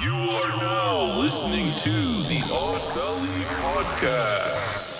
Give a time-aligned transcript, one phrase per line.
[0.00, 4.90] You are now listening to the Odd Valley Podcast.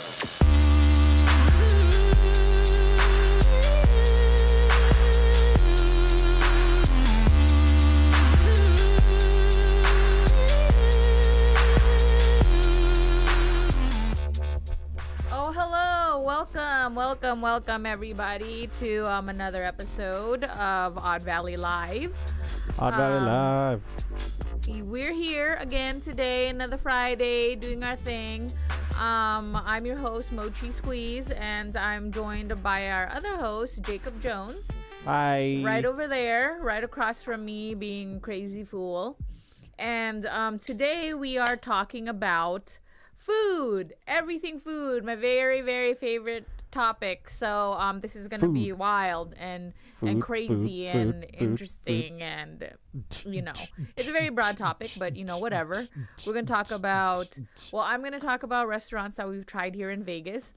[15.36, 16.22] Oh, hello.
[16.24, 22.14] Welcome, welcome, welcome, everybody, to um, another episode of Odd Valley Live.
[22.78, 23.82] Odd Valley Um, Live.
[24.66, 28.50] We're here again today, another Friday, doing our thing.
[28.98, 34.66] Um, I'm your host, Mochi Squeeze, and I'm joined by our other host, Jacob Jones,
[35.04, 35.60] Hi.
[35.62, 39.18] right over there, right across from me, being crazy fool.
[39.78, 42.78] And um, today we are talking about
[43.18, 47.30] food, everything food, my very, very favorite topic.
[47.30, 52.22] So um, this is gonna be wild and and crazy food, and food, food, interesting
[52.22, 52.70] and
[53.24, 53.52] you know
[53.96, 55.86] it's a very broad topic but you know whatever.
[56.26, 57.28] we're gonna talk about
[57.72, 60.52] well i'm gonna talk about restaurants that we've tried here in vegas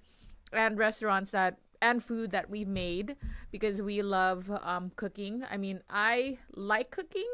[0.51, 3.15] and restaurants that and food that we've made
[3.51, 5.43] because we love um, cooking.
[5.49, 7.29] I mean i like cooking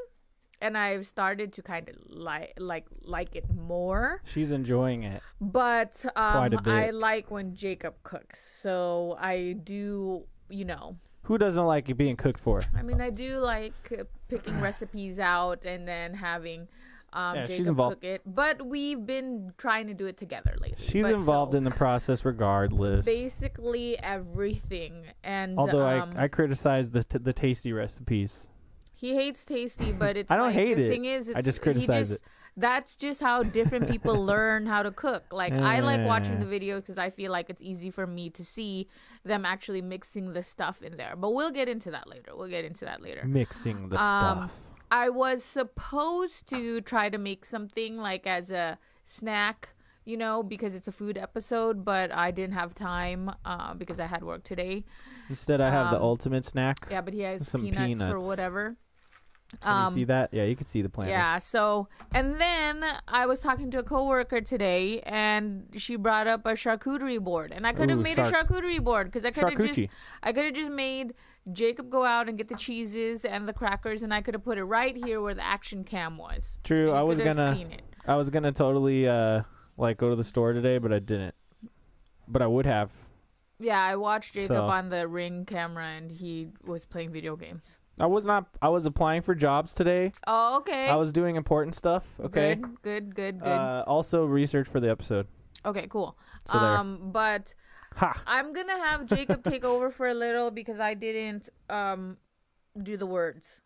[0.63, 5.21] and i've started to kind of like like like it more She's enjoying it.
[5.39, 6.73] but um, Quite a bit.
[6.73, 10.85] i like when jacob cooks so i do you know
[11.23, 12.57] Who doesn't like it being cooked for?
[12.79, 16.67] I mean, I do like uh, picking recipes out and then having
[17.13, 17.95] um, Yeah, she's Jacob involved.
[18.01, 18.21] cook it.
[18.25, 20.75] But we've been trying to do it together lately.
[20.91, 23.05] She's But involved so, in the process regardless.
[23.05, 25.05] basically everything.
[25.23, 28.49] And Although um, I, I criticize the t- the tasty recipes.
[29.03, 30.89] He hates tasty, but it's I don't like, hate the it.
[30.89, 32.27] Thing is, I just criticize just- it.
[32.55, 35.23] That's just how different people learn how to cook.
[35.31, 38.45] Like I like watching the videos because I feel like it's easy for me to
[38.45, 38.87] see
[39.25, 41.15] them actually mixing the stuff in there.
[41.17, 42.31] But we'll get into that later.
[42.35, 43.23] We'll get into that later.
[43.25, 44.09] Mixing the Um,
[44.49, 44.53] stuff.
[44.91, 49.69] I was supposed to try to make something like as a snack,
[50.05, 54.05] you know, because it's a food episode, but I didn't have time uh, because I
[54.05, 54.85] had work today.
[55.29, 56.85] Instead, I have the um, ultimate snack.
[56.91, 58.77] Yeah, but he has Some peanuts, or whatever.
[59.61, 60.33] Can you see that?
[60.33, 61.11] Yeah, you can see the planters.
[61.11, 61.39] Yeah.
[61.39, 66.53] So, and then I was talking to a coworker today, and she brought up a
[66.53, 69.79] charcuterie board, and I could have made a charcuterie board because I could have just,
[70.21, 71.13] I could have just made
[71.51, 74.57] Jacob go out and get the cheeses and the crackers, and I could have put
[74.57, 76.57] it right here where the action cam was.
[76.63, 76.91] True.
[76.91, 77.81] I was gonna seen it.
[78.07, 79.43] I was gonna totally uh
[79.77, 81.35] like go to the store today, but I didn't.
[82.27, 82.91] But I would have.
[83.59, 87.77] Yeah, I watched Jacob So- on the ring camera, and he was playing video games.
[87.99, 88.47] I was not.
[88.61, 90.11] I was applying for jobs today.
[90.25, 90.87] Oh, okay.
[90.89, 92.19] I was doing important stuff.
[92.19, 92.55] Okay.
[92.55, 93.47] Good, good, good, good.
[93.47, 95.27] Uh, also research for the episode.
[95.65, 96.17] okay, cool.
[96.45, 96.69] So there.
[96.69, 97.53] um, but
[97.95, 98.23] Ha.
[98.25, 102.17] I'm gonna have Jacob take over for a little because I didn't um
[102.81, 103.57] do the words.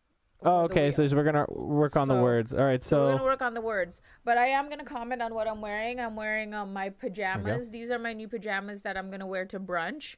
[0.43, 0.91] Oh, okay.
[0.91, 2.53] So we're gonna work on the words.
[2.53, 2.83] All right.
[2.83, 5.61] So we're gonna work on the words, but I am gonna comment on what I'm
[5.61, 5.99] wearing.
[6.01, 7.69] I'm wearing um, my pajamas.
[7.69, 10.17] These are my new pajamas that I'm gonna wear to brunch.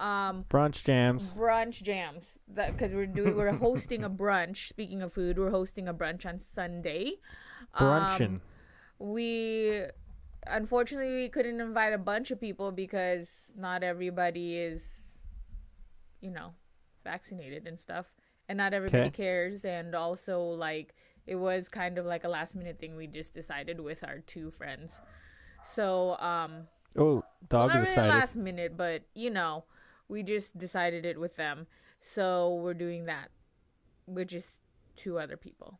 [0.00, 1.36] Um, brunch jams.
[1.36, 4.68] brunch jams because we're doing we're hosting a brunch.
[4.68, 7.16] Speaking of food, we're hosting a brunch on Sunday.
[7.78, 8.36] Brunchin'.
[8.36, 8.40] Um,
[8.98, 9.82] we
[10.46, 15.02] unfortunately we couldn't invite a bunch of people because not everybody is,
[16.22, 16.54] you know,
[17.04, 18.14] vaccinated and stuff,
[18.48, 19.10] and not everybody Okay.
[19.10, 19.64] cares.
[19.66, 20.94] And also, like,
[21.26, 22.96] it was kind of like a last minute thing.
[22.96, 25.00] We just decided with our two friends.
[25.62, 28.08] So, um, oh, well, dog not is really excited.
[28.08, 29.64] last minute, but you know,
[30.10, 31.66] we just decided it with them.
[32.00, 33.30] So we're doing that
[34.06, 34.48] with just
[34.96, 35.78] two other people.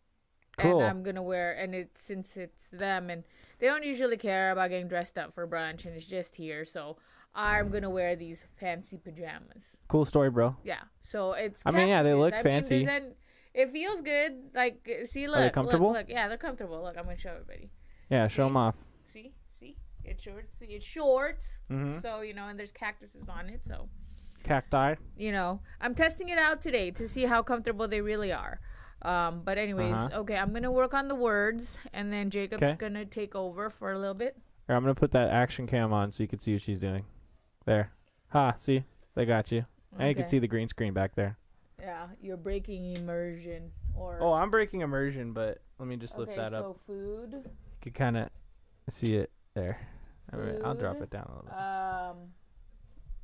[0.58, 0.80] Cool.
[0.80, 3.24] And I'm gonna wear, and it's since it's them, and
[3.58, 6.96] they don't usually care about getting dressed up for brunch, and it's just here, so
[7.34, 9.78] I'm gonna wear these fancy pajamas.
[9.88, 10.56] Cool story, bro.
[10.62, 11.62] Yeah, so it's.
[11.64, 12.84] I mean, yeah, they look I fancy.
[12.84, 13.16] doesn't-
[13.54, 14.50] it feels good.
[14.54, 15.92] Like, see, look, they look, comfortable?
[15.92, 16.82] Look, yeah, they're comfortable.
[16.82, 17.70] Look, I'm gonna show everybody.
[18.10, 18.76] Yeah, show them off.
[19.12, 20.58] See, see, it's shorts.
[20.58, 21.58] See, it's shorts.
[21.70, 22.02] Mhm.
[22.02, 23.64] So you know, and there's cactuses on it.
[23.64, 23.88] So
[24.42, 24.94] Cacti.
[25.16, 28.60] you know, I'm testing it out today to see how comfortable they really are.
[29.02, 30.20] Um, but anyways, Uh-huh.
[30.20, 32.76] okay, I'm gonna work on the words, and then Jacob's 'Kay.
[32.78, 34.36] gonna take over for a little bit.
[34.66, 37.04] Here, I'm gonna put that action cam on so you can see what she's doing.
[37.64, 37.92] There.
[38.28, 38.52] Ha.
[38.58, 38.84] See,
[39.14, 39.64] they got you.
[39.98, 41.36] And you can see the green screen back there.
[41.80, 43.72] Yeah, you're breaking immersion.
[43.96, 46.62] Or Oh, I'm breaking immersion, but let me just lift okay, that up.
[46.64, 47.32] so food.
[47.32, 47.50] You
[47.80, 48.28] can kind of
[48.88, 49.78] see it there.
[50.32, 51.58] All right, I'll drop it down a little bit.
[51.58, 52.32] Um,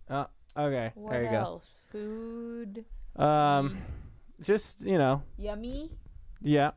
[0.08, 0.26] Oh,
[0.56, 0.92] okay.
[0.94, 1.70] what there you else?
[1.90, 2.84] Food.
[3.16, 3.24] go.
[3.24, 3.76] Um,
[4.42, 5.90] just you know, Yummy.
[6.42, 6.72] yeah.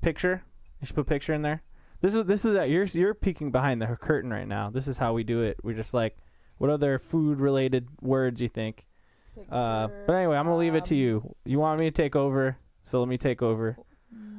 [0.00, 0.42] Picture.
[0.80, 1.62] You should put picture in there.
[2.00, 4.70] This is this is at you're you're peeking behind the curtain right now.
[4.70, 5.56] This is how we do it.
[5.62, 6.16] We're just like,
[6.58, 8.86] what other food related words you think?
[9.50, 11.34] Uh, but anyway, I'm gonna leave it to Um, you.
[11.44, 13.76] You want me to take over, so let me take over.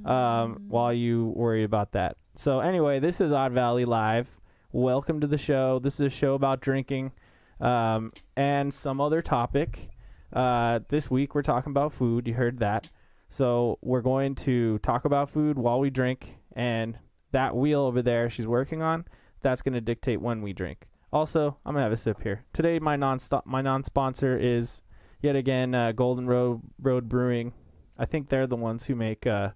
[0.06, 2.15] um, while you worry about that.
[2.35, 4.39] So anyway, this is Odd Valley Live.
[4.71, 5.79] Welcome to the show.
[5.79, 7.12] This is a show about drinking
[7.59, 9.89] um, and some other topic.
[10.33, 12.27] Uh, this week we're talking about food.
[12.27, 12.89] You heard that.
[13.30, 16.98] So we're going to talk about food while we drink, and
[17.31, 19.06] that wheel over there she's working on,
[19.42, 20.86] that's going to dictate when we drink.
[21.12, 22.44] Also, I'm gonna have a sip here.
[22.51, 24.81] Today, my non stop, my non sponsor is
[25.21, 27.53] yet again uh, Golden Road Road Brewing.
[27.98, 29.51] I think they're the ones who make uh,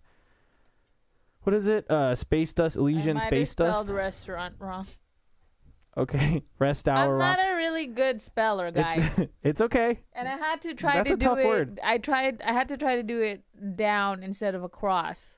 [1.43, 1.89] what is it?
[1.91, 3.81] Uh, Space Dust, Elysian I might Space have Dust.
[3.83, 4.87] spelled restaurant wrong.
[5.97, 7.13] Okay, rest hour.
[7.15, 8.97] I'm Rock- not a really good speller, guys.
[8.97, 9.99] it's it's okay.
[10.13, 11.45] and I had to try That's to a do tough it.
[11.47, 11.79] word.
[11.83, 12.41] I tried.
[12.41, 13.43] I had to try to do it
[13.75, 15.37] down instead of across.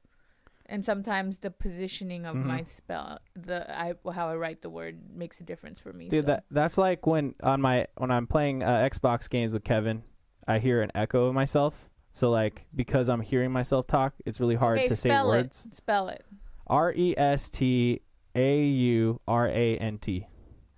[0.66, 2.48] And sometimes the positioning of Mm-hmm.
[2.48, 6.08] my spell, the I how I write the word makes a difference for me.
[6.08, 6.28] Dude, so.
[6.28, 10.04] that that's like when on my when I'm playing uh, Xbox games with Kevin,
[10.48, 11.90] I hear an echo of myself.
[12.12, 15.66] So like because I'm hearing myself talk, it's really hard okay, to say words.
[15.66, 15.76] It.
[15.76, 16.24] Spell it.
[16.68, 18.02] R E S T
[18.36, 20.28] A U R A N T.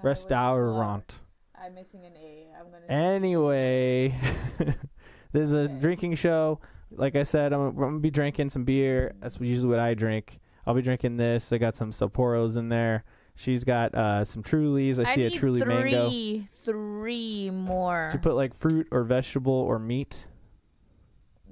[0.01, 1.21] Restaurant.
[1.59, 2.47] I'm missing an A.
[2.59, 2.85] I'm gonna.
[2.87, 4.09] Anyway,
[5.31, 5.73] this is a Okay.
[5.79, 6.59] drinking show.
[6.91, 9.15] Like I said, I'm, I'm gonna be drinking some beer.
[9.21, 10.39] That's usually what I drink.
[10.67, 11.51] I'll be drinking this.
[11.53, 13.03] I got some Sapporos in there.
[13.35, 14.99] She's got uh, some Trulies.
[14.99, 16.45] I see a need Truly three, mango.
[16.63, 18.09] Three more.
[18.11, 20.25] Should put like fruit or vegetable or meat.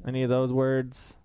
[0.07, 1.17] Any of those words.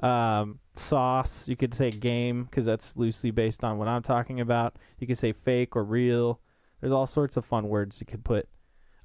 [0.00, 1.48] Um, sauce.
[1.48, 4.76] You could say game because that's loosely based on what I'm talking about.
[4.98, 6.40] You could say fake or real.
[6.82, 8.46] There's all sorts of fun words you could put.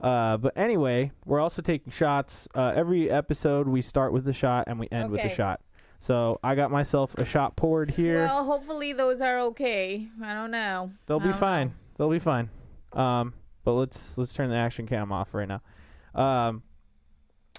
[0.01, 2.47] Uh, but anyway, we're also taking shots.
[2.53, 5.35] Uh, every episode we start with a shot and we end with the Okay.
[5.35, 5.61] shot.
[5.99, 8.25] So I got myself a shot poured here.
[8.25, 10.07] Well, hopefully those are okay.
[10.23, 10.91] I don't know.
[11.05, 11.67] They'll I be don't fine.
[11.67, 11.73] know.
[11.97, 12.49] They'll be fine.
[12.93, 13.33] Um,
[13.63, 15.61] but let's let's turn the action cam off right now.
[16.13, 16.63] Um,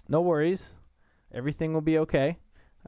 [0.09, 0.77] no worries.
[1.33, 2.39] Everything will be okay.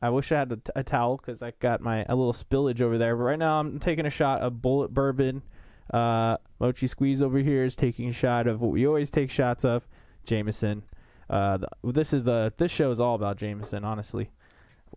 [0.00, 2.80] I wish I had a, t- a towel because I got my a little spillage
[2.80, 3.16] over there.
[3.16, 5.42] But right now I'm taking a shot of Bulleit bourbon.
[5.92, 9.64] Uh, Mochi Squeeze over here is taking a shot of what we always take shots
[9.64, 9.86] of,
[10.24, 10.82] Jameson.
[11.28, 14.30] Uh, this is the this show is all about Jameson, honestly,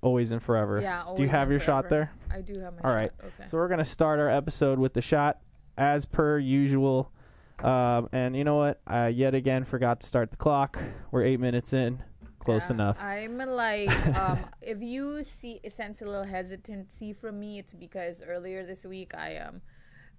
[0.02, 0.82] always and forever.
[0.82, 1.04] Yeah.
[1.16, 2.12] Do you have your shot there?
[2.32, 3.12] I do have my All right.
[3.22, 3.26] shot.
[3.40, 3.48] Okay.
[3.48, 5.40] So we're gonna start our episode with the shot,
[5.78, 7.12] as per usual.
[7.60, 8.82] Um, and you know what?
[8.86, 10.80] I yet again forgot to start the clock.
[11.12, 12.04] We're eight minutes in.
[12.40, 13.02] Close Yeah, enough.
[13.02, 18.66] I'm like, um, if you see sense a little hesitancy from me, it's because earlier
[18.66, 19.62] this week I um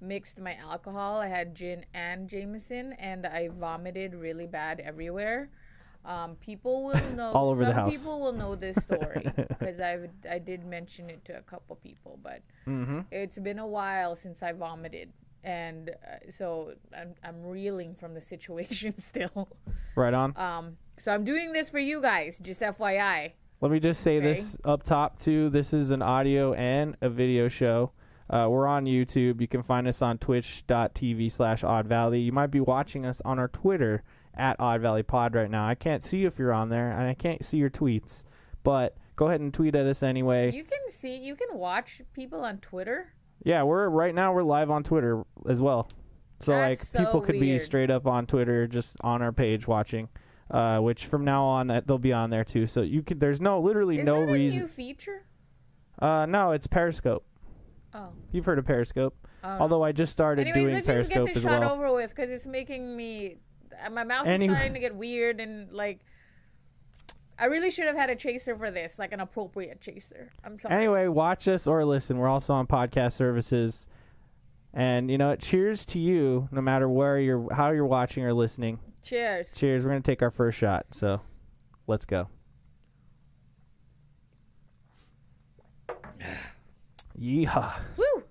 [0.00, 1.20] mixed my alcohol.
[1.20, 5.50] I had gin and Jameson, and I vomited really bad everywhere.
[6.05, 7.31] Um, people will know.
[7.32, 7.96] All over the some house.
[7.96, 12.19] people will know this story because I I did mention it to a couple people,
[12.23, 13.00] but mm-hmm.
[13.11, 15.12] it's been a while since I vomited.
[15.43, 19.49] And uh, so I'm, I'm reeling from the situation still.
[19.94, 20.35] Right on.
[20.38, 23.32] Um, so I'm doing this for you guys, just FYI.
[23.61, 24.26] Let me just say okay.
[24.26, 25.50] this up top too.
[25.50, 27.93] This is an audio and a video show.
[28.31, 29.41] Uh, we're on YouTube.
[29.41, 32.21] You can find us on twitch.tv slash Odd Valley.
[32.21, 34.03] You might be watching us on our Twitter
[34.35, 35.67] at Odd Valley Pod right now.
[35.67, 38.25] I can't see you if you're on there, and I can't see your tweets.
[38.62, 40.50] But go ahead and tweet at us anyway.
[40.53, 43.12] You can see, you can watch people on Twitter.
[43.44, 45.91] Yeah, we're right now we're live on Twitter as well.
[46.41, 49.69] So That's like so people could be straight up on Twitter just on our page
[49.69, 50.09] watching.
[50.50, 52.67] Uh, which from now on uh, they'll be on there too.
[52.67, 54.62] So you could there's no literally Is no that a reason.
[54.62, 55.25] new feature?
[55.99, 57.25] Uh no, it's Periscope.
[57.94, 58.08] Oh.
[58.32, 59.15] You've heard of Periscope.
[59.44, 59.48] oh.
[59.60, 61.72] Although I just started Anyways, doing let's just Periscope get as this shot well.
[61.72, 63.36] over with because it's making me.
[63.84, 66.01] uh, My mouth Any- is starting to get weird and like.
[67.36, 70.31] I really should have had a chaser for this, like an appropriate chaser.
[70.44, 70.72] I'm sorry.
[70.74, 72.17] Anyway, watch us or listen.
[72.19, 73.89] We're also on podcast services.
[74.72, 75.41] And you know what?
[75.41, 78.79] Cheers to you, no matter where you're, how you're watching or listening.
[79.03, 79.51] Cheers.
[79.53, 79.82] Cheers.
[79.84, 80.86] We're gonna take our first shot.
[80.93, 81.20] So,
[81.89, 82.29] let's go.
[87.21, 87.75] Yeehaw!
[87.97, 88.23] Woo!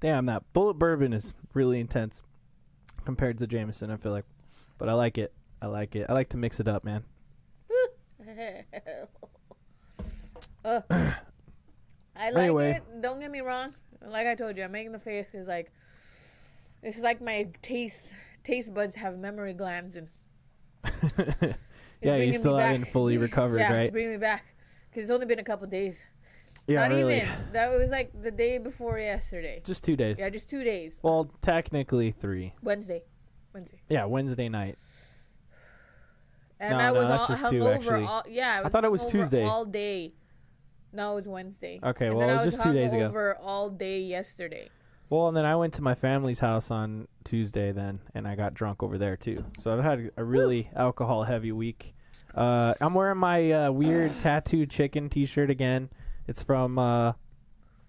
[0.00, 2.22] Damn, that Bulleit bourbon is really intense
[3.04, 3.90] compared to Jameson.
[3.90, 4.24] I feel like,
[4.78, 5.32] but I like it.
[5.60, 6.06] I like it.
[6.08, 7.04] I like to mix it up, man.
[10.64, 12.72] Uh, I like Anyway.
[12.72, 13.00] it.
[13.00, 13.74] Don't get me wrong.
[14.06, 15.72] Like I told you, I'm making the face is like
[16.82, 18.12] this is like my taste
[18.44, 20.08] taste buds have memory glands and
[22.02, 23.82] yeah, you still haven't fully recovered, yeah, right?
[23.84, 24.44] it's bringing me back
[24.90, 26.04] because it's only been a couple days.
[26.68, 27.16] Yeah, Not really.
[27.16, 27.28] even.
[27.52, 29.62] That was like the day before yesterday.
[29.64, 30.18] Just two days.
[30.18, 30.98] Yeah, just two days.
[31.02, 32.52] well, technically three.
[32.62, 33.02] Wednesday.
[33.54, 33.80] Wednesday.
[33.88, 34.76] Yeah, Wednesday night.
[36.60, 38.04] And No, I no, was that's all just two, actually.
[38.04, 38.58] all yeah.
[38.58, 39.44] I, was thought it was Tuesday.
[39.44, 40.12] All day.
[40.92, 41.80] No, it was Wednesday.
[41.82, 43.10] Okay, And well, it I was just two days ago.
[43.10, 44.68] hungover all day yesterday.
[45.10, 48.52] Well, and then I went to my family's house on Tuesday then, and I got
[48.52, 49.42] drunk over there too.
[49.56, 51.94] So I've had a really alcohol heavy week.
[52.34, 55.88] Uh, I'm wearing my uh, weird tattooed chicken T-shirt again.
[56.28, 57.12] It's from uh,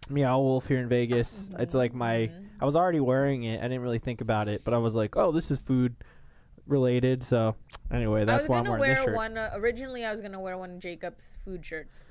[0.09, 1.51] Meow Wolf here in Vegas.
[1.59, 2.31] It's like my.
[2.61, 3.59] I was already wearing it.
[3.59, 5.95] I didn't really think about it, but I was like, oh, this is food
[6.67, 7.23] related.
[7.23, 7.55] So
[7.91, 9.15] anyway, that's why I'm wearing wear this shirt.
[9.15, 9.37] one.
[9.37, 12.03] Uh, originally, I was gonna wear one of Jacob's food shirts.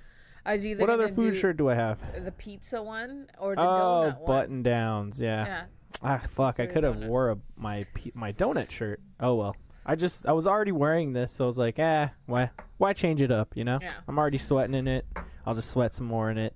[0.46, 2.24] I was either What other gonna food do shirt do I have?
[2.24, 4.26] The pizza one or the Oh, donut one.
[4.26, 5.20] button downs.
[5.20, 5.46] Yeah.
[5.46, 5.62] Yeah.
[6.02, 6.60] Ah, fuck!
[6.60, 7.08] I could have donut.
[7.08, 9.00] wore a, my pe- my donut shirt.
[9.20, 9.56] Oh well.
[9.84, 13.20] I just I was already wearing this, so I was like, eh, why why change
[13.22, 13.56] it up?
[13.56, 13.92] You know, Yeah.
[14.06, 15.06] I'm already sweating in it.
[15.48, 16.54] I'll just sweat some more in it.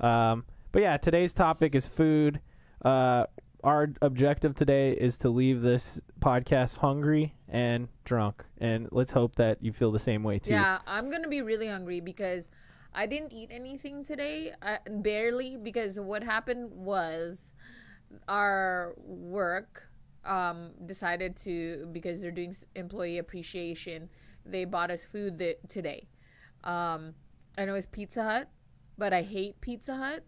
[0.00, 2.40] Um, but yeah, today's topic is food.
[2.82, 3.26] Uh,
[3.62, 9.58] our objective today is to leave this podcast hungry and drunk, and let's hope that
[9.60, 10.54] you feel the same way too.
[10.54, 12.48] Yeah, I'm gonna be really hungry because
[12.94, 15.58] I didn't eat anything today, uh, barely.
[15.58, 17.40] Because what happened was
[18.26, 19.86] our work
[20.24, 24.08] um, decided to because they're doing employee appreciation.
[24.46, 26.08] They bought us food today,
[26.64, 27.12] um,
[27.60, 28.48] and know it's Pizza Hut,
[28.96, 30.24] but I hate Pizza Hut.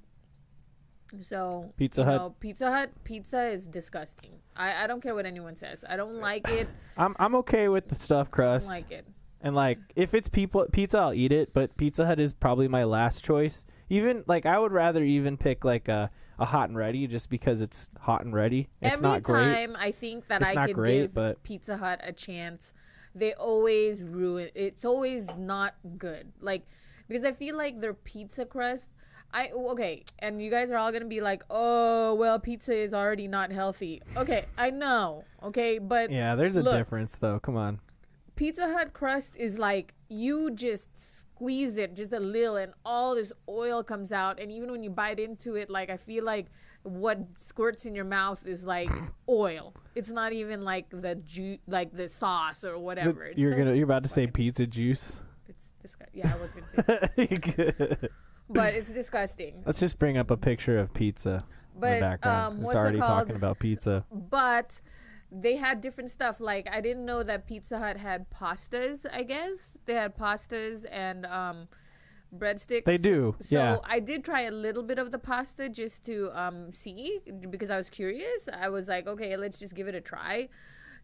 [1.20, 2.40] So Pizza Hut.
[2.40, 4.32] Pizza Hut pizza is disgusting.
[4.56, 5.84] I, I don't care what anyone says.
[5.88, 6.68] I don't like it.
[6.96, 8.70] I'm I'm okay with the stuffed I crust.
[8.70, 9.06] don't like it.
[9.42, 11.52] And like, if it's people pizza, I'll eat it.
[11.52, 13.66] But Pizza Hut is probably my last choice.
[13.90, 17.60] Even like, I would rather even pick like a, a hot and ready, just because
[17.60, 18.68] it's hot and ready.
[18.80, 19.42] It's Every not great.
[19.42, 22.72] time I think that It's I not could great, give but- Pizza Hut a chance,
[23.14, 24.48] they always ruin.
[24.54, 26.32] It's always not good.
[26.40, 26.62] Like
[27.08, 28.88] because I feel like their pizza crust.
[29.34, 32.92] I oh, okay, and you guys are all gonna be like, "Oh, well, pizza is
[32.92, 35.24] already not healthy." Okay, I know.
[35.42, 36.74] Okay, but Yeah, there's a Look.
[36.74, 37.40] difference though.
[37.40, 37.80] Come on.
[38.36, 43.32] Pizza Hut crust is like you just squeeze it just a little and all this
[43.48, 46.46] oil comes out and even when you bite into it like I feel like
[46.82, 48.88] what squirts in your mouth is like
[49.28, 49.74] oil.
[49.94, 53.24] It's not even like the ju- like the sauce or whatever.
[53.24, 55.22] It's you're gonna you're about to say pizza juice.
[55.82, 56.20] Disgusting.
[56.20, 58.08] Yeah, I was gonna say,
[58.50, 59.62] but it's disgusting.
[59.66, 62.46] Let's just bring up a picture of pizza in But the background.
[62.46, 64.04] um, it's what's already it talking about pizza.
[64.10, 64.80] but
[65.30, 66.40] they had different stuff.
[66.40, 69.06] Like I didn't know that Pizza Hut had pastas.
[69.10, 71.68] I guess they had pastas and um,
[72.36, 72.84] breadsticks.
[72.84, 73.34] They do.
[73.40, 73.78] So yeah.
[73.84, 77.20] I did try a little bit of the pasta just to um, see
[77.50, 78.48] because I was curious.
[78.52, 80.48] I was like, okay, let's just give it a try.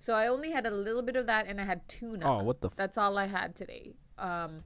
[0.01, 2.25] So I only had a little bit of that, and I had tuna.
[2.25, 3.95] Oh, what the f- That's all I had today.
[4.19, 4.59] Um,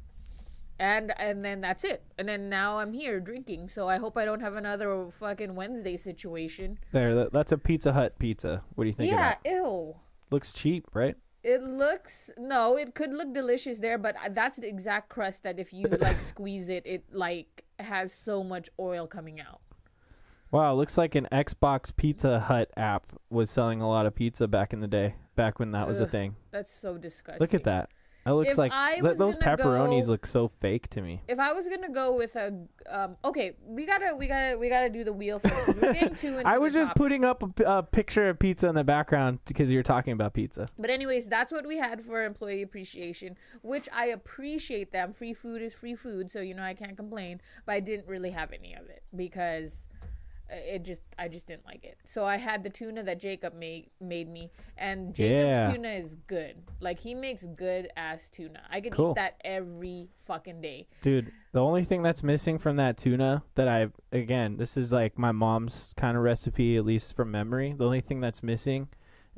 [0.78, 2.02] and and then that's it.
[2.18, 3.68] And then now I'm here drinking.
[3.68, 6.78] So I hope I don't have another fucking Wednesday situation.
[6.90, 8.62] There, that, that's a Pizza Hut pizza.
[8.74, 9.94] What do you think of yeah, ew.
[10.30, 11.16] Looks cheap, right?
[11.44, 15.72] It looks no, it could look delicious there, but that's the exact crust that if
[15.72, 19.60] you like squeeze it, it like has so much oil coming out.
[20.50, 24.74] Wow, looks like an Xbox Pizza Hut app was selling a lot of pizza back
[24.74, 26.36] in the day, back when that was a thing.
[26.50, 27.40] That's so disgusting.
[27.40, 27.88] Look at that.
[28.24, 31.02] That looks If like I th- was those gonna pepperonis go- look so fake to
[31.02, 31.22] me.
[31.28, 32.52] If I was gonna go with a
[32.88, 35.82] um, okay, we gotta we gotta we gotta do the wheel first.
[35.82, 36.98] We're getting too into I was the just topic.
[37.00, 40.34] putting up a, p- a picture of pizza in the background because you're talking about
[40.34, 40.68] pizza.
[40.78, 45.12] But anyways, that's what we had for employee appreciation, which I appreciate them.
[45.12, 47.40] Free food is free food, so you know I can't complain.
[47.66, 49.84] But I didn't really have any of it because
[50.52, 51.96] it just I just didn't like it.
[52.04, 55.72] So I had the tuna that Jacob made made me, and Jacob's Yeah.
[55.72, 56.56] tuna is good.
[56.80, 58.60] Like he makes good ass tuna.
[58.70, 59.10] I could Cool.
[59.12, 60.86] eat that every fucking day.
[61.00, 65.18] Dude, the only thing that's missing from that tuna that I again, this is like
[65.18, 67.72] my mom's kind of recipe at least from memory.
[67.76, 68.88] The only thing that's missing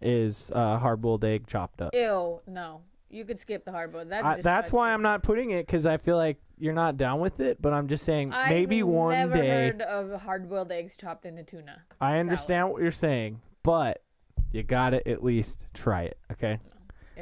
[0.03, 1.95] is uh, hard-boiled egg chopped up.
[1.95, 2.83] Ew, no.
[3.11, 4.09] You could skip the hard boiled.
[4.09, 4.93] That's I, that's why.
[4.93, 7.61] I'm not putting it because I feel like you're not down with it.
[7.63, 9.49] But I'm just saying I've maybe one never day.
[9.49, 11.83] heard of hard boiled eggs chopped into tuna.
[12.01, 12.21] I salad.
[12.21, 14.03] understand what you're saying, but
[14.53, 16.19] you gotta at least try it.
[16.33, 16.59] Okay.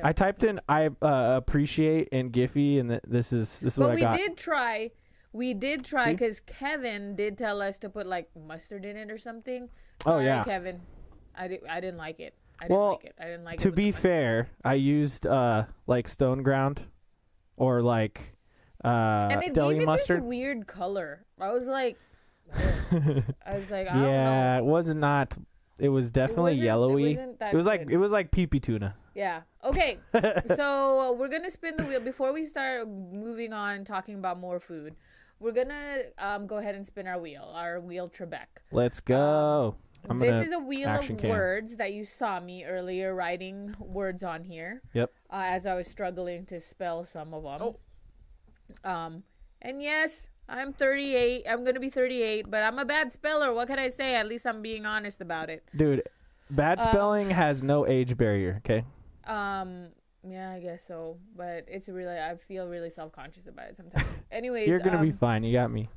[0.03, 3.91] I typed in I uh, appreciate and Giphy, and th- this is this is But
[3.91, 4.91] what I we did try.
[5.35, 9.19] We did try because Kevin did tell us to put like mustard in it or
[9.19, 9.69] something.
[10.05, 10.45] Oh, yeah.
[10.45, 10.81] Kevin.
[11.35, 12.35] I, di- I didn't like it.
[12.63, 13.15] I didn't Well, like it.
[13.19, 13.59] I didn't like it.
[13.63, 16.81] to with be fair, I used uh like stone ground
[17.57, 18.21] or like
[18.85, 20.19] uh and it deli gave it mustard.
[20.23, 21.25] this weird color.
[21.41, 21.99] I was like,
[22.55, 24.63] I was like, I don't yeah, know.
[24.63, 25.37] it was not.
[25.81, 27.15] It was definitely it yellowy.
[27.41, 28.95] that It was like it was like pee pee tuna.
[29.15, 29.43] Yeah.
[29.65, 29.99] Okay.
[30.57, 34.39] so uh, we're gonna spin the wheel before we start moving on and talking about
[34.39, 34.95] more food.
[35.41, 38.47] We're gonna um, go ahead and spin our wheel, our wheel Trebek.
[38.71, 39.75] Let's go.
[40.05, 41.31] I'm Um, this gonna is a wheel of cam.
[41.31, 44.83] words that you saw me earlier writing words on here.
[44.95, 45.11] Yep.
[45.31, 47.61] Uh, as I was struggling to spell some of them.
[47.63, 47.77] Oh.
[48.91, 49.23] Um,
[49.61, 51.45] and yes, I'm 38.
[51.49, 53.53] I'm gonna be 38, but I'm a bad speller.
[53.55, 54.15] What can I say?
[54.17, 55.63] At least I'm being honest about it.
[55.75, 56.03] Dude,
[56.51, 58.85] bad Uh, spelling has no age barrier, okay?
[59.25, 59.89] Um,
[60.25, 61.19] yeah, I guess so.
[61.37, 64.21] But it's really, I feel really self conscious about it sometimes.
[64.33, 65.45] Anyways, You're going to be um, fine.
[65.45, 65.89] You got me.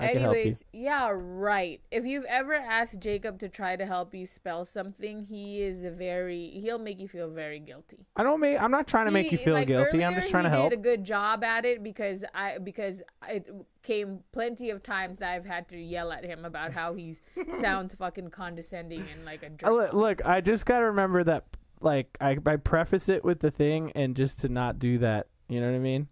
[0.00, 0.40] I can help you.
[0.40, 1.80] Anyways, yeah, right.
[1.90, 5.90] If you've ever asked Jacob to try to help you spell something, he is a
[5.90, 8.06] very he'll make you feel very guilty.
[8.16, 8.60] I don't make.
[8.60, 10.04] I'm not trying to make He- you feel like, guilty.
[10.04, 10.70] I'm just trying to he help.
[10.70, 13.50] did a good job at it because I because it
[13.82, 17.16] came plenty of times that I've had to yell at him about how he
[17.60, 19.92] sounds fucking condescending and like a Uh, jerk.
[19.94, 21.44] Look, I just gotta remember that.
[21.80, 25.28] Like, I I preface it with the thing, and just to not do that.
[25.48, 26.08] You know what I mean?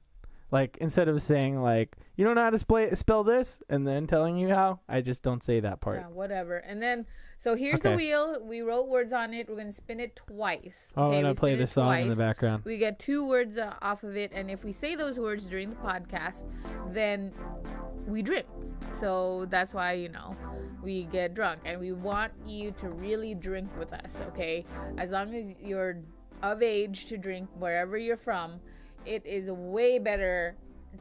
[0.51, 4.07] Like instead of saying like you don't know how to splay, spell this, and then
[4.07, 6.01] telling you how, I just don't say that part.
[6.01, 6.59] Yeah, whatever.
[6.59, 7.07] And then
[7.39, 8.43] so here's the wheel.
[8.43, 9.49] We wrote words on it.
[9.49, 10.93] We're gonna spin it twice.
[10.97, 12.65] Oh, okay, I'm gonna play this song in the background.
[12.65, 15.71] We get two words uh, off of it, and if we say those words during
[15.71, 16.45] the podcast,
[16.91, 17.33] then
[18.07, 18.47] we drink.
[18.93, 20.37] So that's why, you know,
[20.83, 21.61] we get drunk.
[21.65, 24.65] And we want you to really drink with us, okay?
[24.97, 25.99] As long as you're
[26.43, 28.61] of age to drink wherever you're from,
[29.07, 30.57] it is way better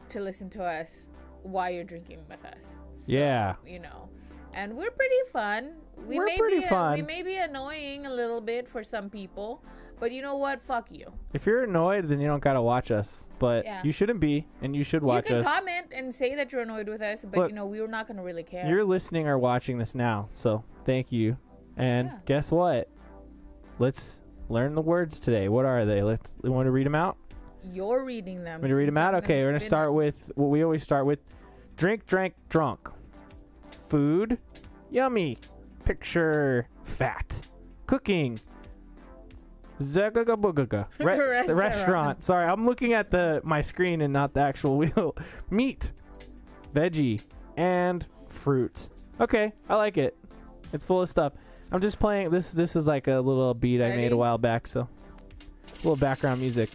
[0.09, 1.07] to listen to us
[1.43, 2.61] while you're drinking with us.
[2.61, 3.55] So, Yeah.
[3.65, 4.09] You know.
[4.53, 5.73] And we're pretty fun.
[6.05, 7.05] We We're may pretty be uh, we fun.
[7.05, 9.61] may be annoying a little bit for some people,
[9.99, 10.61] but you know what?
[10.61, 11.11] Fuck you.
[11.33, 13.27] If you're annoyed, then you don't gotta watch us.
[13.39, 13.81] But Yeah.
[13.83, 15.29] you shouldn't be, and you should watch us.
[15.29, 15.59] you can us.
[15.59, 18.23] comment and say that you're annoyed with us, but Look, you know we're not gonna
[18.23, 18.65] really care.
[18.67, 21.37] You're listening or watching this now, so thank you.
[21.77, 22.17] And Yeah.
[22.25, 22.87] guess what?
[23.79, 25.49] Let's learn the words today.
[25.49, 26.01] What are they?
[26.01, 26.39] Let's.
[26.43, 27.17] You want to read them out?
[27.73, 28.55] You're reading them.
[28.55, 29.15] I'm gonna read them out.
[29.15, 31.19] Okay, we're gonna start with what we always start with:
[31.77, 32.89] drink, drank, drunk,
[33.69, 34.37] food,
[34.91, 35.37] yummy,
[35.83, 37.47] picture, fat,
[37.85, 38.39] cooking.
[39.79, 40.87] Zagagabugaga.
[40.99, 41.57] Re- the Restaurant.
[41.57, 42.23] restaurant.
[42.23, 45.15] Sorry, I'm looking at the my screen and not the actual wheel.
[45.49, 45.91] Meat,
[46.73, 47.23] veggie,
[47.57, 48.87] and fruit.
[49.19, 50.15] Okay, I like it.
[50.73, 51.33] It's full of stuff.
[51.71, 52.51] I'm just playing this.
[52.53, 56.39] This is like a little beat I made a while back, so a little background
[56.39, 56.69] music.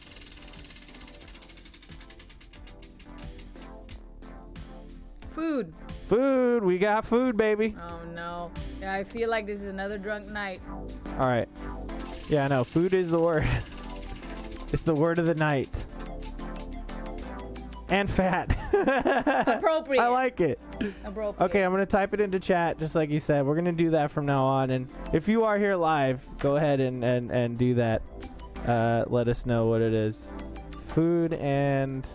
[5.41, 5.75] Food.
[6.07, 6.65] Food.
[6.65, 7.75] We got food, baby.
[7.81, 8.51] Oh no!
[8.81, 10.61] Yeah, I feel like this is another drunk night.
[11.19, 11.49] All right.
[12.29, 12.65] Yeah, I know.
[12.65, 13.45] Food is the word.
[14.73, 15.87] it's the word of the night.
[17.89, 18.57] And fat.
[19.49, 20.01] Appropriate.
[20.01, 20.61] I like it.
[21.05, 21.45] Appropriate.
[21.45, 23.45] Okay, I'm gonna type it into chat, just like you said.
[23.45, 24.71] We're gonna do that from now on.
[24.71, 28.03] And if you are here live, go ahead and and and do that.
[28.67, 30.29] Uh, let us know what it is.
[30.89, 32.07] Food and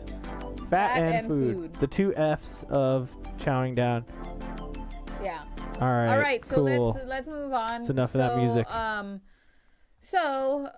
[0.70, 1.56] fat, and, and food.
[1.56, 1.80] food.
[1.80, 4.06] The two F's of chowing down.
[5.22, 5.44] Yeah.
[5.82, 6.08] All right.
[6.14, 6.46] All right.
[6.46, 6.94] So cool.
[6.94, 7.68] let's let's move on.
[7.68, 8.74] That's enough of that music.
[8.74, 9.22] Um.
[10.02, 10.70] So,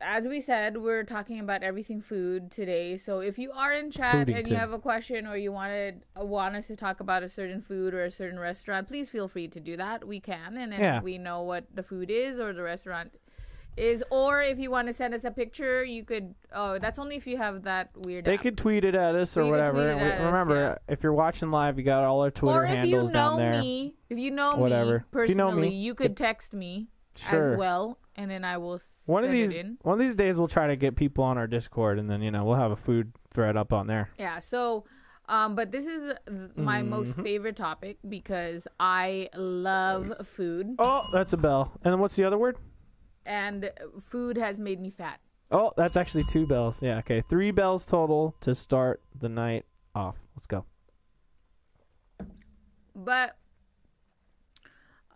[0.00, 2.96] as we said, we're talking about everything food today.
[2.96, 6.56] So, if you are in chat and you have a question or you wanted want
[6.56, 9.60] us to talk about a certain food or a certain restaurant, please feel free to
[9.60, 10.08] do that.
[10.08, 10.96] We can, and then Yeah.
[10.96, 13.12] if we know what the food is or the restaurant
[13.76, 16.34] is, or if you want to send us a picture, you could.
[16.52, 18.24] Oh, that's only if you have that weird.
[18.24, 18.40] They app.
[18.42, 19.72] could tweet it at us or You whatever.
[19.72, 22.30] tweet it And we- at us, remember, if you're watching live, you got all our
[22.30, 23.60] Twitter or if you handles know down there.
[23.60, 24.90] me, if you know Whatever.
[24.90, 27.52] me If personally, you know me, you could text me Sure.
[27.54, 28.80] as well, and then I will.
[29.06, 29.78] One of send it these, in.
[29.82, 32.30] one of these days, we'll try to get people on our Discord, and then you
[32.30, 34.10] know we'll have a food thread up on there.
[34.18, 34.38] Yeah.
[34.40, 34.84] So,
[35.28, 37.22] um, but this is th- my most Mm-hmm.
[37.22, 41.72] favorite topic because I love food, Oh, that's a bell.
[41.84, 42.56] And then what's the other word?
[43.26, 45.20] And food has made me fat.
[45.50, 46.82] Oh, that's actually two bells.
[46.82, 50.16] Yeah, okay, three bells total to start the night off.
[50.36, 50.64] Let's go.
[52.94, 53.36] But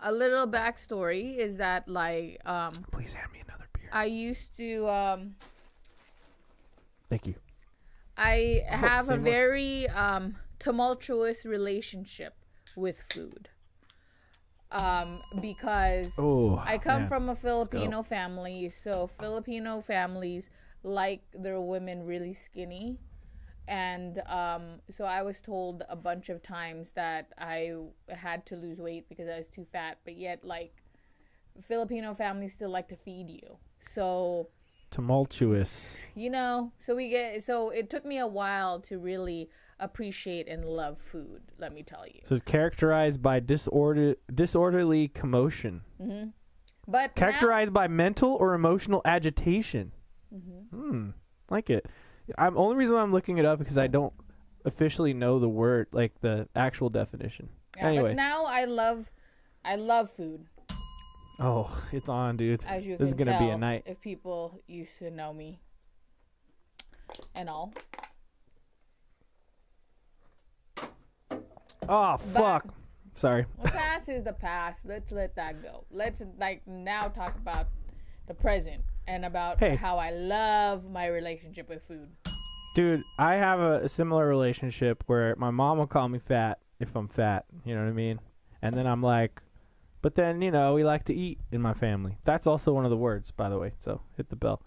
[0.02, 3.88] a little backstory is that like um, Please hand me another beer.
[3.92, 5.36] I used to um,
[7.08, 7.34] Thank you.
[8.16, 9.24] I have a same one.
[9.24, 12.34] very um, tumultuous relationship
[12.76, 13.48] with food.
[14.74, 17.08] Um, because Oh, I come man.
[17.08, 17.34] from a.
[17.36, 20.50] Filipino family, so Filipino families
[20.82, 22.98] like their women really skinny.
[23.68, 27.72] And um, so I was told a bunch of times that I
[28.08, 30.82] had to lose weight because I was too fat, but yet, like,
[31.62, 33.56] Filipino families still like to feed you.
[33.80, 34.48] So,
[34.90, 35.98] tumultuous.
[36.14, 39.48] you know, so we get, so it took me a while to really
[39.80, 42.20] appreciate and love food, let me tell you.
[42.24, 45.82] So it's characterized by disorder, disorderly commotion.
[45.98, 46.30] But
[46.88, 49.92] now- Characterized by mental or emotional agitation.
[50.34, 50.76] Mm-hmm.
[50.76, 51.10] Hmm,
[51.50, 51.86] like it.
[52.38, 54.12] I'm only reason I'm looking it up because I don't
[54.64, 57.48] officially know the word, like the actual definition.
[57.76, 59.10] Yeah, anyway, but now I love,
[59.64, 60.46] I love food.
[61.40, 62.62] oh, it's on, dude.
[62.66, 63.82] As you this is gonna be a night.
[63.86, 65.60] If people used to know me
[67.34, 67.72] and all.
[71.88, 72.66] Oh fuck.
[73.14, 73.46] Sorry.
[73.62, 74.84] The past is the past.
[74.84, 75.84] Let's let that go.
[75.90, 77.68] Let's like now talk about
[78.26, 79.76] the present and about Hey.
[79.76, 82.08] how I love my relationship with food.
[82.74, 87.06] Dude, I have a, similar relationship where my mom will call me fat if I'm
[87.06, 87.44] fat.
[87.64, 88.18] You know what I mean?
[88.62, 89.40] And then I'm like,
[90.02, 92.16] but then you know we like to eat in my family.
[92.24, 93.74] That's also one of the words, by the way.
[93.78, 94.60] So hit the bell.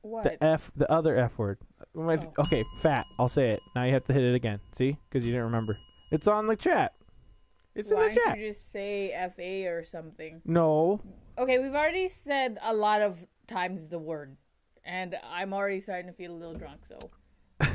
[0.00, 0.22] What?
[0.24, 1.58] The F, the other F word.
[1.92, 2.32] When- Oh.
[2.46, 3.04] Okay, fat.
[3.18, 3.60] I'll say it.
[3.74, 4.60] Now you have to hit it again.
[4.72, 4.96] See?
[5.08, 5.76] Because you didn't remember.
[6.10, 6.94] It's on the chat.
[7.74, 8.38] It's Why in the don't chat.
[8.38, 10.40] you just say FA or something?
[10.44, 11.00] No.
[11.38, 14.36] Okay, we've already said a lot of times the word,
[14.84, 16.80] and I'm already starting to feel a little drunk.
[16.88, 17.10] So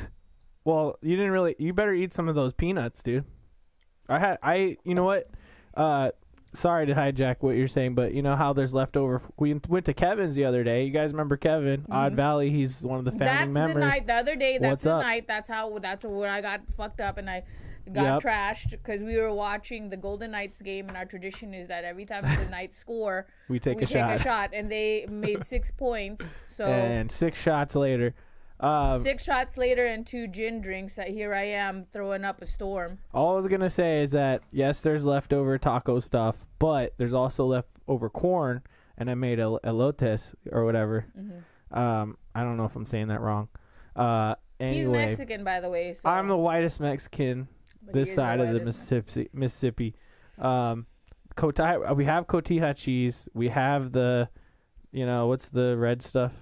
[0.63, 1.55] Well, you didn't really.
[1.59, 3.25] You better eat some of those peanuts, dude.
[4.07, 4.37] I had.
[4.43, 4.77] I.
[4.83, 5.27] You know what?
[5.75, 6.11] Uh,
[6.53, 9.21] sorry to hijack what you're saying, but you know how there's leftover.
[9.37, 10.85] We went to Kevin's the other day.
[10.85, 11.85] You guys remember Kevin?
[11.89, 12.49] Odd Valley.
[12.51, 13.53] He's one of the founding Mm-hmm.
[13.53, 14.07] that's the night.
[14.07, 15.01] The other day, that's What's the up?
[15.03, 15.27] night.
[15.27, 15.77] That's how.
[15.79, 17.43] That's where I got fucked up, and I
[17.91, 18.21] got Yep.
[18.23, 22.05] trashed because we were watching the Golden Knights game, and our tradition is that every
[22.05, 24.15] time the Knights score, we take we a take shot.
[24.15, 26.25] a shot, and they made six points.
[26.55, 28.13] So And six shots later.
[28.59, 30.93] Um, six shots later and two gin drinks.
[30.95, 32.99] That here I am throwing up a storm.
[33.11, 37.45] all I was gonna say is that yes, there's leftover taco stuff, but there's also
[37.45, 38.61] leftover corn,
[38.99, 41.05] and I made a elotes or whatever.
[41.19, 41.75] Mm-hmm.
[41.79, 43.47] Um, I don't know if I'm saying that wrong.
[43.95, 45.93] Uh, anyway, He's Mexican, by the way.
[45.93, 47.47] So I'm the whitest Mexican
[47.93, 48.59] this side of the.
[48.59, 49.29] Mississippi.
[49.33, 49.95] Mississippi.
[50.37, 50.85] Um,
[51.41, 53.27] we have cotija cheese.
[53.33, 54.29] We have the,
[54.91, 56.35] you know, what's the red stuff?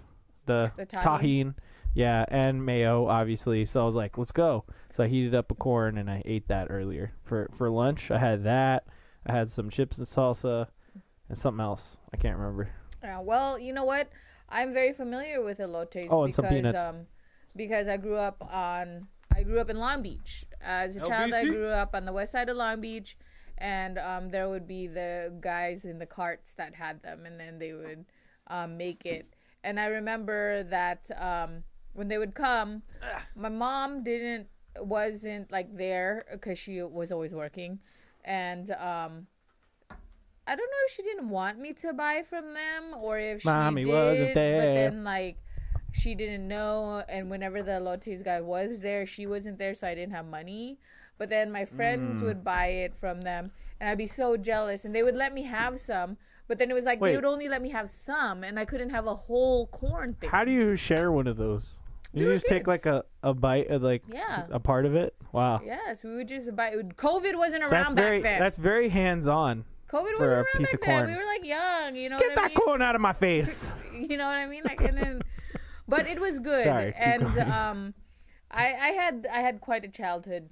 [0.45, 1.03] The, The Tajín.
[1.03, 1.55] Tajín.
[1.95, 3.65] Yeah, and mayo, obviously.
[3.65, 4.65] So I was like, let's go.
[4.91, 8.11] So I heated up a corn and I ate that earlier for for lunch.
[8.11, 8.85] I had that.
[9.25, 10.67] I had some chips and salsa,
[11.27, 11.97] and something else.
[12.13, 12.69] I can't remember.
[13.03, 14.09] Yeah, well, you know what?
[14.49, 16.83] I'm very familiar with elotes Oh, and because some peanuts.
[16.83, 17.05] um
[17.55, 19.07] because I grew up on
[19.39, 20.45] I grew up in Long Beach.
[20.61, 23.17] As a child I grew up on the west side of Long Beach
[23.57, 27.59] and um there would be the guys in the carts that had them and then
[27.59, 28.05] they would
[28.47, 29.33] um make it.
[29.63, 32.83] And I remember that um when they would come,
[33.35, 34.47] my mom didn't
[34.77, 37.79] wasn't like there cuz she was always working
[38.25, 39.27] and um
[40.51, 43.83] I don't know if she didn't want me to buy from them or if Mommy
[43.83, 44.73] she did, wasn't But there.
[44.89, 45.37] then like
[45.93, 49.95] she didn't know, and whenever the elotes guy was there, she wasn't there, so I
[49.95, 50.77] didn't have money.
[51.17, 51.69] But then my Mm.
[51.69, 55.33] friends would buy it from them, and I'd be so jealous, and they would let
[55.33, 56.17] me have some.
[56.47, 57.11] But then it was like Wait.
[57.11, 60.29] they would only let me have some, and I couldn't have a whole corn thing.
[60.29, 61.79] How do you share one of those?
[62.11, 64.47] You just take like a, a bite of like Yeah.
[64.49, 65.13] a part of it.
[65.31, 65.61] Wow.
[65.63, 66.71] Yes, we would just buy.
[66.71, 68.39] COVID wasn't around That's back very then.
[68.39, 69.65] that's very hands on.
[69.89, 70.97] COVID for wasn't a around piece back of then.
[71.05, 71.07] corn.
[71.11, 72.55] We were like young, you know Get what I that mean?
[72.65, 73.83] corn out of my face.
[73.93, 74.63] you know what I mean?
[74.63, 75.21] Like, and then,
[75.89, 77.23] but it was good, Sorry, and
[77.59, 77.93] um,
[78.51, 80.49] I I had I had quite a childhood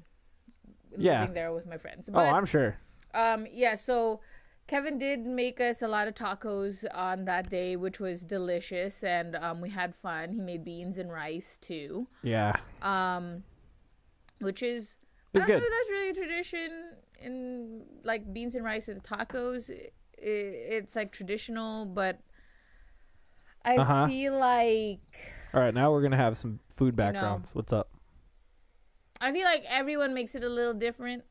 [0.98, 1.20] Yeah.
[1.22, 2.10] living there with my friends.
[2.14, 2.78] oh, I'm sure.
[3.14, 4.20] um, yeah, so
[4.68, 9.36] Kevin did make us a lot of tacos on that day, which was delicious, and
[9.36, 10.34] um, we had fun.
[10.34, 12.54] He made beans and rice too, Yeah.
[12.82, 13.44] um,
[14.40, 14.96] which is
[15.34, 15.64] It's I don't good.
[15.64, 16.70] know that's really a tradition
[17.22, 19.70] in like beans and rice with tacos.
[19.72, 22.20] I it's like traditional, but
[23.68, 24.06] I Uh-huh.
[24.08, 25.02] feel like
[25.54, 27.56] All right, now we're gonna have some food backgrounds.
[27.56, 27.90] What's up?
[29.20, 31.24] I feel like everyone makes it a little different.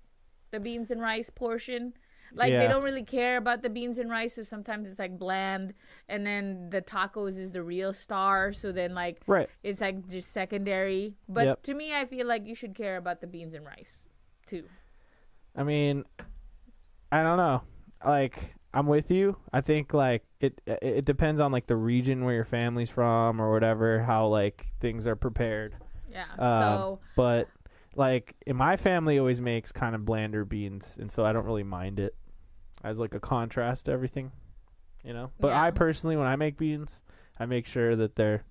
[0.51, 1.95] The beans and rice portion.
[2.35, 2.69] Like they Yeah.
[2.69, 5.75] don't really care about the beans and rice, so sometimes it's like bland,
[6.09, 8.53] and then the tacos is the real star.
[8.53, 9.51] So then like Right.
[9.63, 11.15] it's like just secondary.
[11.29, 11.63] But Yep.
[11.65, 14.05] to me, I feel like you should care about the beans and rice
[14.47, 14.71] too.
[15.55, 16.05] I mean,
[17.13, 17.63] I don't know.
[18.05, 19.39] Like, I'm with you.
[19.55, 23.51] I think like it it depends on like the region where your family's from or
[23.51, 24.01] whatever.
[24.03, 25.77] How like things are prepared.
[26.11, 26.27] Yeah.
[26.39, 27.49] Um, so but
[27.95, 31.63] like in my family always makes kind of blander beans, and so I don't really
[31.63, 32.15] mind it
[32.85, 34.31] as like a contrast to everything,
[35.03, 35.31] you know.
[35.41, 37.03] But I personally, when I make beans,
[37.41, 38.45] I make sure that they're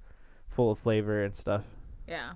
[0.48, 1.68] full of flavor and stuff.
[2.08, 2.32] Yeah.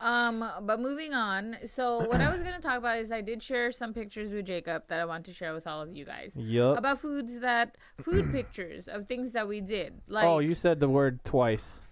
[0.00, 1.56] Um, but moving on.
[1.66, 4.84] So what I was gonna talk about is I did share some pictures with Jacob
[4.88, 6.78] that I want to share with all of you guys Yup.
[6.78, 10.00] about foods that food pictures of things that we did.
[10.06, 11.82] Like oh, you said the word twice.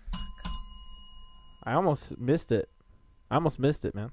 [1.64, 2.68] I almost missed it.
[3.28, 4.12] I almost missed it, man.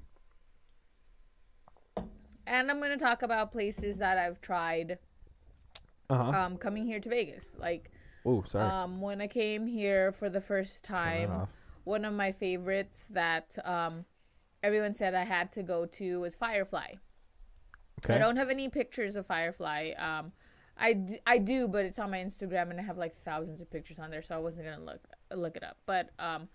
[2.46, 4.98] and I'm gonna talk about places that I've tried
[6.10, 6.38] Uh huh.
[6.38, 7.54] um coming here to Vegas.
[7.56, 7.92] Like
[8.26, 8.68] oh, sorry.
[8.68, 11.46] um when I came here for the first time.
[11.84, 14.04] One of my favorites that um
[14.62, 16.92] everyone said I had to go to was Firefly.
[18.04, 18.14] Okay.
[18.14, 19.92] I don't have any pictures of Firefly.
[19.98, 20.32] Um,
[20.76, 23.70] I, d- I do, but it's on my Instagram and I have like thousands of
[23.70, 25.00] pictures on there, so I wasn't gonna look
[25.32, 25.76] look it up.
[25.86, 26.48] But um,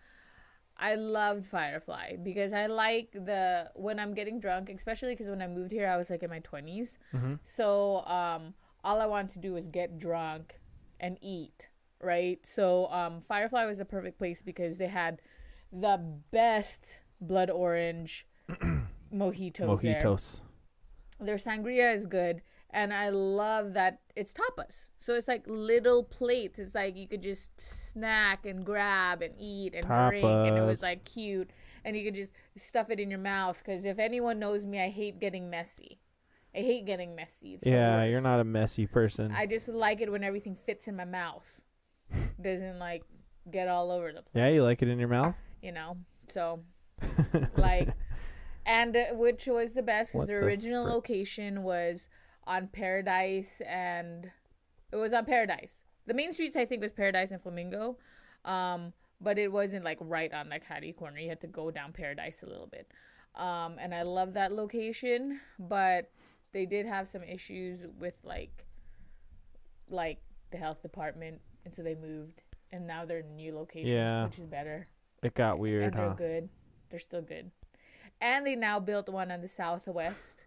[0.78, 5.48] I loved Firefly because I like the when I'm getting drunk, especially because when I
[5.48, 6.98] moved here, I was like in my 20s.
[7.44, 10.60] So um, all I wanted to do was get drunk
[11.00, 11.70] and eat,
[12.02, 12.40] right?
[12.46, 15.22] So um, Firefly was a perfect place because they had
[15.72, 15.98] the
[16.32, 18.26] best blood orange
[19.14, 19.68] mojitos.
[21.20, 21.26] there.
[21.26, 24.86] Their sangria is good, and I love that it's tapas.
[25.00, 26.60] So it's like little plates.
[26.60, 30.82] It's like you could just snack and grab and eat and drink, and it was
[30.82, 31.50] like cute,
[31.84, 33.62] and you could just stuff it in your mouth.
[33.64, 36.00] Because if anyone knows me, I hate getting messy.
[36.56, 37.56] I hate getting messy.
[37.56, 39.32] It's Yeah, you're not a messy person.
[39.32, 41.59] I just like it when everything fits in my mouth.
[42.42, 43.04] Doesn't like
[43.52, 45.40] get all over the place, yeah, you like it in your mouth?
[45.62, 45.98] you know.
[46.30, 46.62] So
[47.58, 47.90] like
[48.66, 50.94] and uh, which was the best because the the original frick?
[50.94, 52.08] location was
[52.46, 54.30] on Paradise and
[54.92, 55.82] it was on Paradise.
[56.06, 57.98] The main streets I think was Paradise and Flamingo.
[58.46, 61.20] Um but it wasn't like right on that catty corner.
[61.20, 62.88] You had to go down Paradise a little bit.
[63.36, 66.12] Um and I love that location, but
[66.52, 68.66] they did have some issues with like
[69.90, 70.20] like
[70.52, 72.42] the health department and so they moved
[72.72, 74.26] and now they're in a new location Yeah.
[74.26, 74.88] which is better
[75.24, 76.14] It got weird, and they're huh?
[76.16, 76.50] good.
[76.90, 77.52] They're still good.
[78.22, 80.44] And they now built one on the southwest.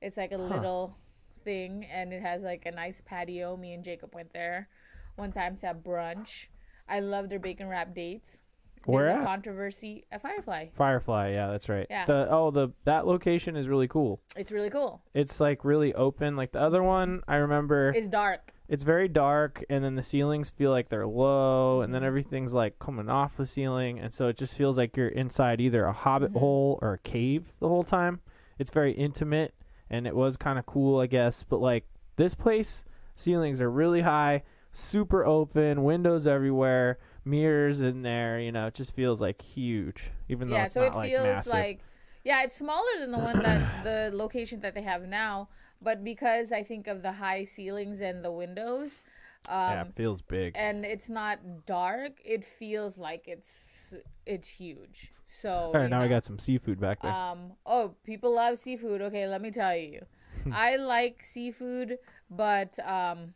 [0.00, 0.96] It's like a little
[1.44, 3.56] thing, and it has like a nice patio.
[3.56, 4.68] Me and Jacob went there
[5.16, 6.46] one time to have brunch.
[6.88, 8.42] I love their bacon wrap dates.
[8.86, 9.26] Where There's a at?
[9.26, 10.66] controversy at Firefly.
[10.74, 11.86] Firefly, yeah, that's right.
[11.88, 12.04] Yeah.
[12.04, 14.20] The oh the that location is really cool.
[14.36, 15.02] It's really cool.
[15.14, 16.34] It's like really open.
[16.36, 18.51] Like the other one, I remember It's dark.
[18.72, 22.78] It's very dark and then the ceilings feel like they're low and then everything's like
[22.78, 26.30] coming off the ceiling and so it just feels like you're inside either a hobbit
[26.30, 26.38] Mm-hmm.
[26.38, 28.20] hole or a cave the whole time.
[28.58, 29.52] It's very intimate
[29.90, 31.84] and it was kind of cool, I guess, but like
[32.16, 38.68] this place ceilings are really high, super open, windows everywhere, mirrors in there, you know,
[38.68, 41.52] it just feels like huge even though yeah, it's so not it like feels massive.
[41.52, 41.80] like
[42.24, 45.48] yeah, it's smaller than the one that the location that they have now,
[45.82, 49.00] but because I think of the high ceilings and the windows,
[49.48, 50.54] um, yeah, it feels big.
[50.56, 53.94] and it's not dark, it feels like it's
[54.26, 55.12] it's huge.
[55.28, 57.10] So All right, now I got some seafood back there.
[57.12, 59.02] um oh people love seafood.
[59.02, 60.06] Okay, let me tell you,
[60.52, 61.98] I like seafood,
[62.30, 63.34] but um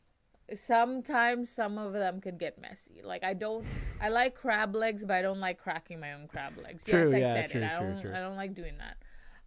[0.54, 3.00] sometimes some of them could get messy.
[3.02, 3.64] Like I don't,
[4.00, 6.84] I like crab legs, but I don't like cracking my own crab legs.
[6.84, 7.64] True, yes, I yeah, said true, it.
[7.64, 8.14] I true, don't, true.
[8.14, 8.96] I don't like doing that.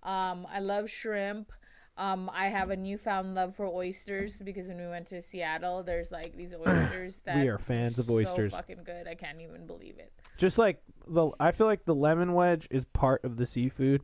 [0.09, 1.51] Um, I love shrimp.
[1.99, 6.11] Um, I have a newfound love for oysters because when we went to Seattle, there's
[6.11, 8.55] like these oysters that we are fans of so oysters.
[8.55, 9.05] fucking good.
[9.07, 10.11] I can't even believe it.
[10.37, 14.01] just like the I feel like the lemon wedge is part of the seafood.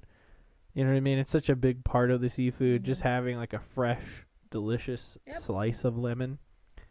[0.74, 1.20] You know what I mean?
[1.20, 2.84] It's such a big part of the seafood.
[2.84, 5.30] Just having like a fresh, delicious Mm-hmm.
[5.32, 5.38] Yep.
[5.38, 6.38] slice of lemon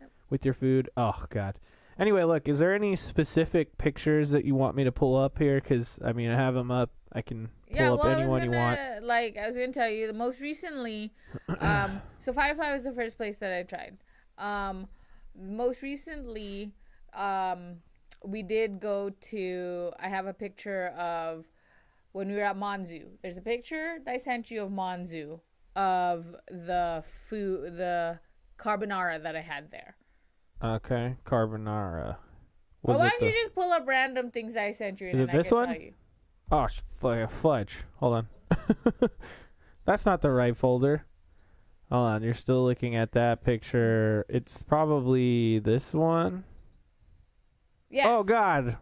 [0.00, 0.10] Yep.
[0.30, 0.88] with your food.
[0.96, 1.58] Oh god.
[1.98, 5.60] Anyway, look, is there any specific pictures that you want me to pull up here?
[5.60, 6.90] Because I mean, I have them up.
[7.14, 9.04] I can pull yeah, up well, I anyone was you gonna want.
[9.04, 11.12] like I was gonna tell you the most recently.
[11.60, 13.98] Um, so Firefly was the first place that I tried.
[14.36, 14.88] Um,
[15.38, 16.72] most recently,
[17.12, 17.76] um,
[18.24, 19.92] we did go to.
[20.00, 21.46] I have a picture of
[22.12, 23.06] when we were at Monzu.
[23.22, 25.40] There's a picture that I sent you of Monzu
[25.76, 28.18] of the food, the
[28.58, 29.96] carbonara that I had there.
[30.62, 32.16] Okay, carbonara.
[32.82, 33.26] Well, why don't the?
[33.26, 35.08] you just pull up random things that I sent you?
[35.08, 35.94] Is it I this one?
[36.54, 37.82] Oh, fu- fudge.
[37.96, 38.28] Hold on.
[39.84, 41.04] That's not the right folder.
[41.90, 42.22] Hold on.
[42.22, 44.24] You're still looking at that picture.
[44.28, 46.44] It's probably this one.
[47.90, 48.06] Yes.
[48.08, 48.76] Oh God.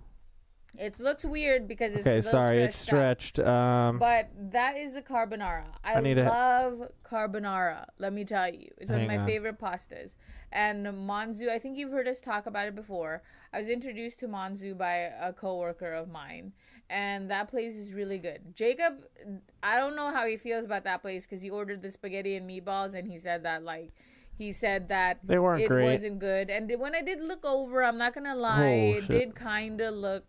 [0.79, 2.63] It looks weird because it's Okay, sorry.
[2.63, 3.45] It's stretched out.
[3.45, 3.49] stretched.
[3.49, 3.99] Um.
[3.99, 5.67] But that is the carbonara.
[5.85, 7.87] I, I love carbonara.
[7.99, 9.27] Let me tell you, it's one of my on.
[9.27, 10.13] favorite pastas.
[10.51, 13.23] And Monzu, I think you've heard us talk about it before.
[13.53, 16.53] I was introduced to Monzu by a coworker of mine,
[16.93, 18.55] and that place is really good.
[18.55, 19.03] Jacob,
[19.63, 22.49] I don't know how he feels about that place because he ordered the spaghetti and
[22.49, 23.91] meatballs, and he said that like.
[24.35, 25.85] He said that They weren't it great.
[25.85, 29.07] wasn't good, and when I did look over, I'm not gonna oh, lie, Oh, it
[29.07, 30.25] did kind of look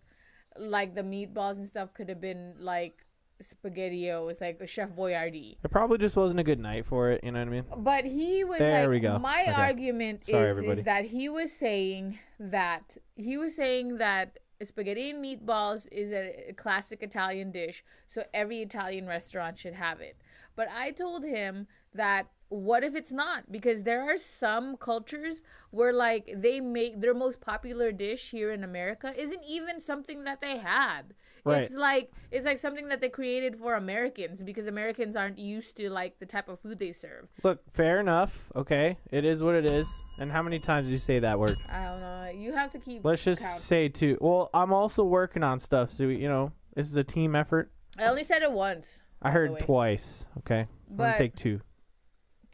[0.57, 3.05] like the meatballs and stuff could have been like
[3.41, 4.27] spaghetti-o.
[4.27, 5.55] It's like a Chef Boyardee.
[5.63, 7.23] it probably just wasn't a good night for it.
[7.23, 7.63] You know what I mean?
[7.77, 9.17] But he was There like, we go.
[9.19, 9.51] my Okay.
[9.53, 15.23] argument Sorry, is, is that he was saying that he was saying that spaghetti and
[15.23, 20.17] meatballs is a, classic Italian dish, so every Italian restaurant should have it.
[20.55, 23.51] But I told him that what if it's not?
[23.51, 28.63] Because there are some cultures where like they make their most popular dish here in
[28.63, 31.15] America isn't even something that they had.
[31.45, 31.63] Right.
[31.63, 35.89] It's like it's like something that they created for Americans because Americans aren't used to
[35.89, 37.27] like the type of food they serve.
[37.43, 38.49] Look, fair enough.
[38.55, 39.87] Okay, it is what it is.
[40.19, 41.55] And how many times do you say that word?
[41.69, 42.31] I don't know.
[42.33, 43.03] You have to keep.
[43.03, 43.59] Let's just count.
[43.59, 44.17] say two.
[44.21, 47.71] Well, I'm also working on stuff, so you know this is a team effort.
[47.97, 49.01] I only said it once.
[49.21, 50.27] I heard twice.
[50.39, 51.59] Okay, I'm gonna take two.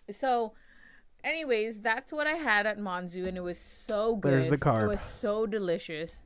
[0.09, 0.53] So,
[1.23, 4.33] anyways, that's what I had at Monzu, and it was so good.
[4.33, 4.85] There's the carb.
[4.85, 6.23] It was so delicious.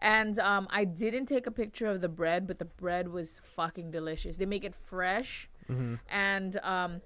[0.00, 3.90] And um, I didn't take a picture of the bread, but the bread was fucking
[3.90, 4.36] delicious.
[4.36, 5.94] They make it fresh, Mm-hmm.
[6.10, 7.00] and um,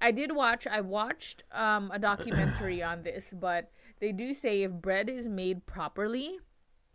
[0.00, 0.68] I did watch.
[0.68, 5.66] I watched um, a documentary on this, but they do say if bread is made
[5.66, 6.38] properly,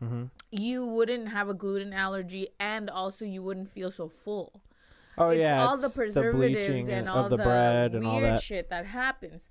[0.02, 0.26] Mm-hmm.
[0.50, 4.62] you wouldn't have a gluten allergy, and also you wouldn't feel so full.
[5.18, 8.42] Oh it's yeah, all the preservatives bleaching and all the bread and all weird that.
[8.44, 9.50] shit that happens.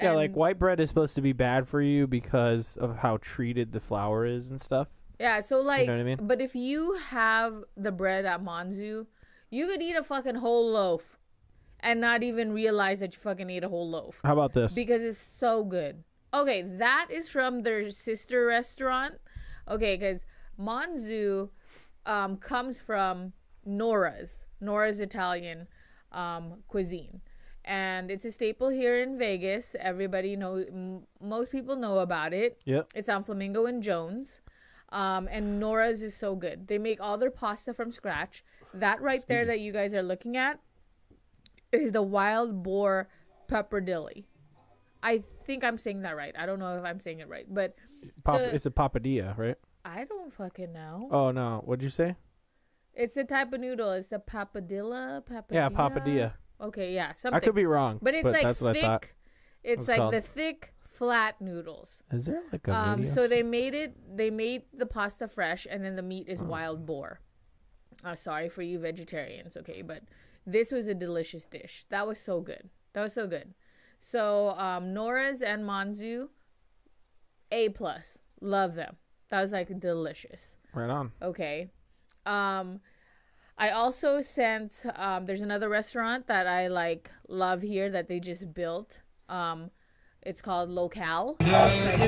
[0.00, 3.72] Yeah, like white bread is supposed to be bad for you because of how treated
[3.72, 4.86] the flour is and stuff.
[5.18, 6.18] Yeah, so like, know what I mean?
[6.22, 9.06] but if you have the bread at Monzu,
[9.50, 11.18] you could eat a fucking whole loaf
[11.80, 14.74] and not even realize that you fucking ate a whole loaf How about this?
[14.74, 16.04] because it's so good.
[16.32, 19.14] Okay, that is from their sister restaurant.
[19.66, 20.24] Okay, because
[20.60, 21.48] Monzu
[22.04, 23.32] um, comes from
[23.64, 25.68] Nora's, Nora's Italian
[26.12, 27.20] um, cuisine.
[27.64, 29.76] And it's a staple here in Vegas.
[29.78, 32.60] Everybody knows, m- most people know about it.
[32.64, 32.88] yep.
[32.94, 34.40] It's on Flamingo and Jones.
[34.90, 36.68] Um, and Nora's is so good.
[36.68, 38.42] They make all their pasta from scratch.
[38.74, 40.60] That right there that you guys are looking at
[41.72, 43.08] is the wild boar
[43.48, 44.24] pepperdilly.
[45.02, 46.34] I think I'm saying that right.
[46.38, 47.74] I don't know if I'm saying it right, but
[48.24, 49.56] Pop, so- it's a papadilla, right?
[49.84, 51.08] I don't fucking know.
[51.10, 52.16] Oh no, what'd you say?
[52.94, 53.92] It's a type of noodle.
[53.92, 55.24] It's the papadilla.
[55.24, 55.52] Papadilla?
[55.52, 56.32] Yeah, papadilla.
[56.60, 57.36] Okay, yeah, something.
[57.36, 58.84] I could be wrong, but it's like that's what thick.
[58.84, 59.06] I thought.
[59.62, 60.14] It's was like called.
[60.14, 62.02] the thick, flat noodles.
[62.10, 63.14] Is there like a Um, video?
[63.14, 64.16] so they made it.
[64.16, 67.20] They made the pasta fresh, and then the meat is wild boar.
[68.04, 70.02] Uh, sorry for you vegetarians, okay, but
[70.46, 71.84] this was a delicious dish.
[71.90, 72.70] That was so good.
[72.92, 73.54] That was so good.
[73.98, 76.28] So um, Nora's and Monzu,
[77.50, 78.18] a plus.
[78.40, 78.96] Love them.
[79.30, 80.56] That was like delicious.
[80.74, 81.12] right on.
[81.20, 81.70] Okay.
[82.26, 82.80] Um
[83.56, 88.54] I also sent um there's another restaurant that I like love here that they just
[88.54, 89.00] built.
[89.28, 89.70] Um
[90.28, 91.36] it's called Locale.
[91.40, 91.98] Oh, that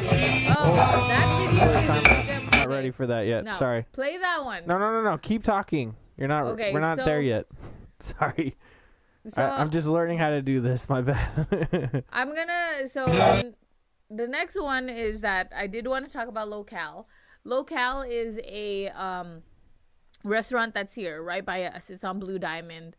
[1.51, 3.45] video is Time really Not ready for that yet.
[3.45, 3.87] No, Sorry.
[3.93, 4.65] Play that one.
[4.67, 5.17] No, no, no, no.
[5.17, 5.97] Keep talking.
[6.19, 6.45] You're not.
[6.45, 7.47] Okay, we're not so- there yet.
[7.99, 8.57] Sorry.
[9.35, 10.89] So I, I'm just learning how to do this.
[10.89, 12.05] My bad.
[12.13, 13.07] I'm gonna so
[14.11, 17.07] the next one is that I did want to talk about Locale.
[17.45, 19.43] Locale is a um,
[20.25, 21.91] restaurant that's here right by us.
[21.91, 22.97] It's on Blue Diamond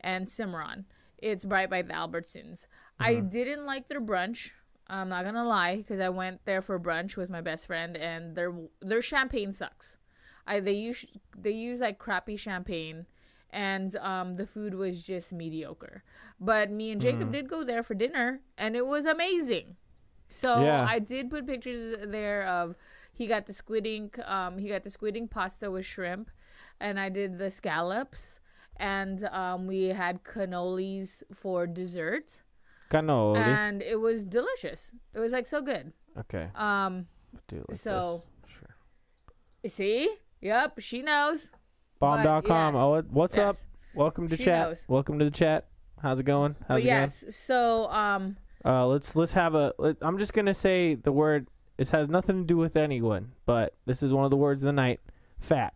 [0.00, 0.84] and Cimarron.
[1.18, 2.66] It's right by the Albertsons.
[2.98, 4.50] I didn't like their brunch.
[4.86, 8.34] I'm not gonna lie because I went there for brunch with my best friend and
[8.34, 9.96] their their champagne sucks.
[10.46, 13.06] I they use they use like crappy champagne
[13.50, 16.02] and um, the food was just mediocre.
[16.40, 19.76] But me and Jacob did go there for dinner, and it was amazing.
[20.28, 20.84] So Yeah.
[20.84, 22.74] I did put pictures there of
[23.12, 26.30] he got the squid ink, um, he got the squid ink pasta with shrimp,
[26.80, 28.40] and I did the scallops,
[28.76, 32.42] and um, we had cannolis for dessert,
[32.94, 33.58] Cannolis.
[33.58, 34.90] and it was delicious.
[35.14, 35.92] It was like so good.
[36.18, 36.48] Okay.
[36.54, 37.06] Um,
[37.48, 38.52] Do like so- this.
[38.52, 39.70] Sure.
[39.70, 41.50] see, yep, she knows.
[41.98, 42.74] Bomb.com.
[42.74, 42.80] yes.
[42.80, 43.56] Oh, what- what's up?
[43.94, 44.68] Welcome to She chat.
[44.68, 44.84] knows.
[44.88, 45.68] Welcome to the chat.
[46.02, 46.56] How's it going?
[46.68, 48.36] How's But it yes, so um.
[48.64, 49.72] Uh, let's let's have a.
[49.78, 51.48] Let, I'm just gonna say the word.
[51.76, 54.66] This has nothing to do with anyone, but this is one of the words of
[54.68, 55.00] the night.
[55.38, 55.74] Fat.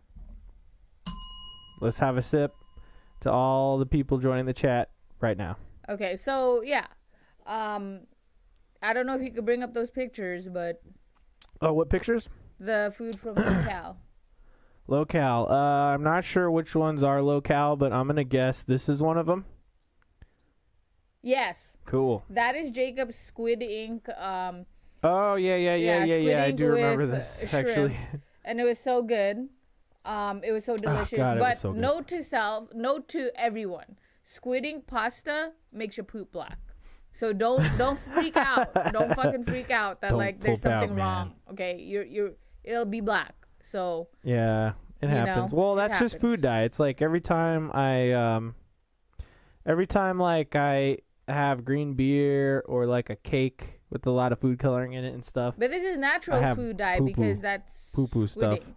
[1.81, 2.53] Let's have a sip
[3.21, 4.89] to all the people joining the chat
[5.21, 5.57] right now.
[5.87, 6.85] Okay, so yeah.
[7.49, 8.01] Um
[8.81, 10.81] I don't know if you could bring up those pictures, but
[11.61, 12.29] Oh, what pictures?
[12.59, 13.97] the food from Locale.
[14.87, 15.47] Locale.
[15.49, 19.17] Uh, I'm not sure which ones are locale, but I'm gonna guess this is one
[19.17, 19.45] of them.
[21.21, 21.75] yes.
[21.85, 22.23] Cool.
[22.29, 24.65] That is Jacob's Squid Ink um
[25.03, 26.43] Oh yeah, yeah, yeah, Yeah, yeah, yeah.
[26.43, 27.53] I do remember this shrimp.
[27.67, 27.97] actually.
[28.45, 29.49] and it was so good.
[30.05, 31.19] Um it was so delicious.
[31.19, 33.97] Ah, God, but so note to self, note to everyone.
[34.23, 36.57] Squid ink pasta makes your poop black.
[37.13, 38.73] So don't don't freak out.
[38.93, 41.33] Don't fucking freak out that Don't like there's flip out, something wrong.
[41.51, 41.77] Okay?
[41.81, 42.31] You're you're
[42.63, 43.33] it'll be black.
[43.63, 45.53] So Yeah, it You know, happens.
[45.53, 46.41] well, that's just food happens.
[46.43, 46.63] dye.
[46.63, 48.55] It's like every time I um
[49.65, 54.39] every time like I have green beer or like a cake with a lot of
[54.39, 55.55] food coloring in it and stuff.
[55.57, 57.05] But this is natural food dye poo-poo.
[57.13, 58.73] because that's Poo-poo squid stuff.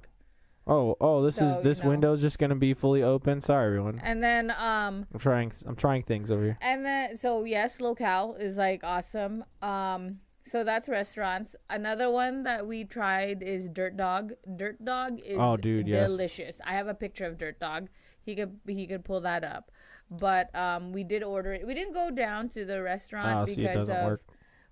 [0.66, 1.88] Oh, oh, this is So, you this know.
[1.90, 3.40] window's just going to be fully open.
[3.40, 4.00] Sorry everyone.
[4.02, 6.58] And then um I'm trying I'm trying things over here.
[6.60, 9.44] and then so yes, locale is like awesome.
[9.60, 11.54] Um so that's restaurants.
[11.70, 14.32] Another one that we tried is Dirt Dog.
[14.56, 16.10] Dirt Dog is Oh, dude, yes.
[16.10, 16.60] delicious.
[16.66, 17.88] I have a picture of Dirt Dog.
[18.24, 19.70] He could he could pull that up.
[20.10, 21.66] But um we did order it.
[21.66, 24.20] We didn't go down to the restaurant Oh, because see, it doesn't of work.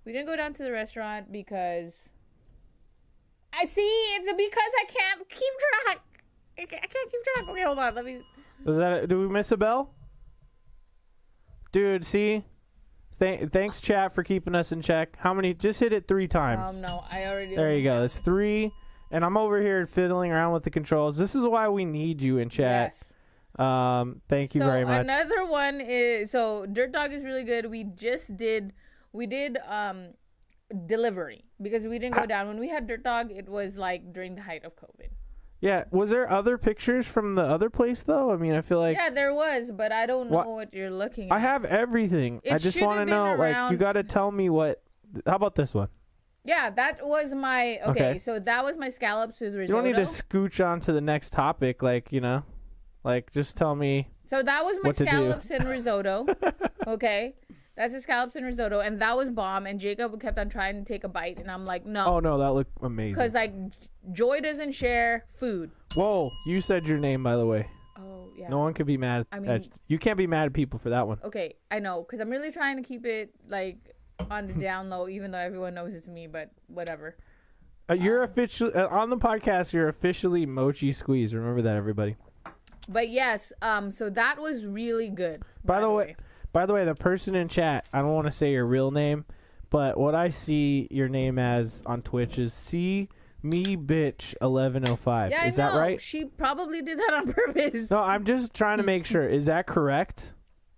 [0.05, 2.10] we didn't go down to the restaurant because
[3.53, 6.01] I see it's because I can't keep track.
[6.59, 7.49] I can't keep track.
[7.51, 7.95] Okay, hold on.
[7.95, 8.23] Let me.
[8.67, 9.95] Is that do we miss a bell?
[11.73, 12.45] Dude, see?
[13.19, 15.17] Th- thanks chat for keeping us in check.
[15.19, 15.55] How many?
[15.55, 16.77] Just hit it 3 times.
[16.77, 17.57] Um, no, I already.
[17.57, 18.03] There you go.
[18.05, 18.71] It's three,
[19.11, 21.17] and I'm over here fiddling around with the controls.
[21.17, 22.95] This is why we need you in chat.
[22.95, 23.11] Yes.
[23.59, 25.05] Um, thank you so very much.
[25.05, 27.67] another one is so Dirt Dog is really good.
[27.67, 28.73] We just did
[29.13, 30.11] we did um
[30.87, 33.31] delivery because we didn't go down when we had Dirt Dog.
[33.31, 35.11] It was like during the height of COVID.
[35.61, 38.33] yeah, was there other pictures from the other place though?
[38.33, 40.91] I mean, I feel like yeah, there was, but I don't know What- what, you're
[40.91, 41.35] looking at.
[41.35, 42.41] I have everything.
[42.45, 44.83] It I just want to know, like, you got to tell me what.
[45.27, 45.89] How about this one?
[46.45, 48.19] yeah, that was my okay, Okay.
[48.19, 49.77] So that was my scallops with risotto.
[49.87, 52.43] You don't need to scooch on to the next topic, like you know,
[53.05, 54.09] like just tell me.
[54.31, 55.11] So that was my what to do.
[55.11, 56.27] scallops and risotto.
[56.87, 57.35] okay.
[57.81, 59.66] That's scallops and risotto, and that was bomb.
[59.66, 62.37] And Jacob kept on trying to take a bite, and I'm like, no, Oh no,
[62.37, 63.14] that looked amazing.
[63.14, 63.55] because like
[64.12, 65.70] Joy doesn't share food.
[65.95, 67.66] Whoa, you said your name by the way.
[67.97, 68.49] Oh yeah.
[68.51, 69.26] No one could be mad.
[69.33, 71.20] I at, mean- you can't be mad at people for that one.
[71.24, 73.78] Okay, I know, because I'm really trying to keep it like
[74.31, 76.26] on the down low, even though everyone knows it's me.
[76.26, 77.16] But whatever.
[77.89, 79.72] Uh, you're officially uh, on the podcast.
[79.72, 81.35] You're officially Mochi Squeeze.
[81.35, 82.16] Remember that, everybody.
[82.91, 85.43] But yes, um, so that was really good.
[85.64, 86.16] By, the way,
[86.53, 87.87] by the way, the person in chat.
[87.93, 89.25] I don't want to say your real name,
[89.71, 93.09] but what I see your name as on Twitch is C
[93.43, 95.31] me bitch eleven oh five.
[95.31, 95.75] yeah, Is I know.
[95.75, 96.01] that right?
[96.01, 97.91] She probably did that on purpose.
[97.91, 99.27] No, I'm just trying to make sure.
[99.27, 100.35] Is that correct?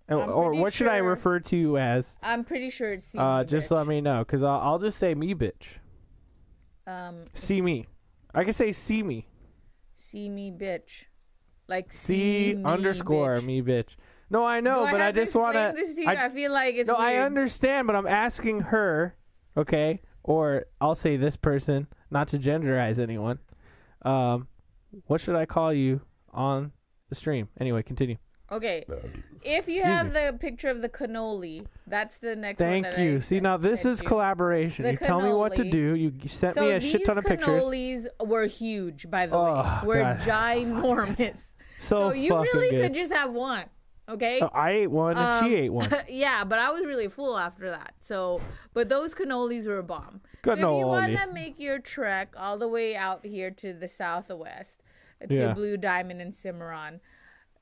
[0.09, 2.17] Or- I'm or pretty what should I refer to you as?
[2.21, 3.07] I'm pretty sure it's.
[3.07, 3.75] See Uh, just bitch.
[3.75, 5.79] let me know, cause I'll, I'll just say me bitch.
[6.85, 7.85] Um, See me.
[8.35, 9.27] I can say see me.
[9.95, 11.05] see me, bitch.
[11.67, 13.43] Like C me, underscore bitch.
[13.45, 13.95] me bitch.
[14.33, 16.07] No, I know, Do but I, have to just want explain This to you?
[16.07, 16.87] I, feel like it's.
[16.87, 19.15] No, I understand, but I'm asking her,
[19.55, 20.01] okay?
[20.23, 23.37] Or I'll say this person, not to genderize anyone.
[24.01, 24.47] Um,
[25.05, 26.01] what should I call you
[26.33, 26.71] on
[27.09, 27.47] the stream?
[27.59, 28.17] Anyway, continue.
[28.51, 28.83] Okay,
[29.43, 30.13] if you Excuse have me.
[30.13, 32.59] the picture of the cannoli, that's the next.
[32.59, 33.15] one Thank that you.
[33.17, 34.07] I See, now this is you.
[34.07, 34.83] collaboration.
[34.83, 35.95] The you tell me what to do.
[35.95, 37.69] You sent So me a shit ton of pictures.
[37.69, 39.87] These cannolis were huge, by the Oh, way.
[39.87, 40.19] Were God.
[40.21, 41.55] ginormous.
[41.79, 42.83] So, So you really good.
[42.83, 43.65] could just have one,
[44.09, 44.39] okay?
[44.41, 45.89] Oh, I ate one and she Um, ate one.
[46.09, 47.93] yeah, but I was really full after that.
[47.99, 48.39] So,
[48.73, 50.21] but those cannolis were a bomb.
[50.45, 53.87] So if you want to make your trek all the way out here to the
[53.87, 54.81] southwest,
[55.27, 55.53] to Yeah.
[55.53, 56.99] Blue Diamond and Cimarron,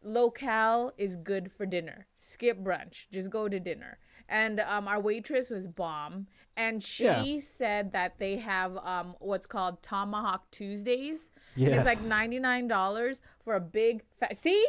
[0.03, 2.07] locale is good for dinner.
[2.17, 3.97] Skip brunch, just go to dinner.
[4.27, 7.37] And um, our waitress was bomb, and she Yeah.
[7.39, 11.29] said that they have um, what's called Tomahawk Tuesdays.
[11.55, 11.85] Yes.
[11.85, 14.37] It's like ninety nine dollars for a big fat.
[14.37, 14.65] See,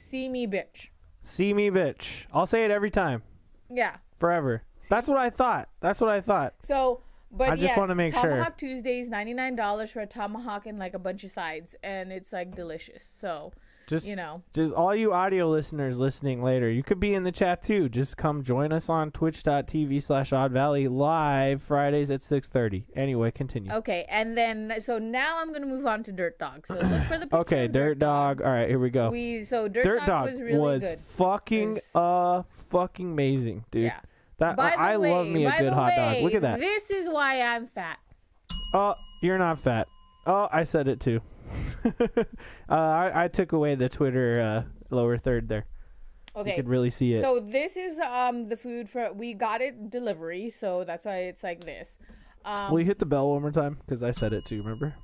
[0.00, 0.88] see me, bitch.
[1.22, 2.26] See me, bitch.
[2.32, 3.22] I'll say it every time,
[3.68, 3.96] Yeah.
[4.16, 4.62] forever.
[4.88, 5.68] That's what I thought.
[5.80, 6.54] That's what I thought.
[6.62, 8.22] So, but I just yes, wanna make sure.
[8.30, 12.12] Tomahawk Tuesdays, ninety nine dollars for a tomahawk and like a bunch of sides, and
[12.12, 13.04] it's like delicious.
[13.20, 13.52] So,
[13.90, 17.32] Just you know, just all you audio listeners listening later, you could be in the
[17.32, 17.88] chat too.
[17.88, 22.84] Just come join us on twitch.tv slash odd valley live Fridays at 6.30.
[22.96, 23.72] Anyway, continue.
[23.72, 26.66] okay, and then so now I'm gonna move on to Dirt Dog.
[26.66, 28.40] So look for the picture Okay, of Dirt Dog.
[28.42, 29.10] All right, here we go.
[29.10, 31.00] We so Dirt, Dirt Dog, Dog was really good.
[31.00, 33.84] fucking uh fucking amazing, dude.
[33.84, 34.00] Yeah.
[34.38, 36.22] That By the I way, love me a good hot dog.
[36.22, 36.60] Look at that.
[36.60, 37.98] This is why I'm fat.
[38.72, 39.86] Oh, you're not fat.
[40.26, 41.20] Oh, I said it too.
[42.16, 42.24] uh,
[42.68, 45.66] I, I took away the Twitter uh, lower third there.
[46.36, 46.50] Okay.
[46.50, 47.22] You could really see it.
[47.22, 51.42] So this is um the food for we got it delivery, so that's why it's
[51.42, 51.98] like this.
[52.44, 53.78] Um, Will you hit the bell one more time?
[53.80, 54.58] Because I said it too.
[54.62, 54.94] Remember?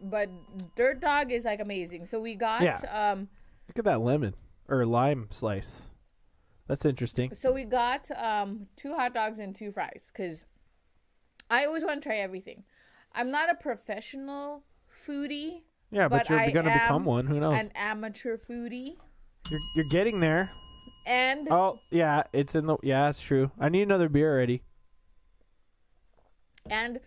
[0.00, 0.28] but
[0.76, 2.04] Dirt Dog is like amazing.
[2.06, 2.80] So we got Yeah.
[2.90, 3.28] um
[3.68, 4.34] Look at that lemon
[4.68, 5.90] or lime slice.
[6.66, 7.32] That's interesting.
[7.34, 10.44] so we got um two hot dogs and two fries cuz
[11.50, 12.64] I always want to try everything.
[13.12, 15.62] I'm not a professional foodie,
[15.94, 17.26] Yeah, but, But you're gonna become one.
[17.26, 17.54] Who knows?
[17.54, 18.96] an amateur foodie,
[19.50, 20.50] You're, you're getting there.
[21.06, 22.76] and Oh yeah, it's in the.
[22.82, 23.50] Yeah, that's true.
[23.60, 24.62] I need another beer already.
[26.68, 26.98] and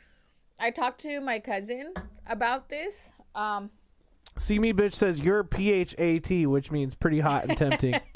[0.60, 1.94] I talked to my cousin
[2.28, 3.12] about this.
[3.36, 3.70] Um
[4.38, 8.00] See me, bitch says you're PHAT, which means pretty hot and tempting.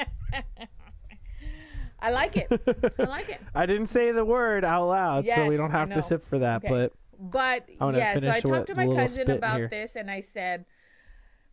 [2.00, 2.48] I like it.
[3.00, 3.42] I like it.
[3.56, 6.58] I didn't say the word out loud, so we don't have to sip for that.
[6.64, 6.70] Okay.
[6.70, 9.68] But But yeah, so I talked to my cousin about here.
[9.68, 10.66] this, and I said,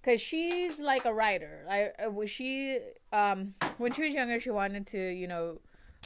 [0.00, 1.66] because she's like a writer.
[1.68, 2.78] I was she
[3.12, 5.60] um when she was younger, she wanted to you know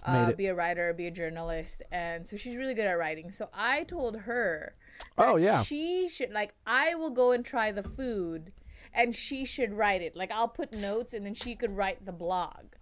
[0.05, 3.31] uh, be a writer, be a journalist, and so she's really good at writing.
[3.31, 4.75] So I told her,
[5.17, 5.63] Oh, yeah.
[5.63, 8.53] she should like I will go and try the food,
[8.93, 10.17] and she should write it.
[10.17, 12.75] Like I'll put notes, and then she could write the blog.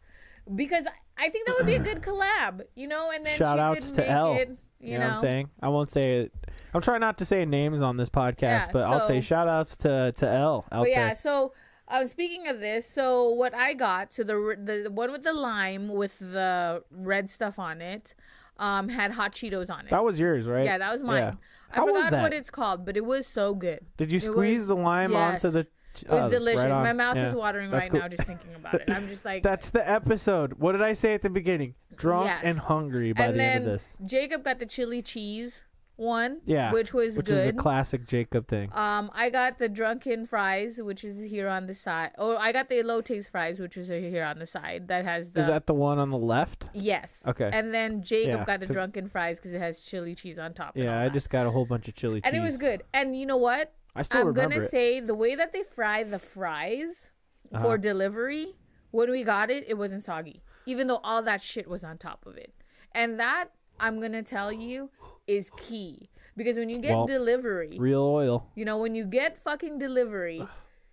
[0.55, 0.87] Because
[1.19, 3.11] I- think that would be a good collab, you know.
[3.15, 4.35] And then shout she outs could to make L.
[4.35, 5.51] It, you, know, what I'm saying?
[5.63, 6.33] I won't say it.
[6.75, 9.49] I'm trying not to say names on this podcast, Yeah, but I'll say so- shout
[9.49, 11.15] outs to to L out But yeah, there.
[11.17, 11.53] so
[11.89, 15.89] um, speaking of this, so what I got, so the the one with the lime
[15.89, 18.15] with the red stuff on it,
[18.59, 19.91] um, had hot Cheetos on it.
[19.91, 20.65] That was yours, right?
[20.65, 21.17] yeah, that was mine.
[21.19, 21.33] Yeah.
[21.73, 23.81] I How forgot what it's called, but it was so good.
[23.97, 25.45] Did you squeeze was- the lime yes.
[25.45, 26.61] onto the It was Oh, delicious.
[26.63, 26.83] right.
[26.83, 27.29] My mouth Yeah.
[27.31, 28.01] is watering That's right cool.
[28.01, 28.91] now just thinking about it.
[28.91, 30.55] I'm just like That's the episode.
[30.55, 31.75] What did I say at the beginning?
[31.97, 32.41] Drunk Yes.
[32.45, 33.99] and hungry by and the end of this.
[34.07, 35.63] Jacob got the chili cheese
[35.97, 38.71] one, Yeah, which was Which is a classic Jacob thing.
[38.73, 42.13] um, I got the drunken fries, which is here on the side.
[42.17, 44.89] Oh, I got the elotes fries, which is here on the side.
[44.89, 46.71] That has the Is that the one on the left?
[46.73, 47.19] yes.
[47.27, 47.51] Okay.
[47.53, 50.75] And then Jacob Yeah, got the drunken fries because it has chili cheese on top.
[50.75, 52.33] Yeah, I just got a whole bunch of chili cheese.
[52.33, 52.83] and it was good.
[52.95, 53.75] And you know what?
[53.95, 54.71] I still I'm remember gonna it.
[54.71, 57.11] say the way that they fry the fries
[57.53, 57.63] Uh-huh.
[57.65, 58.57] for delivery,
[58.93, 62.25] when we got it, it wasn't soggy, even though all that shit was on top
[62.27, 62.53] of it.
[62.93, 64.91] And that I'm gonna tell you
[65.27, 68.47] is key because when you get Well, delivery, Real oil.
[68.55, 70.47] you know, when you get fucking delivery,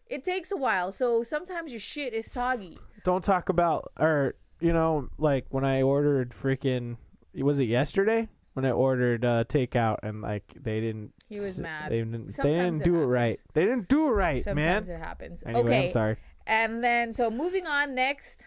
[0.08, 0.92] it takes a while.
[0.92, 2.80] So sometimes your shit is soggy.
[3.04, 6.98] Don't talk about or you know like when I ordered freaking
[7.36, 8.28] was it yesterday
[8.58, 11.14] when I ordered uh, takeout and like they didn't.
[11.30, 11.92] He was mad.
[11.92, 12.36] They didn't.
[12.36, 13.40] They didn't it do it right.
[13.54, 14.96] They didn't do it right, Sometimes man.
[14.96, 15.44] it happens.
[15.46, 15.84] Anyway, okay.
[15.84, 16.18] I'm sorry.
[16.48, 18.42] And then, so moving on next,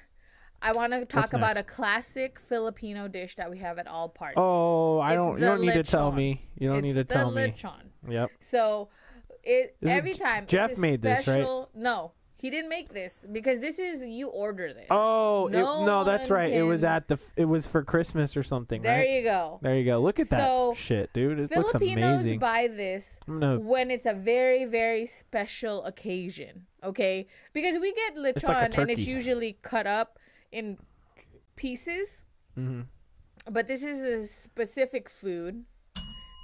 [0.60, 1.60] I want to talk What's about next?
[1.60, 4.34] a classic Filipino dish that we have at all parties.
[4.36, 5.38] Oh, I It's don't.
[5.38, 6.42] You don't need to tell me.
[6.58, 7.42] You don't It's need to tell me.
[7.42, 7.90] lechon.
[8.08, 8.30] Yep.
[8.40, 8.88] So
[9.44, 11.46] it This every time Jeff made this, right?
[11.76, 14.86] No, he didn't make this because this is you order this.
[14.90, 16.50] Oh it- No no, that's right.
[16.52, 17.18] It was at the.
[17.36, 19.10] It was for Christmas or something, there right?
[19.10, 19.58] you go.
[19.62, 19.98] There you go.
[20.00, 21.38] Look at that So, shit, dude.
[21.38, 22.38] It looks Filipinos amazing.
[22.38, 23.58] buy this gonna.
[23.58, 29.06] when it's a very very special occasion okay because we get lechon like and it's
[29.06, 30.18] usually cut up
[30.50, 30.78] in
[31.56, 32.22] pieces
[32.58, 32.86] Mhm.
[33.50, 35.64] but this is a specific food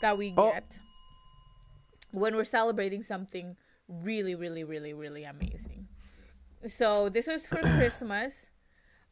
[0.02, 0.52] that we Oh.
[0.52, 0.78] get
[2.12, 3.56] when we're celebrating something
[3.88, 5.86] really really really really amazing
[6.66, 8.46] so this was for christmas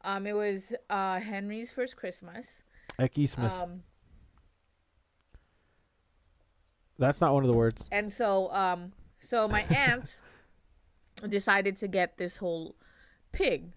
[0.01, 2.63] um it was uh henry's first christmas
[2.99, 3.61] Ekismus.
[3.61, 3.83] um
[6.97, 7.87] That's not one of the words.
[7.91, 10.17] And so, um, so my aunt
[11.27, 12.75] decided to get this whole
[13.31, 13.73] pig,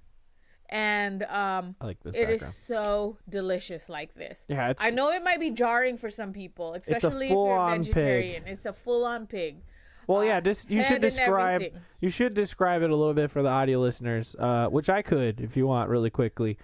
[0.69, 2.55] and um, I like this it is background.
[2.69, 4.45] so delicious like this.
[4.49, 4.85] Yeah, it's.
[4.85, 7.87] I know it might be jarring for some people, especially if you're full-on pig.
[7.87, 8.43] vegetarian.
[8.47, 9.63] It's a full-on pig.
[10.09, 10.41] Well, yeah.
[10.41, 11.63] Just you should describe.
[11.63, 11.81] everything.
[12.01, 15.41] You should describe it a little bit for the audio listeners, uh, which I could
[15.41, 16.59] if you want, really quickly.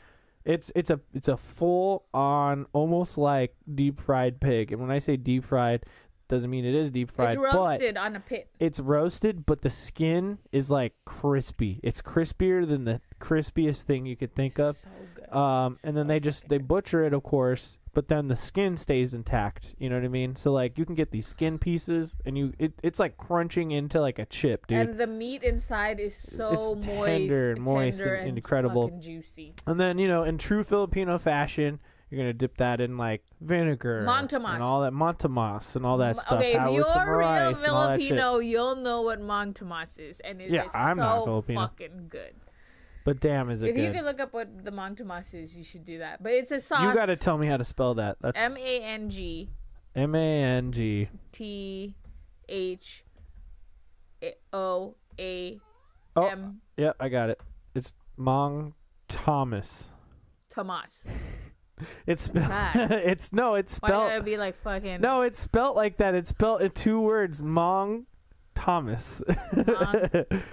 [0.44, 4.98] It's it's a it's a full on almost like deep fried pig, and when I
[4.98, 5.84] say deep fried,
[6.28, 8.48] doesn't mean it is deep fried, it's roasted on a pit.
[8.58, 11.80] it's roasted, but the skin is like crispy.
[11.82, 14.76] It's crispier than the crispiest thing you could think of.
[14.76, 15.38] So.
[15.38, 19.14] Um, and then they just they butcher it, of course, but then the skin stays
[19.14, 19.74] intact.
[19.78, 20.36] You know what I mean?
[20.36, 24.00] So like you can get these skin pieces, and you it, it's like crunching into
[24.00, 24.78] like a chip, dude.
[24.78, 28.88] and the meat inside is so It's moist, tender and moist tender and incredible.
[28.88, 29.54] fucking juicy.
[29.66, 31.78] And then you know, in true Filipino fashion,
[32.10, 34.54] you're gonna dip that in like vinegar, Mang Tomas.
[34.54, 36.38] and all that montamas and all that stuff.
[36.38, 38.00] Okay, if you're real rice and all that.
[38.00, 41.60] Filipino, you'll know what Mang Tomas is, and it is Yeah, I'm so not Filipino.
[41.62, 42.34] fucking good.
[43.04, 45.62] But damn, is it If you can look up what the Mang Tomas is, you
[45.62, 46.22] should do that.
[46.22, 46.82] But it's a sauce.
[46.82, 48.16] You got to tell me how to spell that.
[48.20, 49.50] That's M A N G
[49.94, 51.08] M A N G.
[51.30, 51.94] T
[52.48, 53.04] H
[54.52, 55.60] O A
[56.16, 57.40] Oh, M yep, I got it.
[57.74, 58.72] It's Mong
[59.08, 59.92] Thomas.
[60.50, 61.04] Tomas.
[62.06, 62.50] It's spelled.
[62.92, 64.04] It's no, it's spelled.
[64.04, 65.00] Why it be like fucking?
[65.00, 66.14] No, it's spelled like that.
[66.14, 67.42] It's spelled in two words.
[67.42, 68.04] Mong
[68.54, 69.22] Thomas.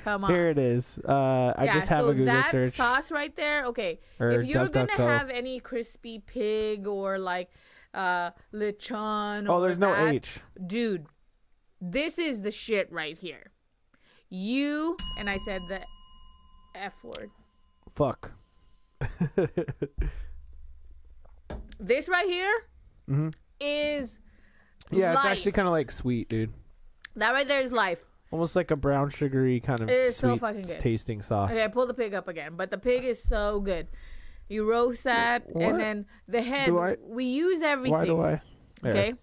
[0.03, 0.29] Tomas.
[0.29, 0.99] Here it is.
[0.99, 2.73] Uh, I yeah, just have so a Google that search.
[2.73, 3.65] sauce right there.
[3.65, 7.49] Okay, Or if you're gonna have any crispy pig or like
[7.93, 10.39] uh lechon, oh, or there's no that, H.
[10.65, 11.05] dude.
[11.79, 13.51] This is the shit right here.
[14.29, 15.81] You and I said the
[16.75, 17.29] F word.
[17.89, 18.33] Fuck.
[21.79, 22.53] This right here
[23.59, 24.19] is
[24.89, 24.99] Mm-hmm.
[24.99, 26.51] Yeah, it's actually kind of like sweet, dude.
[27.15, 27.99] That right there is life.
[28.31, 30.79] Almost like a brown sugary kind of It is so sweet fucking good.
[30.79, 31.51] tasting sauce.
[31.51, 33.87] Okay, I pull the pig up again, but the pig is so good.
[34.47, 35.63] You roast that, What?
[35.63, 36.65] and then the head.
[36.67, 37.91] Do I- we use everything.
[37.91, 38.41] Why do I?
[38.81, 38.91] There.
[38.91, 39.13] Okay,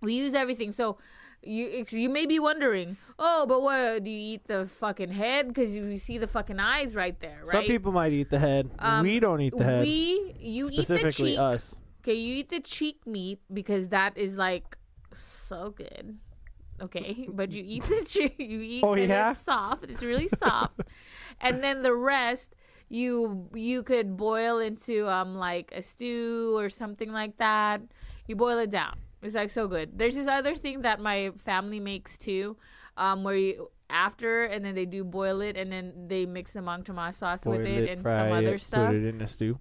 [0.00, 0.72] we use everything.
[0.72, 0.98] So
[1.42, 5.48] you it's- you may be wondering, oh, but what do you eat the fucking head?
[5.48, 7.46] Because you see the fucking eyes right there, right?
[7.46, 8.70] Some people might eat the head.
[8.78, 9.82] Um, we don't eat the head.
[9.82, 11.38] We you eat the specifically cheek.
[11.38, 11.78] us.
[12.02, 14.76] Okay, you eat the cheek meat because that is like
[15.14, 16.18] so good.
[16.80, 18.36] Okay, but you eat the cheek.
[18.38, 18.84] You eat.
[18.84, 19.32] Oh, yeah?
[19.32, 19.84] It's soft.
[19.88, 20.80] It's really soft,
[21.40, 22.54] and then the rest
[22.88, 27.80] you you could boil into um like a stew or something like that.
[28.26, 28.98] You boil it down.
[29.22, 29.98] It's like so good.
[29.98, 32.56] There's this other thing that my family makes too,
[32.96, 36.62] um, where you after and then they do boil it and then they mix the
[36.62, 38.88] mang tomas sauce Boil with it, it, and some other it, stuff.
[38.88, 39.58] put it in a stew.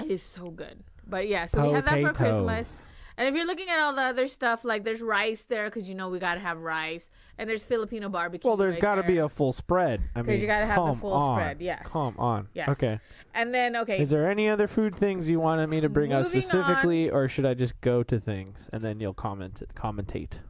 [0.00, 0.82] It is so good.
[1.06, 2.86] But yeah, so we have that for Christmas.
[3.18, 5.94] And if you're looking at all the other stuff, like there's rice there because you
[5.94, 7.08] know we gotta have rice,
[7.38, 8.46] and there's Filipino barbecue.
[8.46, 10.02] Well, there's right got to be a full spread.
[10.14, 11.38] I mean, you gotta have the full on.
[11.38, 11.86] spread, yes.
[11.86, 12.48] Come on.
[12.52, 12.68] Yes.
[12.68, 13.00] Okay.
[13.32, 16.24] And then okay, Is there any other food things you wanted me to bring up
[16.24, 20.40] Moving specifically, or should I just go to things and then you'll comment it, commentate?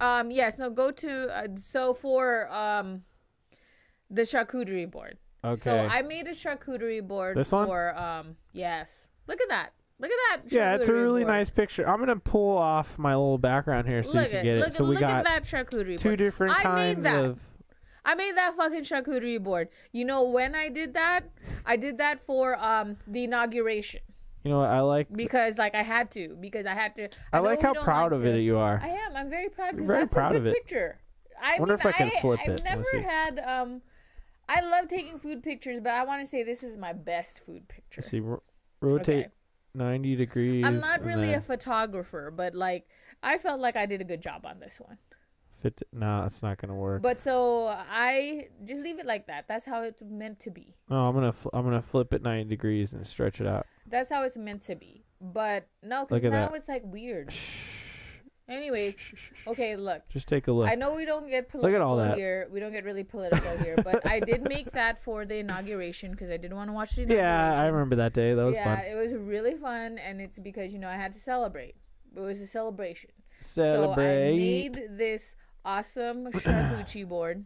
[0.00, 3.02] um, yes, no, go to uh, so for um,
[4.10, 5.16] the charcuterie board.
[5.42, 5.60] Okay.
[5.60, 7.66] So I made a charcuterie board This one?
[7.66, 9.08] for um, yes.
[9.26, 9.72] Look at that.
[10.00, 10.52] Look at that.
[10.52, 11.34] yeah, it's a really board.
[11.34, 11.86] nice picture.
[11.88, 14.68] I'm gonna pull off my little background here so look you can at, get look,
[14.68, 14.72] it.
[14.72, 16.18] So we look got at that charcuterie two board.
[16.18, 16.62] different I made
[16.94, 17.24] kinds that.
[17.24, 17.40] of.
[18.04, 19.68] I made that fucking charcuterie board.
[19.92, 21.24] You know when I did that?
[21.66, 24.00] I did that for um the inauguration
[24.42, 24.70] You know what?
[24.70, 25.12] I like.
[25.14, 27.08] because like I had to because I had to.
[27.32, 28.80] I, know like how proud like of it you are.
[28.82, 29.14] I am.
[29.16, 30.54] I'm very proud because Very that's proud a of it.
[30.54, 30.98] picture.
[31.42, 32.48] I Wonder mean, if I can flip it.
[32.50, 32.64] I've it.
[32.64, 33.02] never Let's see.
[33.02, 33.82] had um.
[34.48, 37.68] I love taking food pictures, but I want to say this is my best food
[37.68, 37.98] picture.
[38.00, 38.42] Let's see, ro-
[38.80, 39.28] rotate Okay.
[39.74, 40.64] 90 degrees.
[40.64, 42.86] I'm not really a photographer, but like
[43.22, 44.98] I felt like I did a good job on this one.
[45.60, 45.82] fit.
[45.92, 47.02] No, it's not gonna work.
[47.02, 49.46] But so I just leave it like that.
[49.48, 50.74] That's how it's meant to be.
[50.88, 53.66] no, I'm gonna fl- I'm gonna flip it 90 degrees and stretch it out.
[53.86, 55.04] That's how it's meant to be.
[55.20, 56.54] But no, because now that.
[56.54, 57.30] it's like weird.
[57.32, 57.89] Shh.
[58.50, 60.02] Anyways, okay, look.
[60.08, 60.68] Just take a look.
[60.68, 62.16] I know we don't get political Look at all that.
[62.16, 62.48] here.
[62.52, 66.30] We don't get really political here, but I did make that for the inauguration because
[66.30, 68.34] I didn't want to watch the yeah, I remember that day.
[68.34, 68.84] That was yeah, fun.
[68.84, 71.76] it was really fun, and it's because you know I had to celebrate.
[72.16, 73.10] It was a celebration.
[73.38, 74.28] Celebrate.
[74.28, 75.34] So I made this
[75.64, 77.44] awesome charcuterie board,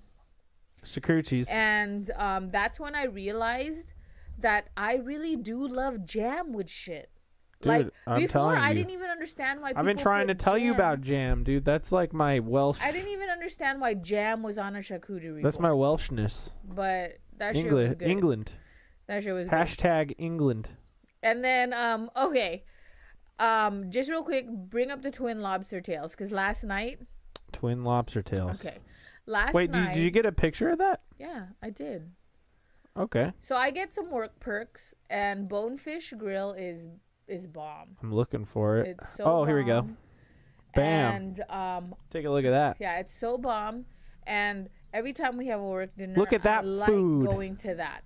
[0.83, 1.53] Sakuchis.
[1.53, 3.93] and um, that's when I realized
[4.39, 7.11] that I really do love jam with shit.
[7.61, 8.75] Dude, like I'm before, telling I you.
[8.75, 9.73] didn't even understand why.
[9.75, 11.65] I've been trying to tell you about jam, dude.
[11.65, 12.81] That's like my Welsh.
[12.83, 15.43] I didn't even understand why jam was on a charcuterie.
[15.43, 16.55] That's my Welshness.
[16.65, 17.99] But that shit was England.
[17.99, 18.09] good.
[18.09, 18.53] England.
[19.07, 19.53] That shit was good.
[19.57, 20.69] Hashtag England.
[21.23, 22.65] And then um okay,
[23.39, 27.01] um just real quick, bring up the twin lobster tails because last night.
[27.53, 28.65] Twin lobster tails.
[28.67, 28.79] Okay,
[29.27, 29.89] last Wait, night.
[29.89, 31.03] did, did you get a picture of that?
[31.19, 32.11] Yeah, I did.
[32.97, 33.33] Okay.
[33.43, 36.87] So I get some work perks, and Bonefish Grill is
[37.29, 37.97] is bomb.
[38.03, 38.89] I'm looking for it.
[39.01, 39.25] It's so.
[39.25, 39.89] oh, here we go.
[40.75, 41.15] Bam.
[41.15, 42.77] And um, Take a look at that.
[42.81, 43.85] yeah, it's so bomb.
[44.27, 47.27] And every time we have a work dinner, Look at that I like food.
[47.27, 48.03] going to that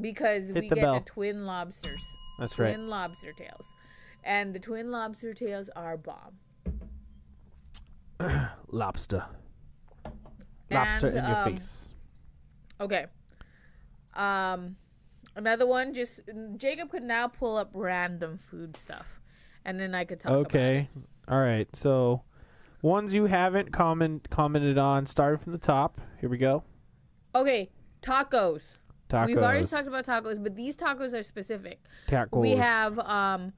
[0.00, 0.94] because Hit we get bell.
[0.94, 2.02] the twin lobsters.
[2.38, 2.74] That's right.
[2.74, 3.64] twin lobster tails,
[4.24, 6.38] and the twin lobster tails are bomb.
[8.68, 9.24] Lobster.
[10.70, 11.94] Lobster And, in your um, face.
[12.80, 13.06] Okay.
[14.14, 14.76] Um,
[15.36, 15.94] another one.
[15.94, 16.20] Just
[16.56, 19.20] Jacob could now pull up random food stuff,
[19.64, 20.30] and then I could talk.
[20.30, 20.46] about it.
[20.46, 20.88] Okay.
[21.28, 21.68] All right.
[21.76, 22.22] So,
[22.82, 25.98] ones you haven't comment commented on, started from the top.
[26.20, 26.64] Here we go.
[27.34, 27.70] Okay.
[28.02, 28.62] Tacos.
[29.08, 29.26] Tacos.
[29.26, 31.80] We've already talked about tacos, but these tacos are specific.
[32.08, 32.40] Tacos.
[32.40, 33.52] We have um,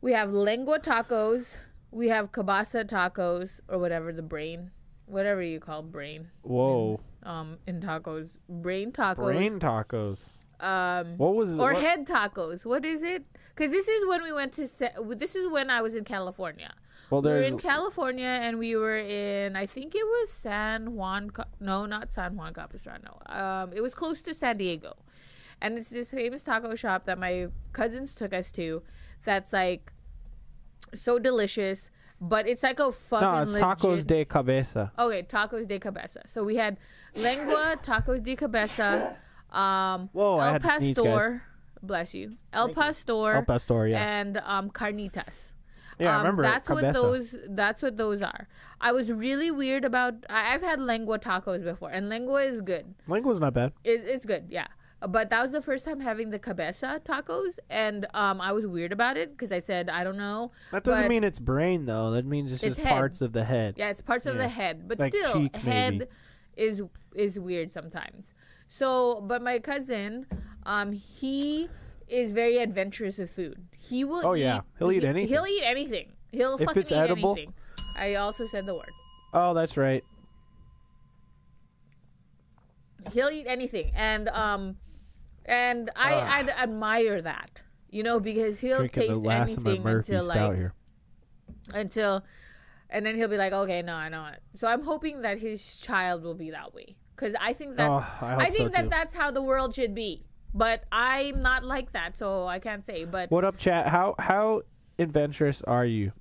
[0.00, 1.56] we have lengua tacos.
[1.90, 4.70] We have cabeza tacos or whatever the brain,
[5.04, 6.28] whatever you call brain.
[6.40, 7.00] Whoa.
[7.22, 9.16] Um, in tacos, brain tacos.
[9.16, 10.32] Brain tacos.
[10.62, 12.64] Um, What was or what- head tacos.
[12.64, 13.24] What is it?
[13.54, 14.66] Because this is when we went to.
[14.66, 16.72] Se- this is when I was in California.
[17.10, 19.54] Well, We were in California and we were in.
[19.56, 21.30] I think it was San Juan.
[21.60, 23.20] No, not San Juan Capistrano.
[23.26, 24.94] Um, it was close to San Diego,
[25.60, 28.82] and it's this famous taco shop that my cousins took us to.
[29.24, 29.92] That's like
[30.94, 31.90] so delicious,
[32.20, 33.28] but it's like a fucking.
[33.28, 34.92] no, it's tacos de cabeza.
[34.98, 36.22] Okay, tacos de cabeza.
[36.26, 36.78] So we had
[37.14, 39.18] lengua, tacos de cabeza,
[39.52, 41.04] um, Whoa, I El had to sneeze, guys.
[41.06, 41.42] Pastor,
[41.82, 44.20] bless you, El Pastor, El pastor, yeah.
[44.20, 45.52] and um, carnitas.
[45.98, 47.36] Yeah, I Um, remember it, that's what those.
[47.48, 48.48] That's what those are.
[48.80, 50.14] I was really weird about.
[50.28, 52.94] I, I've had lengua tacos before, and lengua is good.
[53.06, 53.72] Lingua's not bad.
[53.84, 54.66] It, it's good, yeah.
[55.06, 58.92] But that was the first time having the cabeza tacos, and um, I was weird
[58.92, 60.52] about it because I said I don't know.
[60.70, 62.12] That doesn't mean it's brain though.
[62.12, 62.96] That means it's, It's just head.
[62.96, 63.74] parts of the head.
[63.76, 66.06] Yeah, it's parts of the head, but Like still, cheek, head maybe.
[66.56, 66.82] is
[67.14, 68.32] is weird sometimes.
[68.72, 70.24] So, but my cousin,
[70.64, 71.68] um, he
[72.08, 73.66] is very adventurous with food.
[73.76, 74.26] He will.
[74.26, 74.60] Oh, yeah.
[74.78, 75.28] He'll eat he- anything.
[75.28, 76.12] He'll eat anything.
[76.32, 77.32] He'll If fucking it's eat edible.
[77.32, 77.52] anything.
[77.98, 78.90] I also said the word.
[79.34, 80.02] Oh, that's right.
[83.12, 84.76] He'll eat anything, and um,
[85.44, 86.14] and I.
[86.38, 87.60] I'd admire that,
[87.90, 90.72] you know, because he'll Drinking taste the last of my anything Murphy until like here.
[91.74, 92.24] until
[92.88, 95.78] and then he'll be like okay no i know it so i'm hoping that his
[95.78, 98.82] child will be that way because i think that Oh, I hope think so, that
[98.82, 98.88] too.
[98.88, 103.04] that's how the world should be but i'm not like that so i can't say
[103.04, 103.86] but What up, chat?
[103.86, 104.62] How how
[104.98, 106.12] adventurous are you?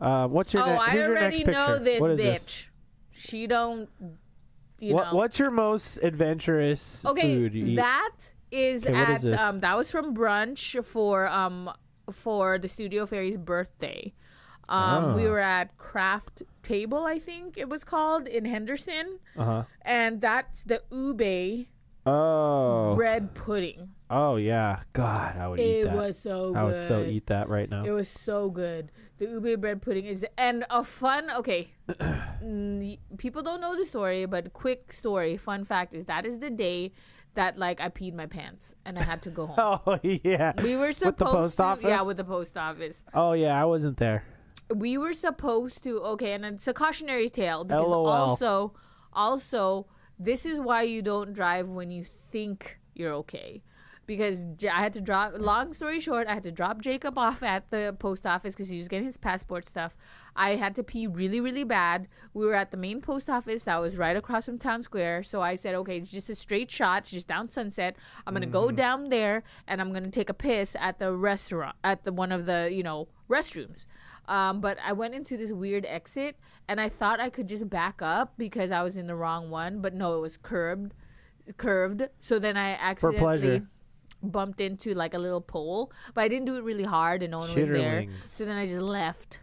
[0.00, 2.24] Uh, what's your oh ne- i who's your next already know this what is bitch
[2.24, 2.66] this?
[3.10, 3.88] she don't
[4.80, 7.76] you What know what's your most adventurous okay food you eat?
[7.76, 8.12] that
[8.50, 11.70] is Okay, at is um that was from brunch for um
[12.12, 14.12] for the studio fairy's birthday
[14.68, 15.30] Um, we Oh.
[15.30, 19.62] were at Craft Table, I think it was called in Henderson, Uh huh.
[19.82, 21.66] and that's the ube
[22.08, 22.94] Oh.
[22.94, 23.90] bread pudding.
[24.08, 24.82] Oh yeah.
[24.92, 25.94] God, I would eat that.
[25.94, 26.58] It was so good.
[26.58, 27.84] I would so eat that right now.
[27.84, 28.92] It was so good.
[29.18, 31.30] The ube bread pudding is and a fun.
[31.30, 31.72] Okay,
[32.42, 36.50] Mm, people don't know the story, but quick story, fun fact is that is the
[36.50, 36.92] day
[37.34, 39.80] that like I peed my pants and I had to go home.
[39.86, 40.52] Oh yeah.
[40.62, 41.84] We were supposed With the post to, office?
[41.84, 43.04] yeah, with the post office.
[43.14, 44.24] Oh yeah, I wasn't there.
[44.74, 48.06] We were supposed to, okay, and it's a cautionary tale because LOL.
[48.06, 48.74] also,
[49.12, 49.86] also,
[50.18, 53.62] this is why you don't drive when you think you're okay.
[54.06, 55.32] Because J- I had to drop.
[55.36, 58.78] Long story short, I had to drop Jacob off at the post office because he
[58.78, 59.96] was getting his passport stuff.
[60.36, 62.06] I had to pee really, really bad.
[62.32, 65.24] We were at the main post office that was right across from town square.
[65.24, 67.96] So I said, okay, it's just a straight shot, it's just down Sunset.
[68.26, 68.76] I'm gonna go mm-hmm.
[68.76, 72.46] down there and I'm gonna take a piss at the restaurant, at the one of
[72.46, 73.86] the you know restrooms.
[74.28, 76.36] Um, but I went into this weird exit
[76.68, 79.80] and I thought I could just back up because I was in the wrong one,
[79.80, 80.92] but no, it was curved,
[81.56, 82.08] curved.
[82.20, 83.66] So then I accidentally pleasure.
[84.22, 87.38] bumped into like a little pole, but I didn't do it really hard and no
[87.38, 88.06] one was there.
[88.22, 89.40] So then I just left.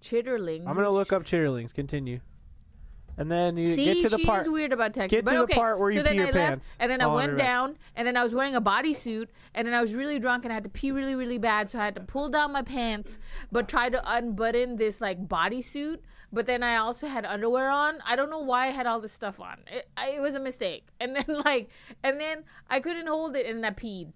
[0.00, 0.66] Chitterlings.
[0.66, 1.72] I'm gonna look up chitterlings.
[1.72, 2.20] Continue.
[3.18, 4.50] And then you See, get to the she's part.
[4.50, 5.18] weird about texture.
[5.18, 6.76] get but to the part where so you pee your I left, pants.
[6.80, 9.80] And then I went down, and then I was wearing a bodysuit, and then I
[9.82, 12.00] was really drunk, and I had to pee really, really bad, so I had to
[12.00, 13.18] pull down my pants,
[13.50, 15.98] but try to unbutton this like bodysuit.
[16.34, 17.98] But then I also had underwear on.
[18.06, 19.58] I don't know why I had all this stuff on.
[19.70, 20.86] It, I, it was a mistake.
[21.00, 21.68] And then like,
[22.02, 24.12] and then I couldn't hold it, and I peed.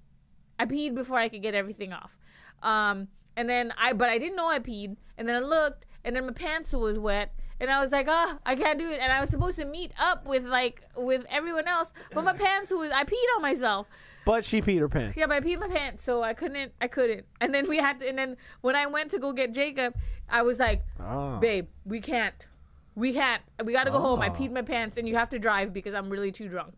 [0.59, 2.17] I peed before I could get everything off.
[2.63, 4.97] Um, and then I, but I didn't know I peed.
[5.19, 7.35] And then I looked, and then my pants was wet.
[7.59, 9.01] And I was like, oh, I can't do it.
[9.01, 12.71] And I was supposed to meet up with like with everyone else, but my pants
[12.71, 13.87] was I peed on myself.
[14.27, 15.17] But she peed her pants.
[15.17, 16.73] Yeah, but I peed my pants, so I couldn't.
[16.81, 17.25] I couldn't.
[17.41, 18.09] And then we had to.
[18.09, 19.95] And then when I went to go get Jacob,
[20.29, 21.39] I was like, Oh.
[21.39, 22.47] babe, we can't.
[22.97, 23.41] We can't.
[23.65, 24.21] We got to go home.
[24.21, 24.33] I Oh.
[24.33, 26.75] peed my pants, and you have to drive because I'm really too drunk.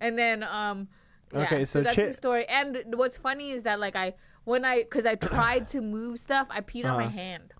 [0.00, 0.88] And then, um,
[1.32, 2.46] yeah, Okay, so that's chi- the story.
[2.48, 4.14] And what's funny is that like I
[4.44, 7.10] when I because I tried to move stuff, I peed on my Uh-huh.
[7.16, 7.52] hand.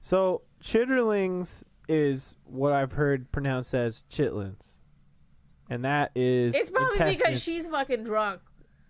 [0.00, 4.78] So chitterlings is what I've heard pronounced as chitlins,
[5.68, 8.40] and that is It's probably because she's fucking drunk.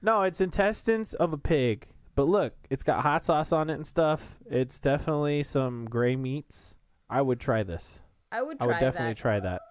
[0.03, 1.86] No, it's intestines of a pig.
[2.14, 4.38] But look, it's got hot sauce on it and stuff.
[4.49, 6.76] It's definitely some gray meats.
[7.11, 8.03] I would try this.
[8.30, 9.16] I would I would definitely that.
[9.16, 9.62] try that.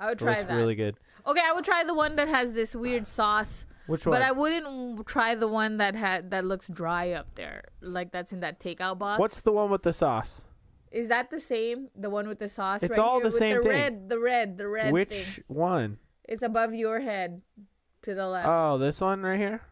[0.00, 0.56] I would It try looks that.
[0.56, 0.96] really good.
[1.26, 3.66] Okay, I would try the one that has this weird sauce.
[3.86, 4.14] Which one?
[4.16, 8.32] But I wouldn't try the one that had that looks dry up there, like that's
[8.32, 9.20] in that takeout box.
[9.20, 10.46] What's the one with the sauce?
[10.92, 11.88] Is that the same?
[11.96, 12.82] The one with the sauce?
[12.82, 13.70] It's right all here the with same the thing.
[13.70, 14.92] Red, the red, the red.
[14.92, 15.44] Which thing.
[15.48, 15.98] one?
[16.24, 17.42] It's above your head,
[18.02, 18.48] to the left.
[18.48, 19.62] Oh, this one right here.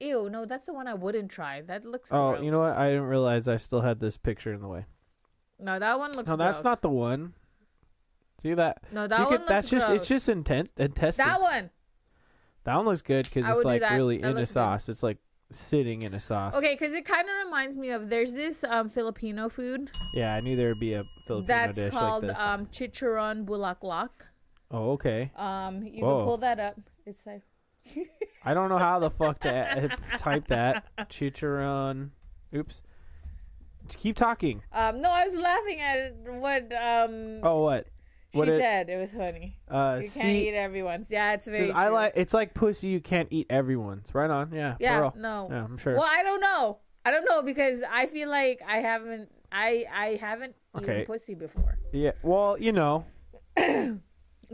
[0.00, 1.62] Ew, no, that's the one I wouldn't try.
[1.62, 2.10] That looks.
[2.12, 2.44] Oh, gross.
[2.44, 2.76] you know what?
[2.76, 4.84] I didn't realize I still had this picture in the way.
[5.58, 6.28] No, that one looks.
[6.28, 6.64] No, that's gross.
[6.64, 7.32] not the one.
[8.42, 8.82] See that?
[8.92, 11.28] No, that You one could- looks that's just it's just intent intestines.
[11.28, 11.70] that one.
[12.64, 13.94] That one looks good because it's like that.
[13.94, 14.54] really That in a looks good.
[14.54, 14.88] sauce.
[14.90, 15.16] It's like
[15.50, 16.56] sitting in a sauce.
[16.56, 20.40] Okay, because it kind of reminds me of there's this um Filipino food Yeah, I
[20.40, 22.40] knew there'd be a Filipino that's dish called like this.
[22.40, 24.10] um chicharon bulaklak.
[24.70, 25.30] oh, okay.
[25.36, 26.18] Um, you Whoa.
[26.18, 26.76] can pull that up.
[27.06, 27.42] It's like
[28.44, 29.48] I don't know how the fuck to
[30.14, 30.84] a- type that.
[31.08, 32.10] Chicharron.
[32.54, 32.82] Oops.
[33.86, 34.62] Just keep talking.
[34.72, 37.86] um no, I was laughing at what um Oh, what?
[38.44, 38.58] She it?
[38.60, 38.88] said.
[38.90, 39.58] It was funny.
[39.68, 41.10] Uh, You can't see, eat everyone's.
[41.10, 41.66] Yeah, it's very.
[41.66, 42.12] says, I like.
[42.16, 42.88] It's like pussy.
[42.88, 44.14] You can't eat everyone's.
[44.14, 44.52] Right on.
[44.52, 44.76] Yeah.
[44.78, 45.48] Yeah, no.
[45.50, 45.94] Yeah, I'm sure.
[45.94, 46.78] Well, I don't know.
[47.04, 49.30] I don't know because I feel like I haven't.
[49.50, 51.02] I I haven't Okay.
[51.02, 51.78] eaten pussy before.
[51.92, 52.12] Yeah.
[52.22, 53.06] Well, you know.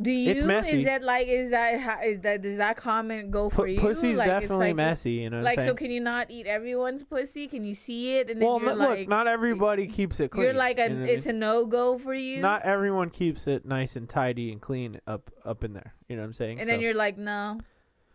[0.00, 0.30] Do you?
[0.30, 0.78] It's messy.
[0.78, 1.28] Is that like?
[1.28, 1.78] Is that?
[1.80, 2.40] how- Is that?
[2.40, 3.78] Does that comment go for Pu- you?
[3.80, 5.10] pussy's Like, definitely like- messy.
[5.12, 7.46] You know what Like, so can you not eat everyone's pussy?
[7.46, 10.30] Can you see it and then well, you're n- like, look, not everybody keeps it
[10.30, 10.44] clean.
[10.44, 11.34] you're like a, you know what I it's mean?
[11.36, 12.40] a no go for you.
[12.40, 15.94] Not everyone keeps it nice and tidy and clean up up in there.
[16.08, 16.60] You know what I'm saying?
[16.60, 17.58] and then you're like, no.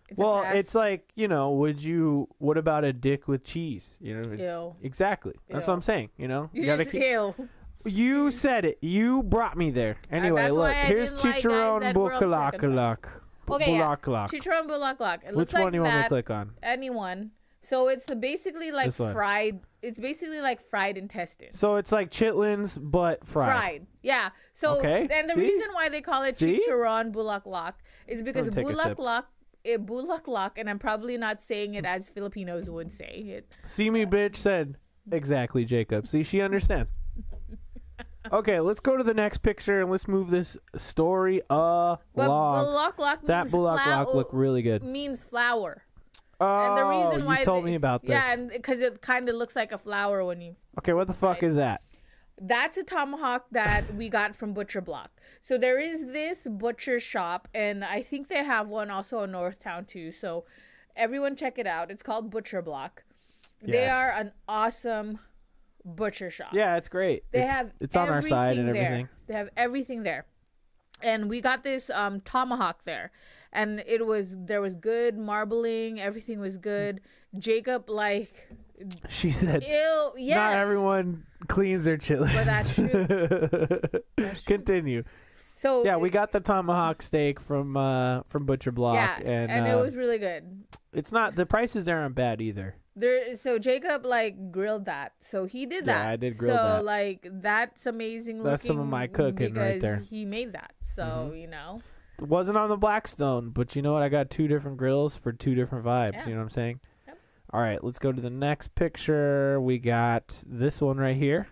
[0.09, 2.29] It's well, it's like you know, would you?
[2.37, 3.99] What about a dick with cheese?
[4.01, 4.75] You know, ew.
[4.81, 5.33] exactly.
[5.49, 5.71] That's Ew.
[5.71, 6.09] what I'm saying.
[6.17, 7.01] You know, You, gotta just keep.
[7.03, 7.35] ew.
[7.85, 8.77] You said it.
[8.81, 9.97] You brought me there.
[10.11, 10.73] Anyway, look.
[10.73, 12.13] Here's like Chicharron that were
[13.49, 13.95] Okay, yeah.
[13.95, 14.29] Bulaklak.
[14.29, 15.27] Chicharron bulaklak.
[15.27, 16.51] It Which one like do you want me to click on?
[16.61, 17.31] Anyone.
[17.61, 19.61] So it's basically like fried.
[19.81, 21.57] It's basically like fried intestines.
[21.57, 23.57] So it's like chitlins, but fried.
[23.57, 23.87] Fried.
[24.01, 24.29] Yeah.
[24.53, 25.41] So Okay, and the see?
[25.41, 26.59] reason why they call it See?
[26.59, 27.73] chicharron bulaklak
[28.07, 28.97] is because take a sip.
[28.97, 29.23] bulaklak
[29.63, 33.57] it eh, bulaklak and I'm probably not saying it as Filipinos would say it.
[33.65, 34.75] See me, bitch said
[35.11, 36.07] exactly, Jacob.
[36.07, 36.91] See, she understands.
[38.31, 41.97] Okay, let's go to the next picture and let's move this story along.
[42.15, 44.83] Bulaklak that means bulaklak flour- look really good.
[44.83, 45.83] means flower.
[46.39, 48.09] Oh, And the oh, reason why you told they- me about this.
[48.11, 51.43] Yeah, because it kind of looks like a flower when you okay, what the fuck
[51.43, 51.81] is that?
[52.39, 55.09] that's a tomahawk that we got from Butcher Block.
[55.41, 59.87] So there is this butcher shop, and I think they have one also in Northtown
[59.87, 60.11] too.
[60.11, 60.45] So
[60.95, 61.89] everyone check it out.
[61.89, 63.03] It's called Butcher Block.
[63.59, 65.17] They are an awesome
[65.95, 66.49] butcher shop.
[66.53, 67.23] Yeah, it's great.
[67.31, 69.09] They it's, have it's on our side and everything there.
[69.27, 70.25] They have everything there.
[71.01, 73.11] And we got this um tomahawk there.
[73.53, 77.01] And it was there was good marbling, everything was good.
[77.37, 78.49] Jacob like
[79.09, 80.35] She said, ew yes.
[80.35, 84.27] "Not everyone cleans their chili." But that's true.
[84.45, 85.03] Continue.
[85.55, 89.65] So Yeah, we got the tomahawk steak from uh from Butcher Block, yeah, and, and,
[89.65, 90.63] uh, it was really good.
[90.93, 92.75] It's not the prices there aren't bad either.
[92.95, 95.13] There, so Jacob like grilled that.
[95.19, 96.07] So he did Yeah, that.
[96.13, 96.85] I did grill so, that.
[96.85, 98.41] like that's amazing.
[98.41, 99.97] That's some of my cooking right there.
[99.97, 100.03] Mm-hmm.
[100.15, 100.73] He made that.
[100.81, 101.81] So you know,
[102.17, 104.01] It wasn't on the Blackstone, but you know what?
[104.01, 106.13] I got two different grills for two different vibes.
[106.13, 106.25] Yeah.
[106.25, 106.79] You know what I'm saying?
[107.07, 107.17] Yep.
[107.53, 109.61] All right, let's go to the next picture.
[109.61, 111.47] We got this one right here.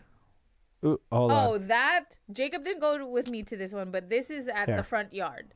[0.83, 1.67] Ooh, hold Oh, on.
[1.67, 5.13] that Jacob didn't go with me to this one, but this is at the front
[5.13, 5.53] yard.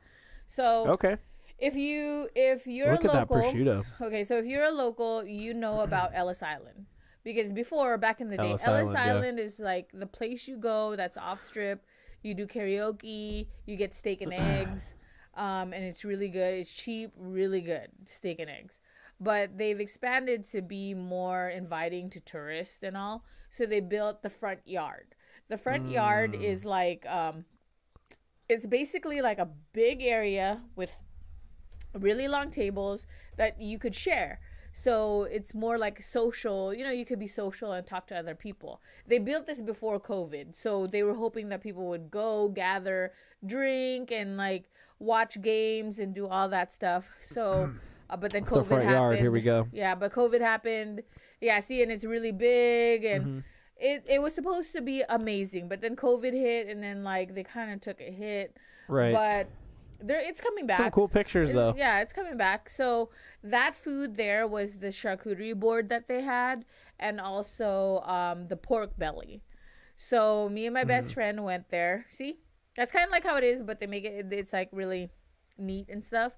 [0.47, 1.17] So Okay.
[1.59, 3.85] If you if you're Look a at that local, prosciutto.
[4.01, 6.85] okay, so if you're a local, you know about Ellis Island
[7.23, 9.43] because before back in the day, Ellis Ellis, Island, Island, yeah.
[9.45, 11.85] is like the place you go that's off strip.
[12.21, 14.95] You do karaoke, you get steak and eggs,
[15.35, 16.53] um, and it's really good.
[16.55, 18.79] It's cheap, really good steak and eggs.
[19.21, 23.25] But they've expanded to be more inviting to tourists and all.
[23.51, 25.15] So they built the front yard.
[25.49, 26.43] The front yard Mm.
[26.43, 27.45] is like um,
[28.47, 30.91] it's basically like a big area with
[31.93, 33.05] really long tables
[33.37, 34.39] that you could share.
[34.73, 38.35] So it's more like social, you know, you could be social and talk to other
[38.35, 38.81] people.
[39.07, 40.55] They built this before COVID.
[40.55, 43.11] So they were hoping that people would go, gather,
[43.45, 44.69] drink, and like
[44.99, 47.09] watch games and do all that stuff.
[47.21, 47.71] So,
[48.09, 48.99] uh, but then COVID the front happened.
[48.99, 49.19] yard.
[49.19, 49.67] Here we go.
[49.71, 51.03] Yeah, but COVID happened.
[51.41, 53.25] Yeah, see, and it's really big and.
[53.25, 53.39] Mm-hmm.
[53.81, 57.45] It, it was supposed to be amazing, but then COVID hit, and then like they
[57.45, 58.57] kind of took a hit.
[58.89, 59.13] Right.
[59.13, 59.47] But
[60.01, 60.77] there, it's coming back.
[60.77, 61.77] Some cool pictures It's- though.
[61.77, 62.69] Yeah, it's coming back.
[62.69, 63.09] So
[63.43, 66.65] that food there was the charcuterie board that they had,
[66.99, 69.41] and also um, the pork belly.
[69.97, 70.87] So me and my Mm-hmm.
[70.87, 72.05] best friend went there.
[72.11, 72.39] See,
[72.75, 74.27] that's kind of like how it is, but they make it.
[74.31, 75.09] It's like really
[75.57, 76.35] neat and stuff.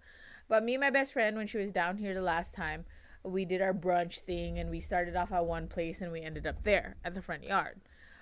[0.47, 2.86] But me and my best friend, when she was down here the last time,
[3.24, 6.47] we did our brunch thing, and we started off at one place, and we ended
[6.47, 7.80] up there at the front yard,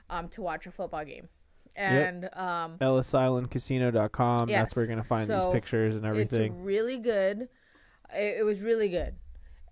[0.09, 1.29] um, to watch a football game.
[1.79, 4.49] And um, EllisIslandCasino.com.
[4.49, 4.61] Yes.
[4.61, 6.53] That's where you're gonna find these pictures and everything.
[6.53, 7.47] It's really good.
[8.13, 9.15] It, it was really good.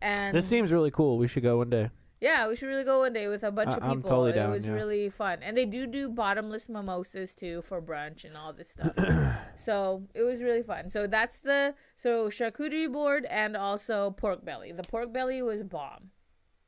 [0.01, 1.17] And This seems really cool.
[1.17, 1.89] We should go one day.
[2.21, 4.09] yeah, we should really go one day with a bunch I- of I'm people.
[4.09, 4.73] totally it was yeah.
[4.73, 5.39] really fun.
[5.41, 8.93] And they do do bottomless mimosas too for brunch and all this stuff.
[9.55, 10.89] so it was really fun.
[10.89, 14.71] So that's the so charcuterie board and also pork belly.
[14.71, 16.11] The pork belly was bomb.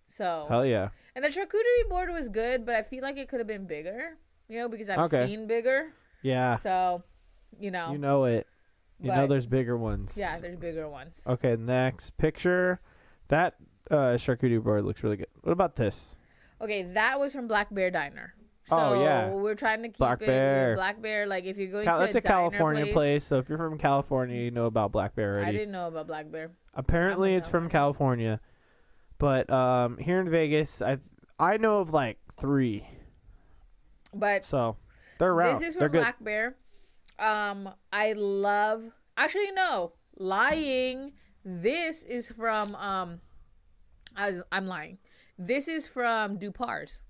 [0.07, 0.89] So Hell yeah.
[1.15, 4.17] and the charcuterie board was good, but I feel like it could have been bigger.
[4.49, 5.27] You know, because I've Okay.
[5.27, 5.93] seen bigger.
[6.21, 6.57] Yeah.
[6.57, 7.03] So,
[7.59, 8.47] you know, You know it.
[8.99, 10.17] You know But- there's bigger ones.
[10.17, 11.21] yeah, there's bigger ones.
[11.25, 12.81] Okay, next picture.
[13.29, 13.55] That
[13.89, 15.27] uh, charcuterie board looks really good.
[15.41, 16.19] What about this?
[16.61, 18.33] Okay, that was from Black Bear Diner.
[18.65, 19.29] So Oh, yeah.
[19.31, 20.75] we're trying to keep Black it Bear.
[20.75, 21.25] Black Bear.
[21.25, 23.23] Like if you're going Cal- to that's a, a California diner place.
[23.23, 25.57] So if you're from California, you know about Black Bear I already.
[25.59, 26.51] didn't know about Black Bear.
[26.75, 28.39] Apparently, it's from from California,
[29.17, 30.97] but um, here in Vegas, I
[31.39, 32.85] I know of like three.
[34.13, 34.77] But So
[35.17, 35.59] they're around.
[35.59, 35.91] this is from.
[35.91, 36.55] Black Bear.
[37.17, 38.83] Um, I love.
[39.17, 41.13] Actually, no, lying.
[41.45, 43.21] This is from um,
[44.15, 44.97] I was, I'm lying.
[45.37, 47.01] This is from Dupar's.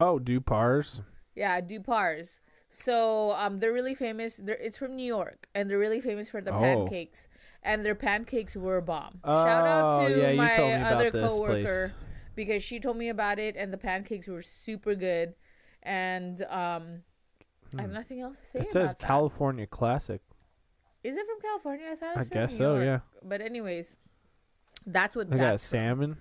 [0.00, 1.02] oh, Dupars.
[1.34, 2.40] Yeah, Dupar's.
[2.68, 4.36] So um, they're really famous.
[4.42, 6.60] They're, it's from New York, and they're really famous for the Oh.
[6.60, 7.26] pancakes.
[7.62, 9.20] And their pancakes were bomb.
[9.24, 11.52] Shout out Oh, to yeah, my told me about other this coworker
[11.88, 11.94] place.
[12.34, 15.34] because she told me about it, and the pancakes were super good.
[15.82, 17.02] And um,
[17.78, 18.58] I have nothing else to say.
[18.58, 18.64] Hmm.
[18.64, 19.06] It says that.
[19.06, 20.20] California Classic.
[21.02, 21.86] Is it from California?
[21.92, 22.84] I thought I guess so, York.
[22.84, 22.98] yeah.
[23.26, 23.96] But anyways,
[24.86, 25.78] that's what They got that's from.
[25.78, 26.16] salmon.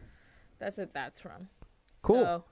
[0.60, 1.50] That's what that's from.
[2.02, 2.24] Cool.
[2.24, 2.44] So,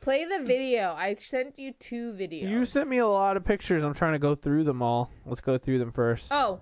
[0.00, 0.94] play the video.
[0.96, 2.48] I sent you two videos.
[2.48, 3.82] You sent me a lot of pictures.
[3.82, 5.10] I'm trying to go through them all.
[5.26, 6.30] Let's go through them first.
[6.32, 6.60] Oh,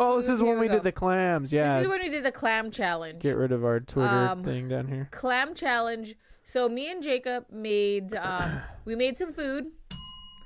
[0.00, 1.52] Oh, this is here when we we did the clams.
[1.52, 1.74] Yeah.
[1.78, 3.20] this is when we did the clam challenge.
[3.20, 5.08] Get rid of our Twitter Um, thing down here.
[5.10, 6.14] clam challenge.
[6.48, 9.66] So me and Jacob made um, we made some food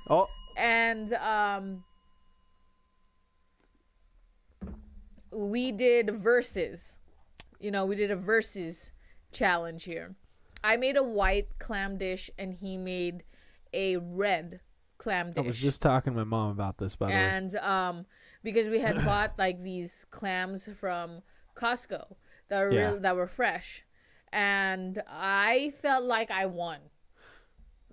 [0.09, 0.27] Oh,
[0.57, 1.85] and um,
[5.31, 6.97] we did verses.
[7.61, 8.91] You know, we did a verses
[9.31, 10.15] challenge here.
[10.61, 13.23] I made a white clam dish and he made
[13.73, 14.59] a red
[14.97, 15.41] clam dish.
[15.41, 17.17] I was just talking to my mom about this, by the way.
[17.19, 18.05] and um
[18.43, 21.21] because we had bought like these clams from
[21.55, 22.15] Costco
[22.49, 22.89] that were Yeah.
[22.89, 23.85] real, that were fresh
[24.33, 26.79] and I felt like I won.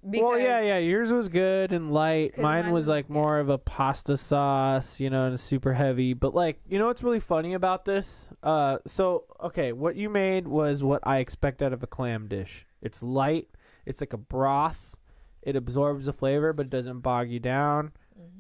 [0.03, 0.79] well, yeah, yeah.
[0.79, 2.39] Yours was good and light.
[2.39, 6.15] Mine mine was like more of a pasta sauce, you know, and super heavy.
[6.15, 8.31] But like, you know what's really funny about this?
[8.43, 12.67] Uh, so okay, what you made was what I expect out of a clam dish.
[12.81, 13.49] It's light.
[13.85, 14.95] It's like a broth.
[15.43, 17.93] It absorbs the flavor, but it doesn't bog you down.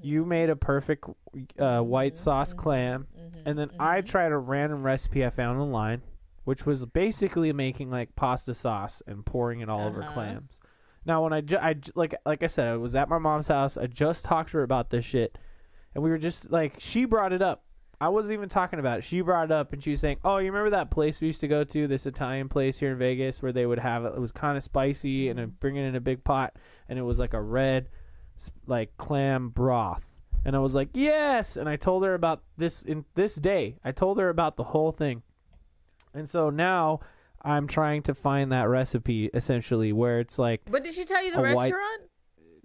[0.03, 1.05] You made a perfect
[1.59, 3.07] uh, white sauce clam,
[3.47, 6.03] and then I tried a random recipe I found online,
[6.51, 10.13] which was basically making like pasta sauce and pouring it all over Uh-huh.
[10.13, 10.59] clams.
[11.07, 13.47] Now, when I, ju- I ju- like like I said, I was at my mom's
[13.47, 13.79] house.
[13.79, 15.39] I just talked to her about this shit,
[15.95, 17.63] and we were just like, she brought it up.
[18.01, 19.05] I wasn't even talking about it.
[19.05, 21.41] She brought it up, and she was saying, "Oh, you remember that place we used
[21.43, 24.15] to go to, this Italian place here in Vegas, where they would have it?
[24.17, 26.57] It was kind of spicy, and it bring it in a big pot,
[26.89, 27.89] and it was like a red,
[28.67, 33.05] like clam broth." And I was like, "Yes!" And I told her about this in
[33.15, 33.77] this day.
[33.85, 35.23] I told her about the whole thing,
[36.15, 37.01] and so now
[37.43, 41.33] I'm trying to find that recipe essentially, where it's like But did she tell you
[41.33, 42.03] the A white- restaurant?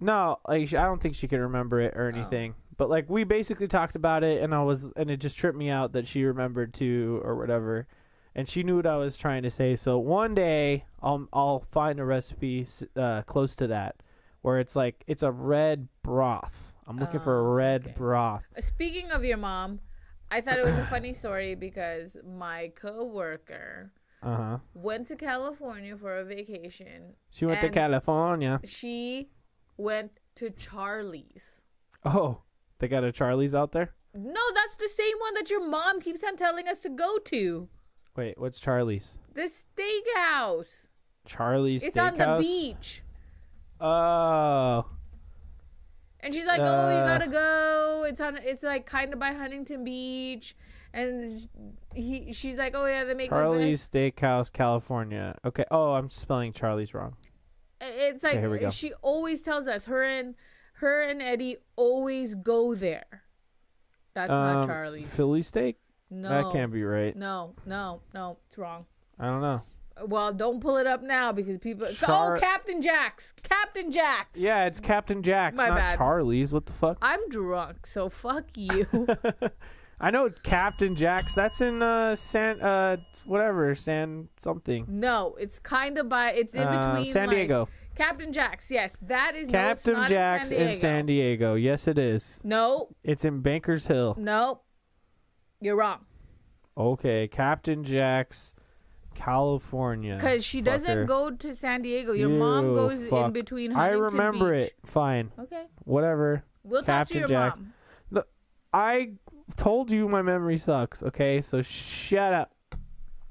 [0.00, 2.00] no, like I don't think she could remember it Oh.
[2.00, 2.54] or anything.
[2.76, 5.70] But like we basically talked about it, and I was, and it just tripped me
[5.70, 7.86] out that she remembered too or whatever,
[8.34, 9.76] and she knew what I was trying to say.
[9.76, 14.02] So one day I'll I'll find a recipe uh, close to that,
[14.42, 16.74] where it's like it's a red broth.
[16.86, 17.94] I'm looking for a Oh, red okay.
[17.96, 18.44] broth.
[18.60, 19.80] Speaking of your mom,
[20.30, 24.58] I thought it was a funny story because my coworker Uh huh.
[24.74, 27.14] went to California for a vacation.
[27.30, 28.60] She went to California.
[28.64, 29.28] She
[29.76, 31.62] went to Charlie's.
[32.04, 32.42] Oh,
[32.78, 33.94] they got a Charlie's out there.
[34.14, 37.68] No, that's the same one that your mom keeps on telling us to go to.
[38.16, 39.18] Wait, what's Charlie's?
[39.34, 40.86] The steakhouse.
[41.26, 42.20] Charlie's It's Steakhouse.
[42.26, 43.02] on the beach.
[43.80, 44.86] Oh,
[46.26, 47.06] And she's like, "Oh, you Uh.
[47.06, 48.04] gotta go.
[48.08, 48.36] It's on.
[48.38, 50.56] It's like kind of by Huntington Beach."
[50.92, 51.48] And
[51.94, 55.36] he, she's like, "Oh yeah, they make Charlie's Steakhouse, California.
[55.44, 55.64] Okay.
[55.70, 57.14] Oh, I'm spelling Charlie's wrong.
[57.80, 58.70] It's like go.
[58.70, 59.84] she always tells us.
[59.84, 60.34] Her and
[60.74, 63.22] her and Eddie always go there.
[64.14, 65.14] That's not Um, Charlie's.
[65.14, 65.76] Philly steak?
[66.10, 67.14] No, That can't be right.
[67.14, 68.38] No, no, no.
[68.48, 68.86] It's wrong.
[69.18, 69.62] I don't know.
[70.04, 71.86] Well, don't pull it up now because people.
[71.88, 73.32] Char- oh, Captain Jack's.
[73.42, 74.38] Captain Jack's.
[74.38, 75.96] Yeah, it's Captain Jack's, My not bad.
[75.96, 76.52] Charlie's.
[76.52, 76.98] What the fuck?
[77.00, 78.86] I'm drunk, so fuck you.
[80.00, 81.34] I know Captain Jack's.
[81.34, 84.84] That's in uh San uh whatever San something.
[84.88, 86.32] no, it's kind of by.
[86.32, 87.06] It's in Uh, between.
[87.06, 87.68] San like- Diego.
[87.94, 88.70] Captain Jack's.
[88.70, 89.48] Yes, that is.
[89.48, 91.54] Captain no, Jack's in San in San Diego.
[91.54, 92.42] Yes, it is.
[92.44, 94.14] No, It's in Bankers Hill.
[94.18, 94.60] no,
[95.62, 96.00] you're wrong.
[96.76, 98.54] Okay, Captain Jack's,
[99.16, 100.14] California.
[100.14, 102.12] Because she doesn't go to San Diego.
[102.12, 103.32] Your mom You goes in fuck.
[103.32, 103.74] between.
[103.74, 104.68] I remember Beach.
[104.68, 104.74] it.
[104.84, 105.32] Fine.
[105.38, 106.44] Okay, Whatever.
[106.62, 107.72] we'll Captain talk to your mom.
[108.72, 109.12] I
[109.56, 111.02] told you my memory sucks.
[111.02, 112.52] Okay, so shut up.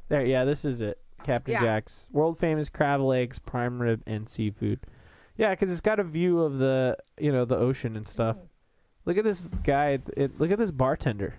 [0.10, 1.00] There, yeah, this is it.
[1.24, 1.62] Captain Yeah.
[1.62, 4.80] Jack's world famous crab legs, prime rib, and seafood.
[5.38, 8.38] Yeah, because it's got a view of the you know the ocean and stuff.
[8.38, 8.48] Mm.
[9.06, 10.00] Look at this guy.
[10.18, 11.36] It, look at this bartender.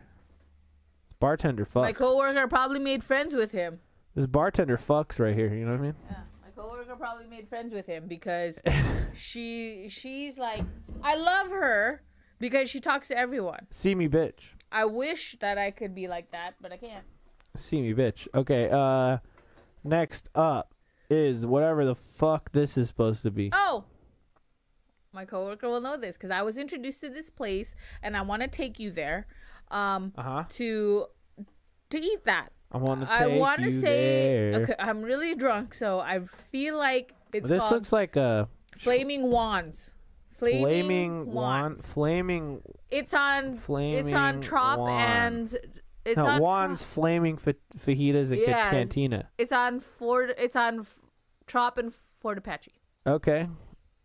[1.08, 1.82] This bartender fucks.
[1.82, 3.80] My coworker probably made friends with him.
[4.16, 5.54] This bartender fucks right here.
[5.54, 5.94] You know what I mean?
[6.10, 8.58] Yeah, my coworker probably made friends with him because
[9.14, 10.64] she she's like
[11.02, 12.02] I love her
[12.40, 13.66] because she talks to everyone.
[13.70, 14.52] See me, bitch.
[14.72, 17.04] I wish that I could be like that, but I can't.
[17.54, 18.26] See me, bitch.
[18.34, 18.68] Okay.
[18.70, 19.18] Uh,
[19.84, 20.74] next up
[21.08, 23.50] is whatever the fuck this is supposed to be.
[23.52, 23.84] Oh,
[25.12, 28.42] my coworker will know this because I was introduced to this place and I want
[28.42, 29.26] to take you there,
[29.70, 30.44] um, Uh huh.
[30.54, 31.06] to
[31.90, 32.50] to eat that.
[32.76, 34.60] I want to I want to say, there.
[34.62, 39.92] okay, I'm really drunk, so I feel like it's this looks like a flaming Juan's.
[40.34, 42.60] Flaming, flaming Juan, flaming
[42.90, 43.54] It's on.
[43.54, 44.06] Flaming.
[44.06, 45.00] it's on Trop Juan.
[45.00, 45.58] and
[46.04, 48.70] it's no, on Juan's, Trop- flaming fa- fajitas and ca- Yes.
[48.70, 49.30] cantina.
[49.38, 50.34] It's on Ford.
[50.36, 51.00] It's on F-
[51.46, 52.74] Trop and Fort Apache.
[53.06, 53.48] Okay,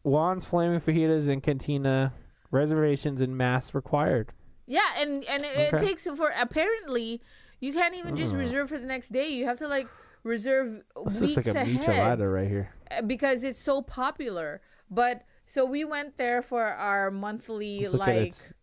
[0.04, 2.14] Juan's, flaming fajitas and cantina.
[2.50, 4.34] Reservations and mass required.
[4.68, 7.22] Yeah, and and it, it takes for apparently
[7.62, 9.30] you can't even just reserve for the next day.
[9.30, 9.88] You have to like
[10.24, 12.74] reserve This weeks looks like a ahead michelada right here.
[12.92, 14.62] uh, because it's so popular.
[14.90, 18.54] But so we went there for our monthly Let's look at like its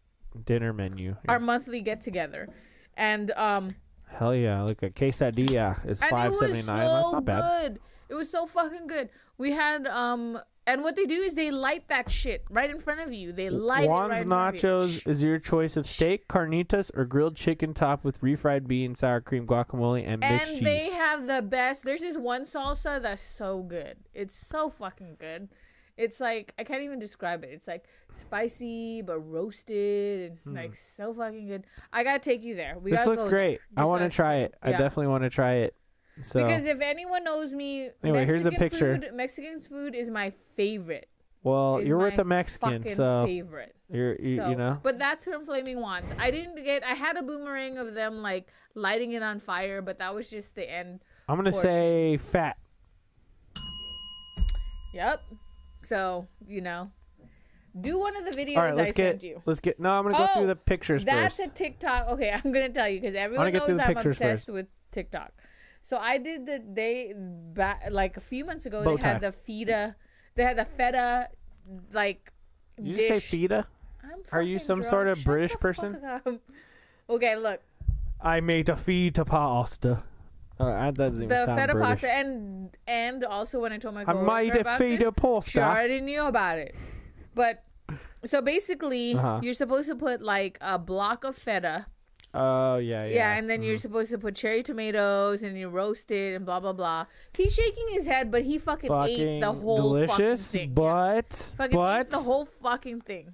[0.44, 1.12] dinner menu.
[1.14, 1.18] here.
[1.30, 2.48] our monthly get together,
[2.96, 3.74] and um
[4.10, 4.62] Hell yeah!
[4.62, 6.86] Look at quesadilla is and five was seventy nine.
[6.86, 7.42] so That's not bad.
[7.72, 7.80] good.
[8.08, 9.10] It was so fucking good.
[9.38, 10.38] We had um.
[10.68, 13.32] And what they do is they light that shit right in front of you.
[13.32, 14.68] They light it Juan's right in front of you.
[14.68, 19.22] Nachos is your choice of steak, carnitas, or grilled chicken topped with refried beans, sour
[19.22, 20.58] cream, guacamole, and cheese.
[20.58, 20.92] And they cheese.
[20.92, 21.84] have the best.
[21.84, 23.96] There's this one salsa that's so good.
[24.12, 25.48] It's so fucking good.
[25.96, 27.50] It's like I can't even describe it.
[27.50, 30.54] It's like spicy but roasted and hmm.
[30.54, 31.64] like so fucking good.
[31.94, 32.78] I gotta take you there.
[32.78, 33.60] We this looks go great.
[33.74, 34.54] I want to try it.
[34.62, 35.74] I definitely want to try it.
[36.22, 38.94] So Because if anyone knows me, Anyway, here's a picture.
[38.98, 41.08] Food, Mexican food is my favorite.
[41.44, 43.74] Well, you're with a Mexican, so favorite.
[43.88, 44.80] you're you, So, you know.
[44.82, 46.12] But that's from Flaming Juan's.
[46.18, 46.82] I didn't get.
[46.82, 50.54] I had a boomerang of them like lighting it on fire, but that was just
[50.56, 51.00] the end.
[51.28, 51.70] I'm gonna portion.
[51.70, 52.58] say fat.
[54.92, 55.20] Yep.
[55.84, 56.90] So you know,
[57.80, 59.42] do one of the videos All right, let's I get you.
[59.46, 59.78] let's get.
[59.78, 61.50] No, I'm gonna go Oh, through the pictures That's first.
[61.50, 62.08] a TikTok.
[62.08, 64.48] Okay, I'm gonna tell you because everyone knows I'm obsessed first.
[64.48, 65.32] with TikTok.
[65.80, 68.84] So I did the they back like a few months ago.
[68.84, 69.96] Bow they had the feta.
[70.34, 71.28] They had the feta
[71.92, 72.32] like.
[72.80, 73.66] you say feta?
[74.32, 75.98] Are you some sort of Shut British person?
[77.08, 77.60] Okay, look.
[78.20, 80.02] I made a feta pasta.
[80.60, 81.88] Uh, that doesn't even the sound feta British.
[82.02, 85.50] pasta and and also when I told my I made a feta this, pasta.
[85.52, 86.74] she already knew about it.
[87.34, 87.62] But
[88.24, 89.40] so basically, Uh-huh.
[89.42, 91.86] you're supposed to put like a block of feta,
[92.34, 93.36] Oh yeah, yeah, yeah.
[93.36, 93.68] and then Mm-hmm.
[93.68, 97.06] you're supposed to put cherry tomatoes and you roast it and blah blah blah.
[97.34, 100.74] He's shaking his head, but he fucking, ate the whole delicious, fucking thing.
[100.74, 101.56] but yeah.
[101.56, 103.32] fucking but ate the whole fucking thing.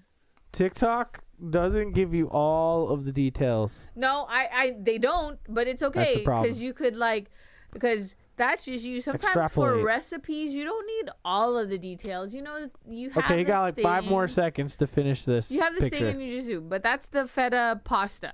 [0.52, 3.88] TikTok doesn't give you all of the details.
[3.96, 7.30] No, I, I, they don't, but it's okay because you could like,
[7.72, 9.00] because that's just you.
[9.00, 12.32] Sometimes for recipes, you don't need all of the details.
[12.32, 13.24] You know, you have.
[13.24, 16.06] Okay, you got like this five more seconds to finish this You have this picture.
[16.12, 18.32] thing and you just do, but that's the feta pasta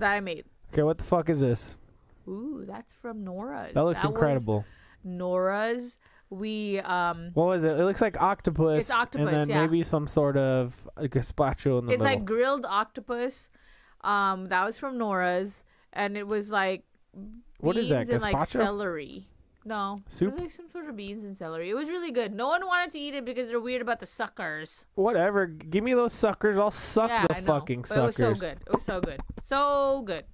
[0.00, 0.44] that I made.
[0.72, 1.78] Okay, what the fuck is this?
[2.26, 3.72] Ooh, that's from Nora's.
[3.74, 4.64] That looks incredible.
[5.04, 5.96] Nora's.
[6.30, 7.80] We um, What was it?
[7.80, 8.80] It looks like octopus.
[8.80, 9.62] It's octopus, and then yeah.
[9.62, 11.92] maybe some sort of like a gazpacho in the middle.
[11.94, 12.18] it's middle.
[12.18, 13.48] like grilled octopus.
[14.02, 16.84] Um, that was from Nora's, and it was like
[17.60, 18.62] What is that, beans and, like gazpacho?
[18.64, 19.28] celery.
[19.68, 20.28] No, Soup?
[20.28, 21.68] It was like some sort of beans and celery.
[21.68, 22.32] It was really good.
[22.32, 24.86] No one wanted to eat it because they're weird about the suckers.
[24.94, 25.44] Whatever.
[25.46, 26.58] Give me those suckers.
[26.58, 27.46] I'll suck yeah, the I know.
[27.46, 28.58] fucking But it was so good.
[28.66, 29.20] It was so good.
[29.46, 30.24] So good.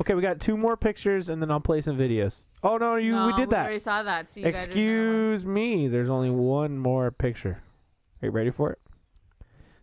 [0.00, 2.46] Okay, we got two more pictures and then I'll play some videos.
[2.64, 3.66] Oh no, you no, we did that.
[3.66, 4.30] already saw that.
[4.32, 4.66] So you guys.
[4.66, 5.86] Excuse me.
[5.86, 7.62] There's only one more picture.
[8.20, 8.80] Are you ready for it?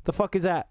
[0.04, 0.68] The fuck is that?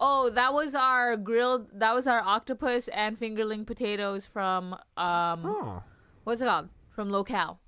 [0.00, 1.68] Oh, that was our grilled.
[1.72, 5.46] That was our octopus and fingerling potatoes from um.
[5.46, 5.82] Oh,
[6.24, 6.70] What's it called?
[6.96, 7.60] From Locale.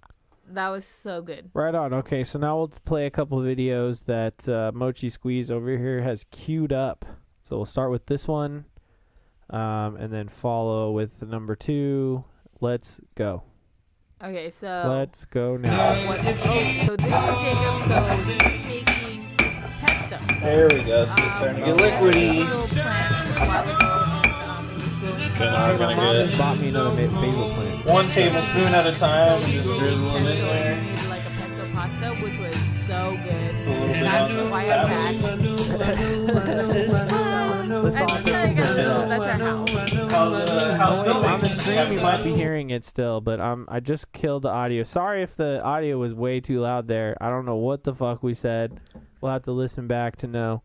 [0.50, 1.50] That was so good.
[1.52, 1.92] right on.
[1.92, 6.00] Okay, so now we'll play a couple of videos that uh, Mochi Squeeze over here
[6.00, 7.04] has queued up.
[7.44, 8.64] So we'll start with this one,
[9.50, 12.24] um, and then follow with the number two.
[12.62, 13.42] Let's go.
[14.24, 16.06] Okay, so Let's go now.
[16.08, 16.20] what?
[16.20, 16.32] Oh, so
[16.96, 17.12] this is
[17.42, 17.82] Jacob.
[17.86, 19.26] So he's making
[19.80, 20.16] pesto.
[20.40, 21.04] There we go.
[21.04, 23.87] So it's starting to get liquidy.
[25.40, 27.84] It was growing So now we're My gonna mom just bought me another basil plant.
[27.86, 30.76] one tablespoon at a time and just drizzle it in there.
[30.82, 32.54] made like a pesto pasta, which was
[32.88, 33.54] so good.
[33.54, 35.18] A little bit That's on the why I'm back.
[37.68, 39.08] The I'm took trying us to get a into little.
[39.08, 39.08] that.
[39.22, 40.10] That's our house.
[40.10, 43.80] How's the how's on the stream, you might be hearing it still, but um, I
[43.80, 44.82] just killed the audio.
[44.82, 47.16] Sorry if the audio was way too loud there.
[47.20, 48.80] I don't know what the fuck we said.
[49.20, 50.62] We'll have to listen back to know.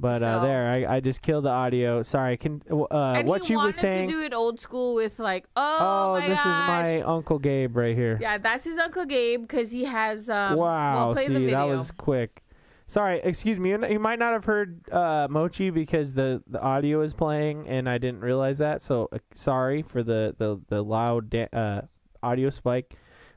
[0.00, 2.02] But uh, So- there, I, I just killed the audio.
[2.02, 2.84] Sorry, can uh,
[3.16, 4.08] And what he you wanted were saying?
[4.08, 6.68] to do it old school with like, oh, oh, my this is gosh.
[6.68, 8.16] my uncle Gabe right here.
[8.20, 10.28] Yeah, that's his uncle Gabe because he has.
[10.30, 11.56] Um, wow, We'll play see the video.
[11.66, 12.42] that was quick.
[12.86, 13.70] Sorry, excuse me.
[13.70, 17.86] You you might not have heard uh, Mochi because the, the audio is playing and
[17.86, 18.80] I didn't realize that.
[18.80, 21.82] So uh, sorry for the the the loud da- uh,
[22.22, 22.94] audio spike.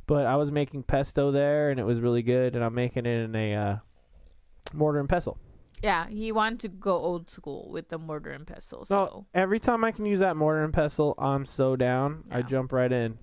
[0.07, 2.55] But I was making pesto there and it was really good.
[2.55, 3.75] And I'm making it in a uh,
[4.73, 5.37] mortar and pestle.
[5.83, 8.85] Yeah, he wanted to go old school with the mortar and pestle.
[8.85, 12.23] So No, every time I can use that mortar and pestle, I'm so down.
[12.31, 13.17] I jump right in.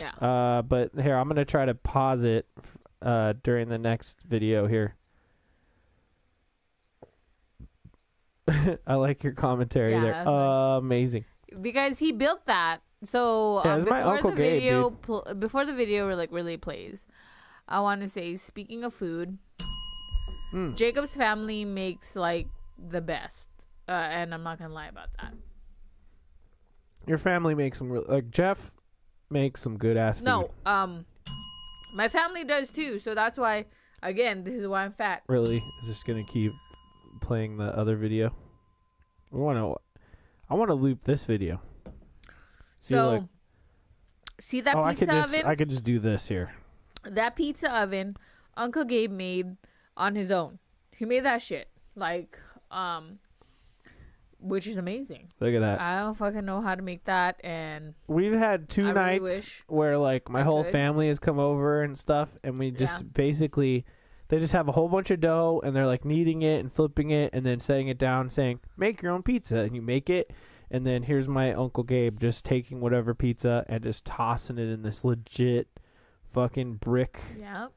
[0.00, 2.46] yeah, Uh, but here I'm gonna try to pause it
[3.00, 4.96] uh, during the next video here.
[8.86, 10.24] I like your commentary Yeah, there.
[10.24, 10.78] nice.
[10.78, 11.24] amazing.
[11.60, 12.80] because he built that.
[13.04, 13.80] So Yeah, uh,
[14.16, 17.06] before the Gabe, video, pl- before the video like really plays,
[17.68, 19.38] I want to say, speaking of food,
[20.56, 20.74] Mm.
[20.74, 23.46] Jacob's family makes like the best,
[23.88, 25.34] uh, and I'm not gonna lie about that.
[27.06, 28.74] Your family makes some real like Jeff
[29.28, 30.24] makes some good ass food.
[30.24, 31.04] No, um,
[31.94, 32.98] my family does too.
[32.98, 33.66] So that's why,
[34.02, 35.22] again, this is why I'm fat.
[35.28, 36.52] really is this gonna keep
[37.20, 38.34] playing the other video.
[39.30, 39.76] We want to.
[40.48, 41.60] I want to loop this video.
[42.80, 43.24] See, So, look.
[44.40, 45.46] see that oh, I pizza could just oven?
[45.46, 46.54] I could just do this here.
[47.04, 48.16] that pizza oven
[48.56, 49.56] Uncle Gabe made
[49.96, 50.58] on his own.
[50.96, 51.68] He made that shit.
[51.94, 52.38] Like,
[52.70, 53.18] um
[54.38, 55.28] which is amazing.
[55.40, 55.80] Look at that.
[55.80, 59.64] I don't fucking know how to make that and We've had two I nights wish
[59.66, 60.72] where like my I whole could.
[60.72, 63.08] family has come over and stuff, and we just Yeah.
[63.14, 63.84] basically
[64.28, 67.10] they just have a whole bunch of dough and they're like kneading it and flipping
[67.10, 70.32] it and then setting it down, saying make your own pizza, and you make it.
[70.70, 74.82] And then here's my uncle Gabe just taking whatever pizza and just tossing it in
[74.82, 75.68] this legit
[76.24, 77.68] fucking brick yeah.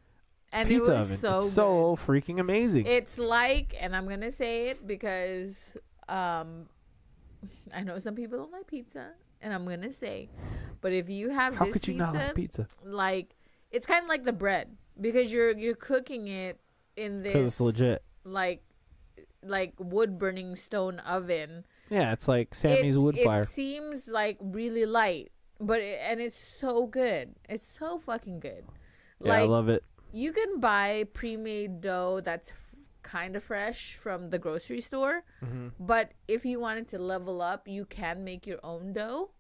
[0.52, 1.18] And pizza it was oven.
[1.18, 1.52] so it's good.
[1.52, 2.86] so freaking amazing.
[2.86, 5.78] It's like, and I'm gonna say it because
[6.08, 6.68] um,
[7.74, 9.12] I know some people don't like pizza,
[9.42, 10.30] and I'm gonna say,
[10.82, 12.68] but if you have How this could you pizza, not like pizza?
[12.84, 13.36] like
[13.72, 16.60] it's kind of like the bread because you're you're cooking it
[16.98, 18.04] in this it's legit.
[18.24, 18.64] like
[19.44, 21.66] like wood burning stone oven.
[21.90, 23.44] Yeah, it's like Sammy's it, wood fire.
[23.44, 27.36] it seems like really light, but it, and it's so good.
[27.48, 28.66] It's so fucking good.
[29.22, 29.84] Yeah, I love it.
[30.12, 35.68] You can buy pre-made dough that's f- kind of fresh from the grocery store, Mm-hmm.
[35.80, 39.32] but if you wanted to level up, you can make your own dough.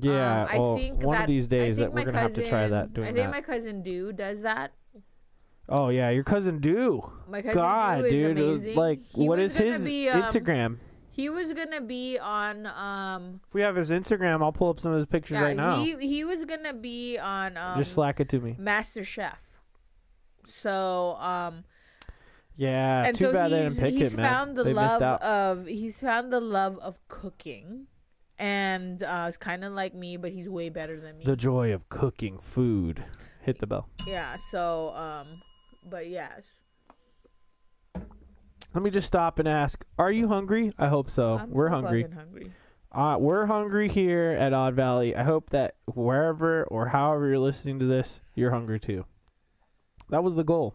[0.00, 2.44] Yeah, Um, I oh, think one that, of these days that we're gonna have to
[2.46, 2.92] try that.
[2.92, 3.30] Doing I think that.
[3.30, 4.72] my cousin Do does that.
[5.68, 7.10] Oh yeah, your cousin do.
[7.28, 8.74] My cousin God, Do is dude, amazing.
[8.76, 10.78] like He what gonna his be, um, Instagram?
[11.10, 14.90] He was gonna be on um If we have his Instagram, I'll pull up some
[14.92, 15.76] of his pictures right now.
[15.82, 18.56] he he was gonna be on um Just slack it to me.
[18.58, 19.40] Master Chef.
[20.46, 21.64] So um
[22.56, 24.30] Yeah, and too so bad they didn't pick he's it, man.
[24.30, 25.22] found the they love missed out.
[25.22, 27.86] of he's found the love of cooking.
[28.38, 31.24] And uh it's kinda like me, but he's way better than me.
[31.24, 33.04] the joy of cooking food.
[33.42, 33.88] Hit the bell.
[34.06, 35.42] yeah, so um
[35.88, 36.44] but yes.
[38.74, 40.72] Let me just stop and ask: Are you hungry?
[40.78, 41.36] I hope so.
[41.38, 42.06] I'm we're so hungry.
[42.12, 42.50] hungry.
[42.90, 45.14] Uh, we're hungry here at Odd Valley.
[45.14, 49.04] I hope that wherever or however you're listening to this, you're hungry too.
[50.10, 50.74] That was the goal.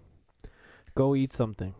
[0.95, 1.75] Go eat something.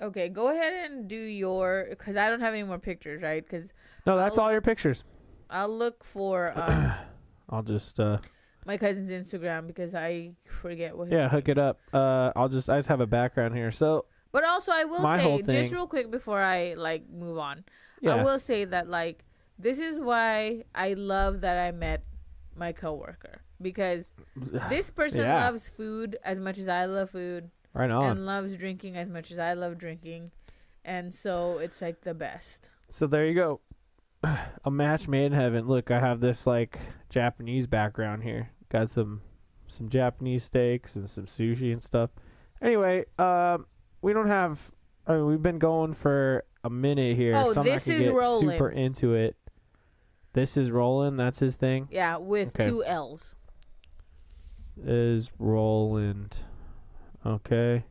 [0.00, 3.42] Okay, go ahead and do your because I don't have any more pictures, right?
[3.42, 3.72] Because
[4.06, 5.04] No, that's I'll all your pictures.
[5.48, 6.92] I'll look for um,
[7.48, 8.18] I'll just uh
[8.66, 11.10] my cousin's Instagram because I forget what.
[11.10, 11.80] yeah, name hook it up.
[11.92, 13.70] Uh I'll just I just have a background here.
[13.70, 17.64] So, But also, I will say whole just real quick before I like move on.
[18.06, 19.24] I will say that like
[19.58, 22.02] this is why I love that I met
[22.54, 24.10] my coworker because
[24.68, 25.44] this person Yeah.
[25.46, 28.12] loves food as much as I love food right on.
[28.12, 30.30] and loves drinking as much as I love drinking,
[30.84, 32.68] and so it's like the best.
[32.90, 33.60] So there you go.
[34.64, 35.66] A match made in heaven.
[35.66, 36.78] Look, I have this like
[37.10, 38.50] Japanese background here.
[38.68, 39.20] Got some
[39.68, 42.10] some Japanese steaks and some sushi and stuff.
[42.62, 43.66] Anyway, um
[44.02, 44.70] we don't have
[45.06, 48.04] I mean, we've been going for a minute here, Oh, so I'm this gonna is
[48.06, 48.48] get rolling.
[48.50, 49.36] super into it.
[50.32, 51.88] This is rolling, that's his thing.
[51.90, 52.68] Yeah, with Okay.
[52.68, 53.34] two L's.
[54.84, 56.38] Is Roland.
[57.24, 57.84] Okay.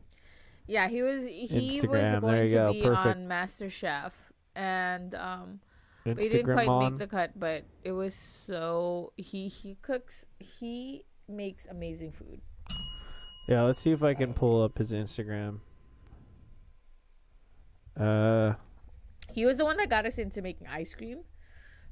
[0.66, 1.48] Yeah, he was he
[1.80, 3.06] Instagram, was there going you to go, be perfect.
[3.06, 5.60] on Master Chef, and um,
[6.04, 6.92] But he didn't quite on.
[6.92, 12.40] make the cut, but it was so he he cooks he makes amazing food.
[13.48, 15.60] Yeah, let's see if I can pull up his Instagram.
[17.98, 18.54] Uh
[19.32, 21.20] He was the one that got us into making ice cream.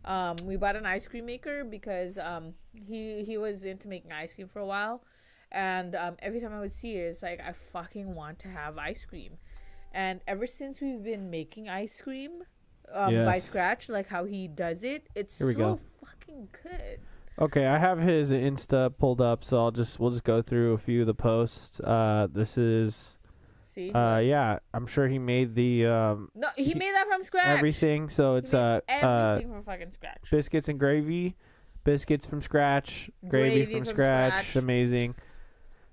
[0.05, 4.35] Um, we bought an ice cream maker because um, he he was into making ice
[4.35, 5.03] cream for a while,
[5.51, 8.77] and um, every time I would see it, it's like I fucking want to have
[8.77, 9.39] ice cream.
[9.93, 12.43] And ever since we've been making ice cream
[12.93, 15.79] um, by scratch, like how he does it, it's so go.
[16.05, 17.01] fucking good.
[17.39, 20.79] Okay, I have his Insta pulled up, so I'll just we'll just go through a
[20.79, 21.81] few of the posts.
[21.81, 23.19] Uh, this is
[23.75, 27.23] See, uh, yeah, I'm sure he made the um no, he, he- made that from
[27.25, 27.47] scratch.
[27.59, 28.09] everything.
[28.09, 30.31] So He it's made uh uh everything from fucking scratch.
[30.31, 31.35] biscuits and gravy,
[31.83, 34.33] biscuits from scratch, gravy, Gravy from, from scratch.
[34.35, 34.57] scratch.
[34.57, 35.15] amazing.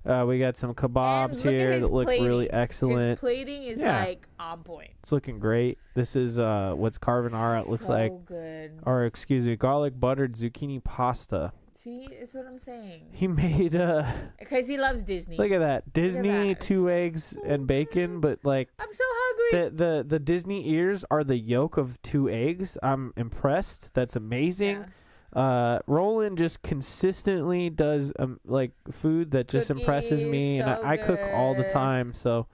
[0.04, 2.54] Uh, we got some kebabs look at here his that look really plating.
[2.56, 3.10] excellent.
[3.12, 4.00] His plating is Yeah.
[4.04, 4.90] like on point.
[5.04, 5.78] It's looking great.
[5.94, 8.80] This is uh what's carbonara it looks so like, good.
[8.84, 11.52] or excuse me, garlic buttered zucchini pasta.
[11.84, 13.08] See, it's what I'm saying.
[13.12, 14.06] He made uh
[14.38, 15.38] Because he loves Disney.
[15.38, 16.62] look at that Disney that.
[16.62, 19.70] two eggs and bacon, but like I'm so hungry.
[19.70, 22.78] the the the Disney ears are the yolk of two eggs.
[22.84, 23.96] I'm impressed.
[23.96, 24.86] That's amazing.
[25.34, 25.42] Yeah.
[25.42, 30.92] Uh, Roland just consistently does um like food that just impresses Cookies, me, and I,
[30.92, 32.14] I cook all the time.
[32.14, 32.46] So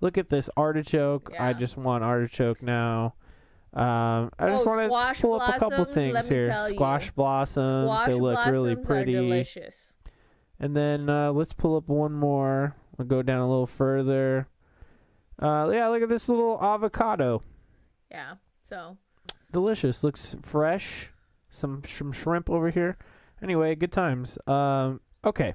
[0.00, 1.32] look at this artichoke.
[1.38, 3.14] I just want artichoke now.
[3.74, 6.48] Um, I just Oh, want to squash pull up a couple things here.
[6.48, 6.74] tell you.
[6.74, 7.86] Squash blossoms.
[7.86, 9.12] Squash they look really blossoms are pretty.
[9.14, 9.92] delicious.
[10.60, 12.76] And then uh, let's pull up one more.
[12.96, 14.46] We'll go down a little further.
[15.40, 17.42] Uh, yeah, look at this little avocado.
[18.10, 18.34] Yeah.
[18.68, 18.96] So
[19.50, 20.04] Delicious.
[20.04, 21.12] Looks fresh.
[21.50, 22.96] Some some shrimp over here.
[23.42, 24.38] Anyway, good times.
[24.46, 25.54] Um, okay.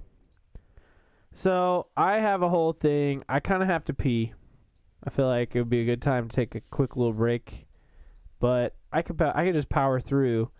[1.34, 3.22] So I have a whole thing.
[3.30, 4.34] I kind of have to pee.
[5.04, 7.68] I feel like it would be a good time to take a quick little break,
[8.40, 10.52] but I could I could just power through.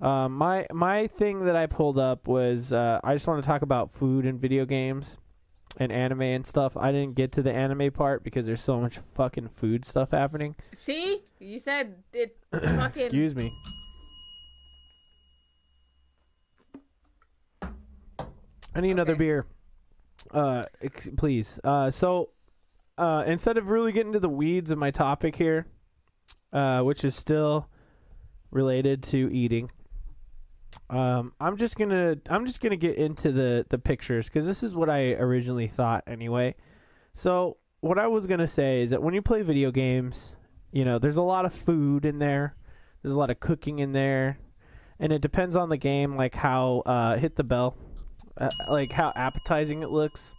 [0.00, 3.62] Um, my my thing that I pulled up was uh, I just want to talk
[3.62, 5.18] about food and video games
[5.78, 6.76] and anime and stuff.
[6.76, 10.56] I didn't get to the anime part because there's so much fucking food stuff happening.
[10.74, 12.36] see, you said it.
[12.52, 13.02] fucking.
[13.02, 13.52] Excuse me.
[18.74, 19.44] I need another beer.
[20.30, 21.58] Uh, ex- please.
[21.64, 22.30] Uh, so,
[22.96, 25.66] uh, instead of really getting to the weeds of my topic here,
[26.52, 27.68] uh, which is still
[28.50, 29.70] related to eating,
[30.90, 34.74] um, I'm just gonna I'm just gonna get into the the pictures because this is
[34.74, 36.54] what I originally thought anyway.
[37.14, 40.34] So, what I was gonna say is that when you play video games,
[40.72, 42.54] you know, there's a lot of food in there.
[43.02, 44.38] There's a lot of cooking in there,
[44.98, 47.76] and it depends on the game, like how uh, hit the bell,
[48.38, 50.34] uh, like how appetizing it looks.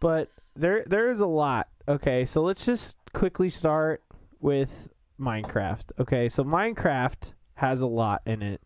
[0.00, 1.68] But there there is a lot.
[1.88, 4.02] Okay, so let's just quickly start
[4.40, 4.88] with
[5.20, 5.92] Minecraft.
[5.98, 8.60] Okay, so Minecraft has a lot in it,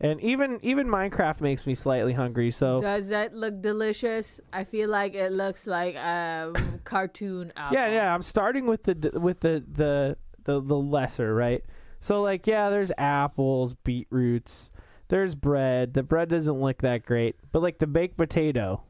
[0.00, 2.50] and even even Minecraft makes me slightly hungry.
[2.50, 4.40] So Does that look delicious?
[4.52, 6.52] I feel like it looks like a
[6.84, 7.76] cartoon apple.
[7.76, 8.14] Yeah, yeah.
[8.14, 11.64] I'm starting with the with the the the, the lesser, right?
[12.00, 14.72] So like, yeah, there's apples, beetroots,
[15.08, 15.94] there's bread.
[15.94, 18.82] The bread doesn't look that great, but like the baked potato,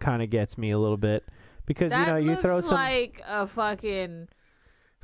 [0.00, 1.24] kind of gets me a little bit
[1.66, 2.76] because That you know you throw some.
[2.76, 4.28] like a fucking.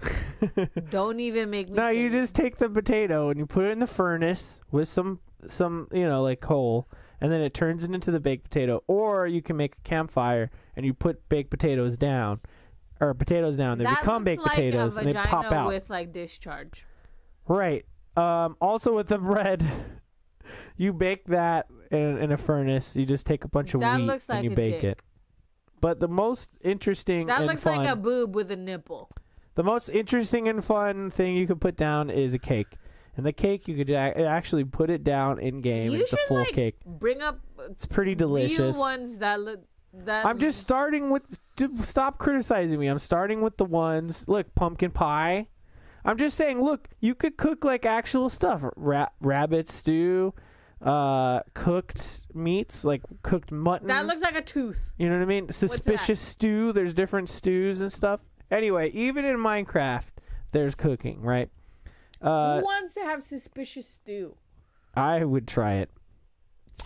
[0.91, 1.77] Don't even make me.
[1.77, 5.21] no, you just take the potato and you put it in the furnace with some
[5.47, 6.89] some you know like coal,
[7.21, 8.83] and then it turns it into the baked potato.
[8.87, 12.41] Or you can make a campfire and you put baked potatoes down,
[13.01, 13.79] or potatoes down.
[13.79, 15.69] They That become baked like potatoes and they pop out.
[15.69, 16.85] with like discharge.
[17.47, 17.85] Right.
[18.17, 19.65] Um, also with the bread,
[20.77, 22.97] you bake that in, in a furnace.
[22.97, 24.85] You just take a bunch of That wheat looks like and you bake dick.
[24.85, 25.03] it.
[25.81, 29.11] But the most interesting That and looks fun, like a boob with a nipple.
[29.55, 32.77] The most interesting and fun thing you could put down is a cake.
[33.17, 35.93] And the cake you could actually put it down in game.
[35.93, 36.77] You It's a should full like cake.
[36.85, 37.39] bring up
[37.71, 38.79] It's pretty delicious.
[38.79, 39.61] ones that look.
[39.97, 41.39] That I'm just starting with.
[41.81, 42.89] Stop criticizing me.
[42.89, 44.27] I'm starting with the ones.
[44.29, 45.47] Look, pumpkin pie.
[46.05, 46.61] I'm just saying.
[46.61, 48.65] Look, you could cook like actual stuff.
[48.75, 50.35] Ra- rabbit stew,
[50.83, 53.87] uh, cooked meats like cooked mutton.
[53.87, 54.81] That looks like a tooth.
[54.99, 55.49] you know what I mean?
[55.53, 56.73] Suspicious stew.
[56.73, 58.21] There's different stews and stuff.
[58.55, 60.13] Anyway, even in Minecraft,
[60.53, 61.51] there's cooking, right?
[62.23, 64.37] Uh, Who wants to have suspicious stew?
[64.95, 65.91] I would try it.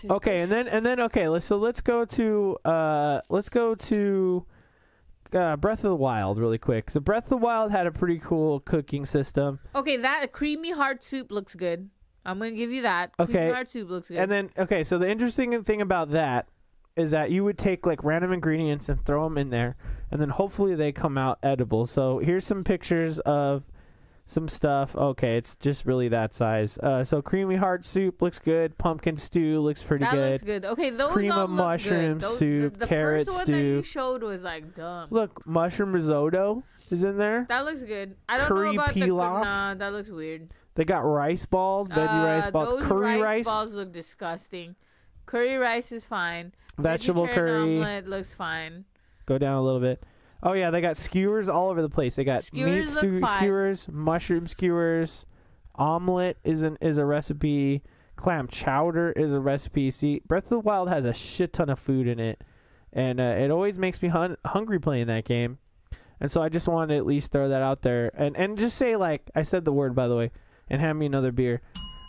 [0.09, 4.45] Okay, and then and then okay, let's so let's go to uh let's go to
[5.33, 6.89] uh, Breath of the Wild really quick.
[6.89, 9.59] So Breath of the Wild had a pretty cool cooking system.
[9.75, 11.89] Okay, that creamy heart soup looks good.
[12.25, 13.11] I'm gonna give you that.
[13.19, 13.33] Okay.
[13.33, 14.17] creamy heart soup looks good.
[14.17, 16.47] And then okay, so the interesting thing about that
[16.99, 19.75] is that you would take like random ingredients and throw them in there
[20.11, 21.85] and then hopefully they come out edible.
[21.85, 23.63] So here's some pictures of
[24.25, 24.95] some stuff.
[24.95, 26.77] Okay, it's just really that size.
[26.77, 28.77] Uh, so creamy heart soup looks good.
[28.77, 30.31] Pumpkin stew looks pretty that good.
[30.33, 30.65] looks good.
[30.65, 32.21] Okay, those Cream all of look mushroom good.
[32.21, 33.89] Those, soup, the, the carrot first one that you stew.
[33.89, 35.07] showed was like dumb.
[35.09, 37.45] Look, mushroom risotto is in there.
[37.49, 38.15] That looks good.
[38.27, 39.43] I don't Curry know about pilaf?
[39.43, 39.73] the nah.
[39.75, 40.49] That looks weird.
[40.75, 44.75] They got rice balls, veggie Uh, rice balls, curry rice, balls look disgusting.
[45.25, 46.53] Curry rice is fine.
[46.81, 47.77] Vegetable curry.
[47.77, 48.85] omelet looks fine.
[49.25, 50.03] Go down a little bit.
[50.41, 52.15] Oh yeah, they got skewers all over the place.
[52.15, 55.25] They got meat Skewers stew skewers, mushroom skewers,
[55.75, 57.81] omelet is an is a recipe.
[58.15, 59.89] Clam chowder is a recipe.
[59.91, 62.41] See, Breath of the Wild has a shit ton of food in it,
[62.91, 65.57] and uh, it always makes me hun- hungry playing that game.
[66.19, 68.77] And so I just wanted to at least throw that out there, and and just
[68.77, 70.31] say like I said the word by the way,
[70.69, 71.61] and hand me another beer.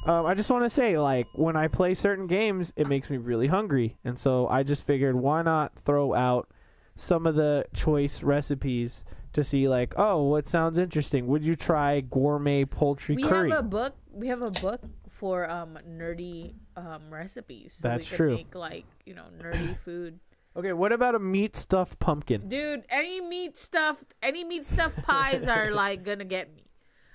[0.07, 3.19] Um, I just want to say like when I play certain games, it makes me
[3.19, 6.49] really hungry, and so I just figured why not throw out
[6.97, 11.27] some of the choice recipes to see like oh what sounds interesting.
[11.27, 13.51] Would you try gourmet poultry We curry?
[13.51, 13.95] have a book.
[14.13, 17.75] We have a book for um nerdy um recipes.
[17.81, 18.37] So That's we true.
[18.37, 20.19] Make like you know nerdy food.
[20.57, 22.49] okay, what about a meat stuffed pumpkin?
[22.49, 26.65] Dude, any meat stuffed, any meat stuffed pies are like gonna get me.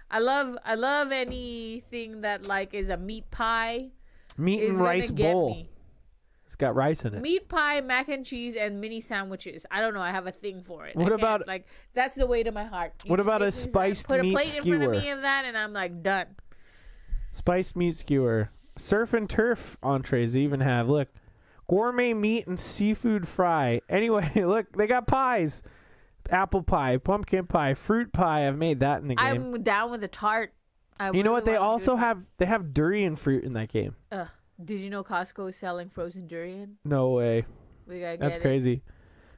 [0.10, 3.90] I love, I love anything that like is a meat pie.
[4.38, 5.52] Meat and rice bowl.
[5.56, 5.70] me.
[6.46, 7.22] It's got rice in it.
[7.22, 9.66] Meat pie, mac and cheese, and mini sandwiches.
[9.72, 10.02] I don't know.
[10.02, 10.96] I have a thing for it.
[10.96, 12.94] What can't- about- like that's the way to my heart.
[13.04, 14.92] You What about a give me some- spiced Put a meat plate in front of
[15.04, 16.28] me of that, and I'm like done.
[17.32, 18.50] Spiced meat skewer.
[18.78, 20.88] Surf and turf entrees they even have.
[20.88, 21.08] Look,
[21.68, 23.82] gourmet meat and seafood fry.
[23.90, 25.64] Anyway, look, they got pies.
[26.32, 28.48] Apple pie, pumpkin pie, fruit pie.
[28.48, 29.26] I've made that in the game.
[29.56, 30.54] I'm down with the tart.
[31.00, 31.46] I you know what?
[31.46, 33.96] They also have they have durian fruit in that game.
[34.12, 34.28] Ugh.
[34.64, 36.78] Did you know Costco is selling frozen durian?
[36.86, 37.46] No way.
[37.88, 38.48] We gotta That's get it.
[38.48, 38.82] crazy.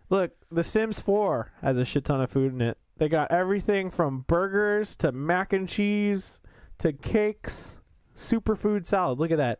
[0.09, 2.77] Look, The Sims 4 has a shit ton of food in it.
[2.97, 6.39] They got everything from burgers to mac and cheese
[6.77, 7.79] to cakes,
[8.15, 9.19] superfood salad.
[9.19, 9.59] Look at that.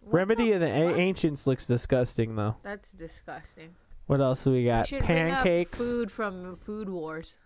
[0.00, 0.98] What Remedy of the A- fuck?
[0.98, 2.56] Ancients looks disgusting though.
[2.62, 3.74] That's disgusting.
[4.06, 4.92] What else do we We got?
[4.92, 5.78] up Pancakes.
[5.78, 7.38] food from Food Wars.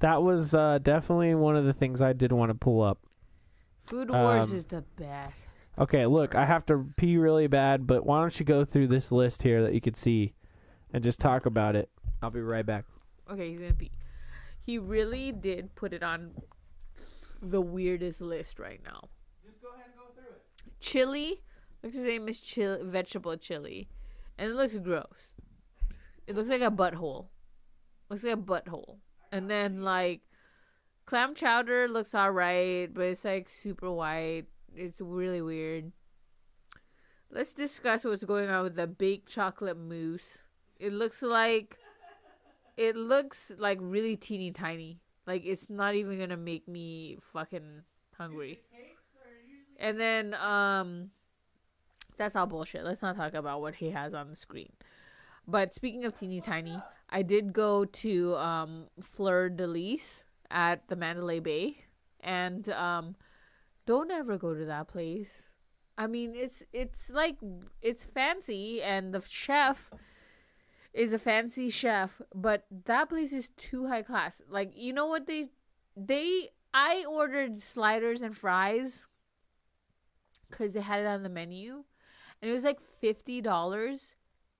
[0.00, 2.98] That was uh, definitely one of the things I did want to pull up.
[3.88, 5.36] Food Wars Um, is the best.
[5.78, 9.10] Okay, look, I have to pee really bad, but why don't you go through this
[9.12, 10.34] list here that you could see,
[10.92, 11.88] and just talk about it.
[12.22, 12.84] I'll be right back.
[13.30, 13.90] Okay, he's gonna pee.
[14.62, 16.32] He really did put it on
[17.42, 19.08] the weirdest list right now.
[19.44, 20.42] Just go ahead and go through it.
[20.80, 21.42] Chili
[21.82, 23.88] looks the same as chili, vegetable chili,
[24.38, 25.32] and it looks gross.
[26.26, 27.26] It looks like a butthole.
[28.08, 28.98] Looks like a butthole.
[29.32, 30.20] And then like
[31.06, 34.44] clam chowder looks alright, but it's like super white.
[34.74, 35.92] It's really weird.
[37.30, 40.38] Let's discuss what's going on with the baked chocolate mousse.
[40.78, 41.78] It looks like
[42.76, 45.00] it looks like really teeny tiny.
[45.26, 47.82] Like it's not even gonna make me fucking
[48.16, 48.60] hungry.
[49.78, 51.10] And then um
[52.16, 52.84] that's all bullshit.
[52.84, 54.72] Let's not talk about what he has on the screen.
[55.46, 56.80] But speaking of teeny tiny,
[57.10, 61.84] I did go to um Fleur de Lys at the Mandalay Bay
[62.20, 63.16] and um
[63.86, 65.42] don't ever go to that place.
[65.96, 67.36] I mean, it's it's like
[67.82, 69.90] it's fancy and the chef
[70.92, 74.40] is a fancy chef, but that place is too high class.
[74.48, 75.50] Like, you know what they
[75.96, 79.06] they I ordered sliders and fries
[80.50, 81.84] cuz they had it on the menu
[82.40, 84.14] and it was like $50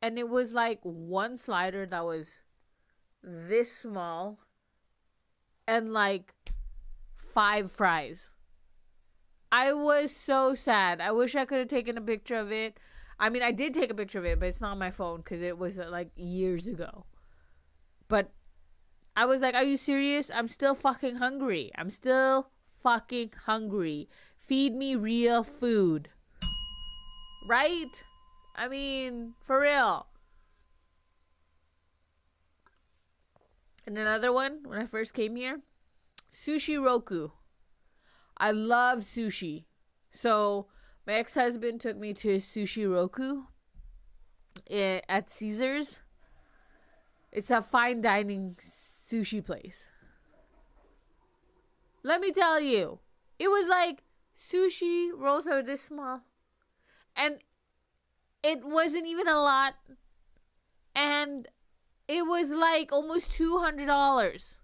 [0.05, 2.29] and it was like one slider that was
[3.23, 4.39] this small
[5.67, 6.35] and like
[7.17, 8.29] five fries.
[9.51, 11.01] I was so sad.
[11.01, 12.79] I wish I could have taken a picture of it.
[13.19, 15.23] I mean, I did take a picture of it, but it's not on my phone
[15.23, 17.07] because it was uh, like years ago.
[18.07, 18.31] But
[19.17, 20.31] I was like, are you serious?
[20.35, 21.71] I'm still fucking hungry.
[21.79, 22.51] I'm still
[22.83, 24.11] fucking hungry.
[24.37, 26.11] Feed me real food.
[27.49, 28.05] Right?
[28.55, 30.07] I mean, for real.
[33.87, 35.61] And another one, when I first came here,
[36.33, 37.29] Sushi Roku.
[38.37, 39.65] I love sushi.
[40.11, 40.67] So
[41.07, 43.43] my ex husband took me to Sushi Roku
[44.69, 45.97] eh, at Caesars.
[47.31, 49.87] It's a fine dining sushi place.
[52.03, 53.01] Let me tell you,
[53.39, 54.03] it was like
[54.37, 56.21] sushi rolls are this small,
[57.17, 57.39] and
[58.45, 59.75] it wasn't even a lot,
[60.95, 61.49] and
[62.07, 64.59] it was like almost two hundred dollars.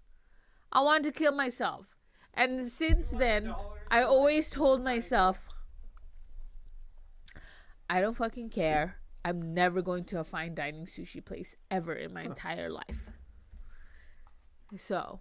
[0.71, 1.87] I wanted to kill myself.
[2.33, 3.53] And since then,
[3.89, 5.39] I always told myself,
[7.89, 8.97] I don't fucking care.
[9.25, 13.09] I'm never going to a fine dining sushi place ever in my entire life.
[14.77, 15.19] So,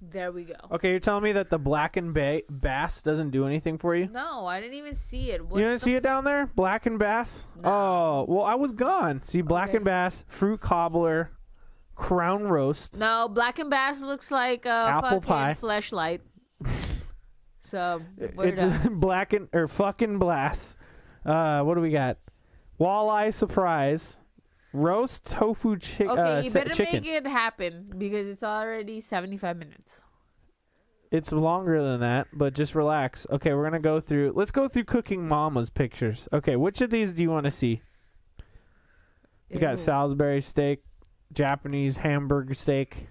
[0.00, 0.54] there we go.
[0.72, 4.08] Okay, you're telling me that the black and ba- bass doesn't do anything for you?
[4.08, 5.44] No, I didn't even see it.
[5.44, 6.46] What you didn't the see it down there?
[6.46, 7.48] Black and bass?
[7.62, 9.22] Oh, well, I was gone.
[9.22, 9.76] See, black Okay.
[9.76, 11.30] and bass, fruit cobbler,
[11.94, 12.98] crown roast.
[12.98, 15.56] No, black and bass looks like a Apple fucking pie.
[15.60, 16.20] fleshlight.
[17.62, 20.76] so It's black and or fucking blast.
[21.24, 22.16] Uh, what do we got?
[22.80, 24.22] Walleye surprise,
[24.72, 27.02] roast tofu chi- Okay, uh, you better chicken.
[27.02, 30.00] make it happen because it's already seventy-five minutes.
[31.10, 33.26] It's longer than that, but just relax.
[33.30, 34.32] Okay, we're gonna go through.
[34.36, 36.28] Let's go through Cooking Mama's pictures.
[36.32, 37.82] Okay, which of these do you want to see?
[39.48, 39.58] You Ew.
[39.60, 40.84] got Salisbury steak,
[41.32, 43.08] Japanese hamburger steak.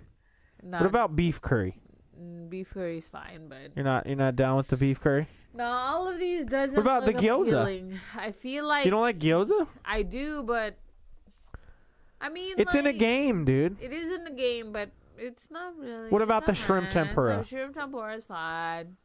[0.63, 1.77] No, What about beef curry?
[2.17, 5.27] mm, beef curry is fine, but You're not you're not down with the beef curry?
[5.53, 6.75] no, all of these doesn't.
[6.77, 7.47] What about the gyoza?
[7.63, 7.99] appealing.
[8.15, 9.67] I feel like You don't like gyoza?
[9.83, 10.77] I do, but
[12.21, 13.77] I mean, It's in a game, dude.
[13.81, 16.09] It is in the game, but it's not really.
[16.09, 17.37] What about the shrimp tempura?
[17.37, 18.97] The shrimp tempura is fine.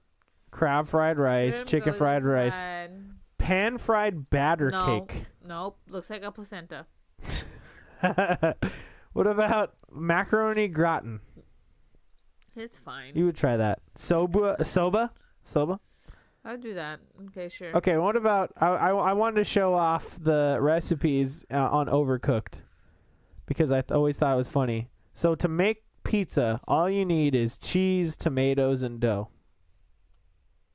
[0.50, 3.14] Crab fried rice, Shrimp chicken fried rice, fine.
[3.38, 4.86] pan fried batter No.
[5.06, 5.26] cake.
[5.46, 6.86] Nope, looks like a placenta.
[9.12, 11.20] what about macaroni gratin?
[12.56, 13.12] It's fine.
[13.16, 13.80] You would try that.
[13.96, 15.12] Soba, soba,
[15.42, 15.80] soba.
[16.44, 17.00] I'll do that.
[17.28, 17.74] Okay, sure.
[17.76, 17.96] Okay.
[17.96, 18.52] What about?
[18.58, 22.62] I, I, I wanted to show off the recipes uh, on Overcooked
[23.46, 24.88] because I th- always thought it was funny.
[25.12, 29.28] So to make pizza, all you need is cheese, tomatoes, and dough.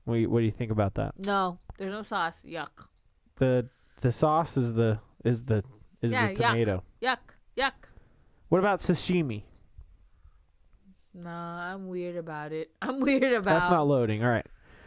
[0.06, 1.14] What do you, what do you think about that?
[1.20, 2.42] No, there's no sauce.
[2.46, 2.88] Yuck.
[3.36, 3.70] The
[4.02, 5.64] the sauce is the is the
[6.02, 6.84] is Yeah, the tomato.
[7.02, 7.18] Yuck.
[7.58, 7.74] Yuck.
[8.50, 9.44] What about sashimi?
[11.14, 12.72] Nah, I'm weird about it.
[12.82, 13.54] I'm weird about.
[13.54, 14.24] That's not loading.
[14.24, 14.46] All right.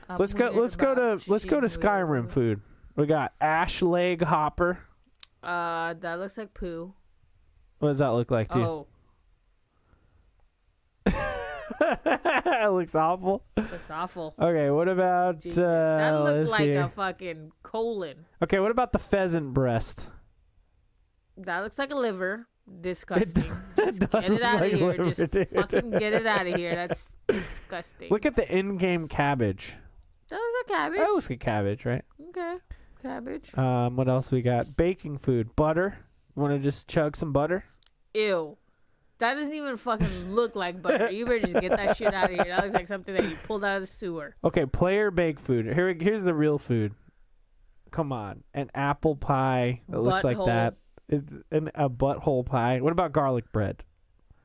[0.09, 0.51] I'm let's go.
[0.51, 1.31] Let's go to.
[1.31, 1.67] Let's go to.
[1.67, 2.61] Skyrim food.
[2.97, 4.79] We got ash leg hopper.
[5.43, 6.95] Uh, that looks like poo.
[7.83, 8.65] What does that look like to you?
[8.65, 8.87] Oh,
[11.81, 13.43] it looks awful.
[13.57, 14.35] that's awful.
[14.39, 15.59] Okay, what about Jesus.
[15.59, 16.71] uh, that looked let's like see.
[16.75, 18.25] a fucking colon.
[18.41, 20.13] Okay, what about the pheasant breast?
[21.39, 22.47] That looks like a liver.
[22.81, 23.31] Disgusting.
[23.79, 24.89] It Just does get it look out like of here.
[24.89, 25.49] liver, Just dude.
[25.49, 26.77] fucking get it out of here.
[26.77, 28.11] That's disgusting.
[28.11, 29.75] Look at the in-game cabbage.
[30.29, 30.99] that was a cabbage.
[31.01, 32.05] That looks like cabbage, right?
[32.29, 32.59] Okay,
[33.03, 33.59] cabbage.
[33.59, 34.77] Um, what else we got?
[34.77, 35.99] Baking food, butter.
[36.37, 37.65] Want to just chug some butter?
[38.15, 38.57] Ew.
[39.19, 41.11] That doesn't even fucking look like butter.
[41.11, 42.45] You better just get that shit out of here.
[42.45, 44.35] That looks like something that you pulled out of the sewer.
[44.43, 45.67] Okay, player baked food.
[45.73, 46.95] Here, here's the real food.
[47.93, 50.47] Come on, an apple pie that looks like Butthole.
[50.47, 50.75] that.
[51.09, 52.81] Is an, a butthole pie.
[52.81, 53.85] What about garlic bread?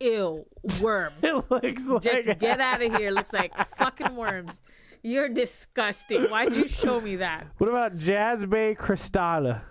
[0.01, 0.45] Ew.
[0.81, 1.13] Worm.
[1.23, 3.09] It looks like Just get out of here.
[3.09, 4.61] Looks like fucking worms.
[5.01, 6.23] You're disgusting.
[6.23, 7.47] Why'd you show me that?
[7.57, 9.61] What about Jazbay Crostata?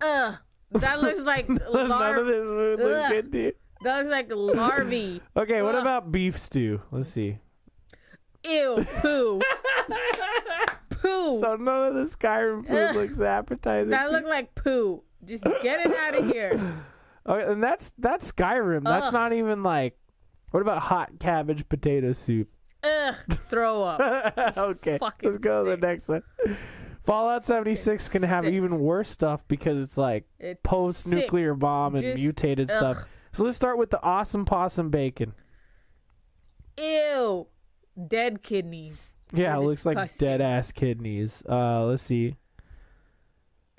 [0.00, 0.36] Ugh.
[0.72, 3.10] That looks like None of this food looks Ugh.
[3.10, 3.52] good to you.
[3.82, 5.20] That looks like larvae.
[5.36, 5.80] Okay, what Ugh.
[5.80, 6.80] about beef stew?
[6.90, 7.38] Let's see.
[8.44, 8.86] Ew.
[9.00, 9.40] Poo.
[10.90, 11.38] Poo.
[11.40, 12.94] So none of the Skyrim food Ugh.
[12.96, 13.90] looks appetizing.
[13.90, 15.02] that to looked like poo.
[15.24, 16.52] Just get it out of here.
[17.28, 18.82] Okay, and that's that's Skyrim.
[18.82, 19.12] That's Ugh.
[19.12, 19.94] not even like.
[20.52, 22.48] What about hot cabbage potato soup?
[22.82, 23.14] Ugh.
[23.30, 24.56] Throw up.
[24.56, 25.80] okay, Fucking let's go to sick.
[25.80, 26.22] the next one.
[27.04, 28.52] Fallout 76 can have sick.
[28.54, 33.04] even worse stuff because it's like It's post nuclear bomb and Just- mutated stuff.
[33.32, 35.34] So let's start with the awesome possum bacon.
[36.78, 37.46] Ew.
[38.08, 39.12] Dead kidneys.
[39.32, 41.42] Yeah, it They're looks like dead ass kidneys.
[41.48, 42.36] Uh, let's see.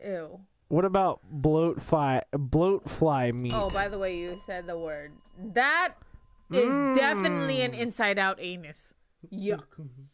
[0.04, 0.40] Ew.
[0.70, 3.52] What about bloat fly bloat fly meat?
[3.54, 5.12] Oh, by the way, you said the word.
[5.38, 5.96] That
[6.50, 7.66] is definitely Mm.
[7.66, 8.94] an inside out anus.
[9.32, 9.64] Yuck.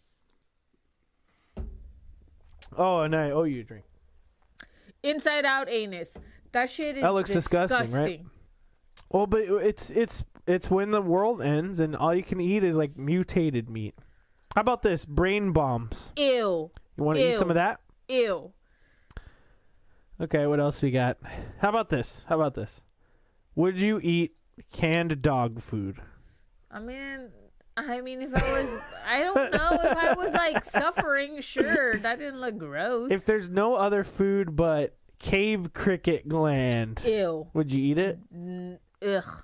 [2.76, 3.85] oh, and I owe you a drink.
[5.03, 6.18] Inside out anus.
[6.52, 8.22] That shit is That looks disgusting, right?
[9.10, 12.76] Well, but it's it's it's when the world ends and all you can eat is
[12.76, 13.95] like mutated meat.
[14.56, 16.14] How about this brain bombs?
[16.18, 16.72] Ew.
[16.98, 17.80] You want to eat some of that?
[18.10, 18.52] Ew.
[20.19, 21.18] Okay, what else we got?
[21.60, 22.26] How about this?
[22.27, 22.81] How about this?
[23.56, 24.35] Would you eat
[24.72, 25.99] canned dog food?
[26.72, 27.30] I mean,
[27.77, 31.41] I mean, if I was, I don't know if I was like suffering.
[31.41, 33.11] Sure, that didn't look gross.
[33.11, 37.47] If there's no other food but cave cricket gland, Ew.
[37.53, 38.19] would you eat it?
[38.33, 39.43] N- Ugh.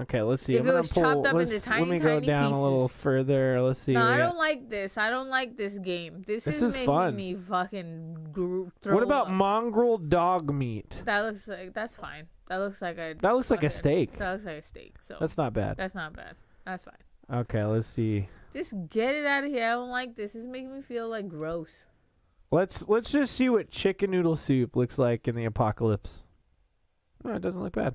[0.00, 0.56] Okay, let's see.
[0.56, 1.04] If I'm it was pull.
[1.04, 3.62] chopped up into let tiny, me go tiny down a little further.
[3.62, 3.92] Let's see.
[3.92, 4.98] No, I don't like this.
[4.98, 6.24] I don't like this game.
[6.26, 7.14] This, This is, is making fun.
[7.14, 9.32] me fucking gr- throw What about up.
[9.34, 11.00] mongrel dog meat?
[11.04, 12.26] That looks like that's fine.
[12.48, 13.14] That looks like a.
[13.20, 14.18] That looks like a steak.
[14.18, 14.96] That looks like a steak.
[15.00, 15.76] So That's not bad.
[15.76, 16.34] that's not bad.
[16.66, 16.94] That's fine.
[17.32, 18.28] Okay, let's see.
[18.52, 19.64] Just get it out of here.
[19.64, 20.32] I don't like this.
[20.32, 21.70] This is making me feel like gross.
[22.50, 26.24] Let's let's just see what chicken noodle soup looks like in the apocalypse.
[27.24, 27.94] Oh, it doesn't look bad.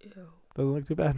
[0.00, 0.10] Ew.
[0.56, 1.16] Doesn't look too bad.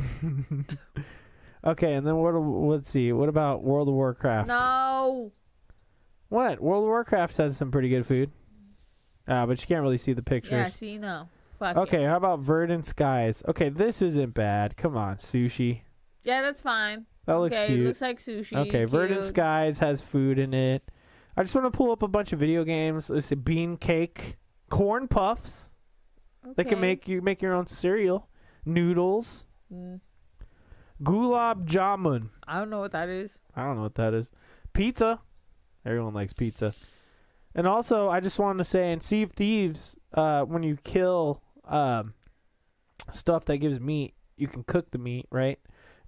[1.65, 2.35] okay, and then what?
[2.35, 3.13] Let's see.
[3.13, 4.49] What about World of Warcraft?
[4.49, 5.33] No.
[6.29, 6.61] What?
[6.61, 8.31] World of Warcraft has some pretty good food.
[9.27, 10.53] Uh, but you can't really see the pictures.
[10.53, 10.65] Yeah.
[10.65, 11.29] See, no.
[11.59, 12.09] Fuck okay, it.
[12.09, 13.43] how about Verdant Skies?
[13.47, 14.77] Okay, this isn't bad.
[14.77, 15.83] Come on, sushi.
[16.25, 17.07] Yeah, that's fine.
[17.27, 17.87] That looks okay, cute.
[17.87, 18.57] looks like sushi.
[18.57, 19.25] Okay, Verdant.
[19.25, 20.83] Skies has food in it.
[21.37, 23.09] I just want to pull up a bunch of video games.
[23.09, 24.37] Let's see, bean cake,
[24.69, 25.73] corn puffs.
[26.57, 28.29] They can make you make your own cereal,
[28.65, 30.01] noodles, Mm,
[31.03, 32.29] gulab jamun.
[32.47, 33.39] I don't know what that is.
[33.57, 34.31] I don't know what that is.
[34.73, 35.21] Pizza.
[35.87, 36.75] Everyone likes pizza.
[37.55, 41.43] And also, I just wanted to say in Sea of Thieves, uh, when you kill
[41.65, 42.15] um,
[43.11, 45.59] stuff that gives meat, you can cook the meat, right?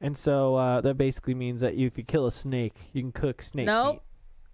[0.04, 3.10] And so uh, that basically means that you, if you kill a snake, you can
[3.10, 4.02] cook snake Nope.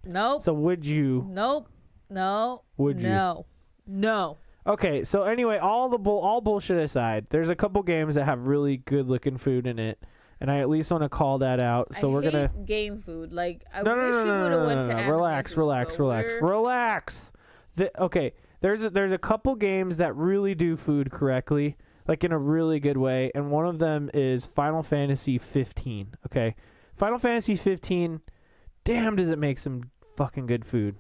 [0.05, 0.35] Nope.
[0.37, 0.43] meat.
[0.43, 1.27] So would you?
[1.29, 1.69] nope.
[2.09, 2.63] No.
[2.77, 3.09] Would you?
[3.09, 3.47] No.
[3.87, 4.37] No.
[4.67, 8.47] Okay, so anyway, all the bull, all bullshit aside, there's a couple games that have
[8.47, 9.99] really good looking food in it,
[10.41, 11.95] and I at least want to call that out.
[11.97, 13.33] So I we're gonna game food.
[13.33, 14.93] Like I no, no, wish no, you no, would no, have no, went no, to
[14.93, 14.99] no.
[14.99, 17.33] anime Relax, relax, relax, relax.
[17.75, 21.77] The, okay, there's a, there's a couple games that really do food correctly,
[22.11, 26.17] like in a really good way, and one of them is Final Fantasy 15.
[26.27, 26.57] Okay,
[26.93, 28.21] Final Fantasy 15.
[28.83, 30.97] Damn, does it make some fucking good food?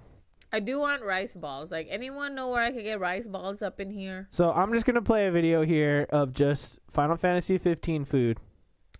[0.52, 1.72] I do want rice balls.
[1.72, 4.28] Like anyone know where I could get rice balls up in here?
[4.30, 8.38] So I'm just gonna play a video here of just Final Fantasy 15 food,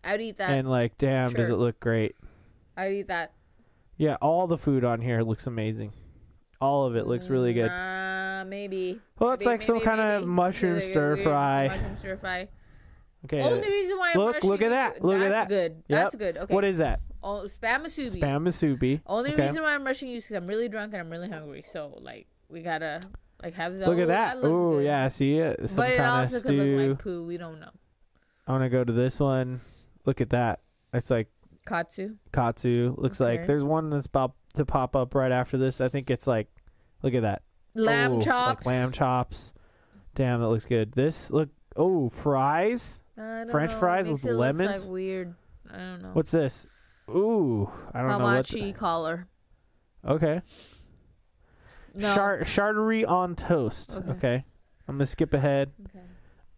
[0.02, 0.50] I'd eat that.
[0.50, 2.16] and like, damn, does it look great?
[2.76, 3.34] I'd eat that.
[3.98, 5.92] Yeah, all the food on here looks amazing.
[6.60, 7.70] All of it looks really good.
[7.70, 9.00] Uh, maybe.
[9.18, 11.68] Well, it's Maybe, like some kind of mushroom a stir fry.
[11.68, 12.48] Mushroom stir fry.
[13.24, 13.42] Okay.
[13.42, 15.02] Only reason why I'm Look, look at that.
[15.02, 15.48] Look at that's that.
[15.48, 15.72] good.
[15.88, 16.02] Yep.
[16.02, 16.36] That's good.
[16.36, 16.54] Okay.
[16.54, 17.00] What is that?
[17.22, 18.20] Oh, spam asubi.
[18.20, 19.00] Spam masubi.
[19.06, 19.46] Only okay.
[19.46, 21.64] reason why I'm rushing you is because I'm really drunk and I'm really hungry.
[21.70, 23.00] So like we gotta
[23.42, 23.86] like have the.
[23.86, 24.36] Look at that.
[24.38, 25.68] looks Oh yeah, see it.
[25.68, 26.88] Some But it kind of also could look stew.
[26.88, 27.24] like poo.
[27.24, 27.70] We don't know.
[28.46, 29.60] I want to go to this one.
[30.06, 30.60] Look at that.
[30.94, 31.28] It's like
[31.66, 32.16] Katsu.
[32.32, 32.94] katsu.
[32.96, 35.80] Looks like there's one that's about to pop up right after this.
[35.80, 36.48] I think it's like,
[37.02, 37.42] look at that.
[37.74, 38.60] Lamb Oh, chops.
[38.60, 39.52] Like lamb chops.
[40.14, 40.92] Damn, that looks good.
[40.92, 41.48] This look.
[41.76, 43.02] Oh, fries.
[43.16, 44.84] I don't French know, fries with it look lemons?
[44.86, 45.34] Like weird.
[45.72, 46.10] I don't know.
[46.14, 46.66] What's this?
[47.08, 48.46] Ooh, I don't know what.
[48.46, 49.28] Hamachi The, collar.
[50.06, 50.42] okay.
[51.94, 52.14] No.
[52.14, 53.96] Char- charcuterie on toast.
[53.98, 54.10] Okay.
[54.10, 54.44] Okay.
[54.88, 55.70] I'm gonna skip ahead.
[55.88, 56.04] Okay.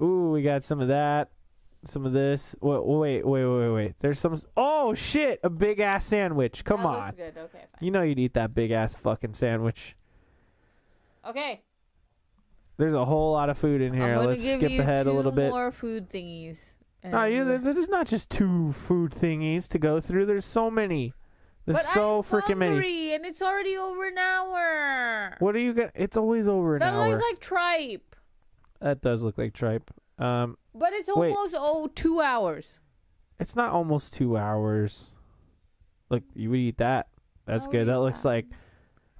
[0.04, 1.30] Ooh, we got some of that.
[1.84, 2.54] Some of this.
[2.60, 3.94] Wait, wait, wait, wait, wait.
[3.98, 4.36] There's some.
[4.56, 5.40] Oh shit!
[5.42, 6.64] A big ass sandwich.
[6.64, 7.06] Come That on.
[7.06, 7.38] looks good.
[7.38, 7.66] Okay, fine.
[7.80, 9.96] You know you'd eat that big ass fucking sandwich.
[11.26, 11.62] Okay.
[12.78, 14.16] There's a whole lot of food in here.
[14.18, 15.50] Let's skip ahead a little bit.
[15.50, 16.58] more food thingies.
[17.04, 20.26] No, you, there's not just two food thingies to go through.
[20.26, 21.12] There's so many.
[21.64, 22.74] There's but so freaking many.
[22.74, 25.36] hungry, and it's already over an hour.
[25.38, 25.92] What are you gonna?
[25.94, 27.04] It's always over an that hour.
[27.04, 28.16] That looks like tripe,
[28.80, 29.90] that does look like tripe.
[30.22, 31.30] Um, but it's Wait.
[31.32, 32.78] almost oh two hours.
[33.40, 35.10] it's not almost two hours.
[36.10, 37.08] Look, you would eat that.
[37.46, 37.88] That's good.
[37.88, 38.28] That eat looks that.
[38.28, 38.46] like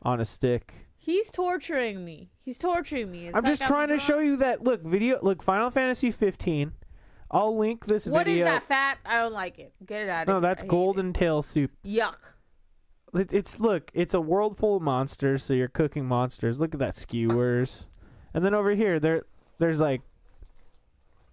[0.02, 0.72] on a stick.
[0.98, 2.30] He's torturing me.
[2.44, 3.26] He's torturing me.
[3.26, 4.62] It's I'm like just trying to show you that.
[4.62, 5.18] Look, video.
[5.22, 6.72] Look, Final Fantasy 15.
[7.32, 8.44] I'll link this What video.
[8.44, 8.98] What is that fat?
[9.04, 9.72] I don't like it.
[9.84, 10.34] Get it out of here.
[10.34, 10.40] No, here.
[10.42, 11.72] that's golden tail soup.
[11.84, 12.18] Yuck.
[13.14, 16.60] It- It's look, it's a world full of monsters, so you're cooking monsters.
[16.60, 17.88] Look at that skewers,
[18.34, 19.22] and then over here there,
[19.58, 20.02] there's like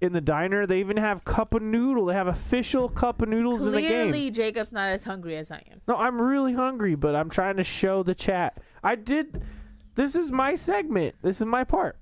[0.02, 2.06] in the diner they even have cup of noodle.
[2.06, 3.90] They have official cup of noodles in the game.
[4.12, 5.82] Clearly, Jacob's not as hungry as I am.
[5.88, 8.62] No, I'm really hungry, but I'm trying to show the chat.
[8.84, 9.42] I did.
[9.96, 11.16] This is my segment.
[11.22, 11.98] This is my part.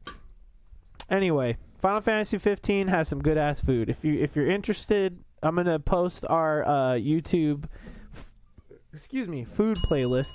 [1.10, 3.90] Anyway, Final Fantasy 15 has some good ass food.
[3.90, 7.66] If you if you're interested, I'm gonna post our uh, YouTube,
[8.14, 8.32] f-
[8.94, 10.34] excuse me, food playlist.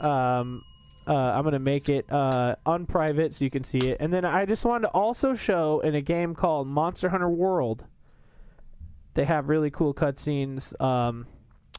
[0.00, 0.62] Um,
[1.06, 4.44] uh, I'm gonna make it uh, unprivate so you can see it, and then I
[4.46, 7.86] just wanted to also show in a game called Monster Hunter World.
[9.14, 10.78] They have really cool cutscenes.
[10.80, 11.26] Um,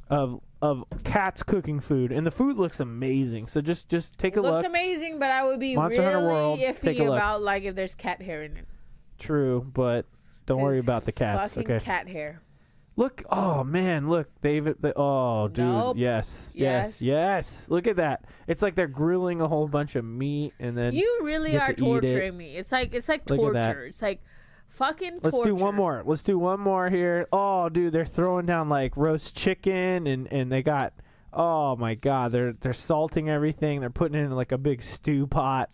[0.10, 3.48] of of cats cooking food, and the food looks amazing.
[3.48, 4.64] So just just take a Looks look.
[4.64, 7.16] Looks amazing, but I would be Monster really Hunter World, iffy take a look.
[7.16, 8.66] about like if there's cat hair in it.
[9.20, 10.06] True, but
[10.46, 11.58] don't worry about the cats.
[11.58, 11.80] Okay.
[11.80, 12.42] cat hair.
[12.98, 14.82] Look, oh man, look, David.
[14.82, 15.98] The, oh, dude, Nope.
[16.00, 17.00] yes, Yes.
[17.00, 17.70] yes, yes.
[17.70, 18.26] Look at that.
[18.48, 21.66] It's like they're grilling a whole bunch of meat, and then You really get are
[21.68, 22.02] to eat it.
[22.02, 22.56] torturing me.
[22.58, 23.66] It's like it's like Look at that.
[23.74, 23.86] torture.
[23.86, 24.24] It's like
[24.68, 25.20] fucking.
[25.22, 25.78] Let's do one torture.
[25.78, 26.04] more.
[26.06, 27.28] Let's do one more here.
[27.32, 30.94] Oh, dude, they're throwing down like roast chicken, and and they got.
[31.34, 33.80] Oh my God, they're they're salting everything.
[33.80, 35.70] They're putting it in like a big stew pot.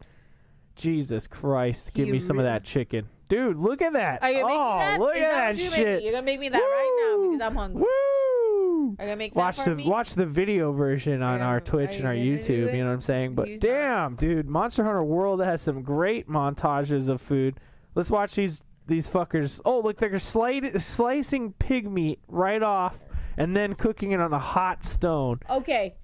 [0.76, 3.58] Jesus Christ, give You me some of really- that chicken, dude.
[3.58, 4.22] Look at that.
[4.24, 5.00] Are you oh, that?
[5.00, 5.86] look Is at that what you're making?
[5.86, 6.04] shit.
[6.04, 7.32] You're gonna make me that right now Woo!
[7.32, 7.82] because I'm hungry.
[7.82, 7.88] Woo!
[7.88, 9.88] Are you gonna make Watch that the me?
[9.88, 12.68] watch the video version on Yeah, our Twitch and you our gonna do YouTube.
[12.68, 12.76] it?
[12.76, 13.36] You know what I'm saying?
[13.36, 13.68] But Use that.
[13.68, 17.60] damn, dude, Monster Hunter World has some great montages of food.
[17.96, 19.62] Let's watch these these fuckers.
[19.64, 23.00] Oh, look, they're slight, slicing pig meat right off
[23.38, 25.40] and then cooking it on a hot stone.
[25.50, 25.96] Okay,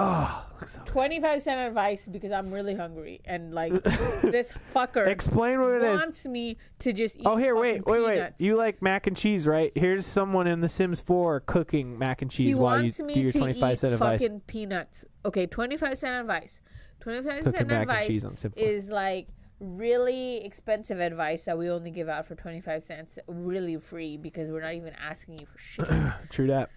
[0.00, 0.82] Oh, looks so.
[0.84, 3.72] 25 cent advice because I'm really hungry and like
[4.22, 6.00] this fucker Explain what it is.
[6.00, 8.14] wants me to just eat Oh, here, wait, wait, wait.
[8.14, 8.40] peanuts.
[8.40, 9.72] You like mac and cheese, right?
[9.74, 13.32] Here's someone in The Sims 4 cooking mac and he cheese while you do your
[13.32, 14.22] to 25 eat cent advice.
[14.22, 15.04] fucking peanuts.
[15.24, 16.60] Okay, 25 cent advice.
[17.00, 18.62] 25 Cooking cent advice cheese on Sim 4.
[18.62, 19.26] is like
[19.60, 24.60] really expensive advice that we only give out for 25 cents really free because we're
[24.62, 25.88] not even asking you for shit.
[26.30, 26.70] True that.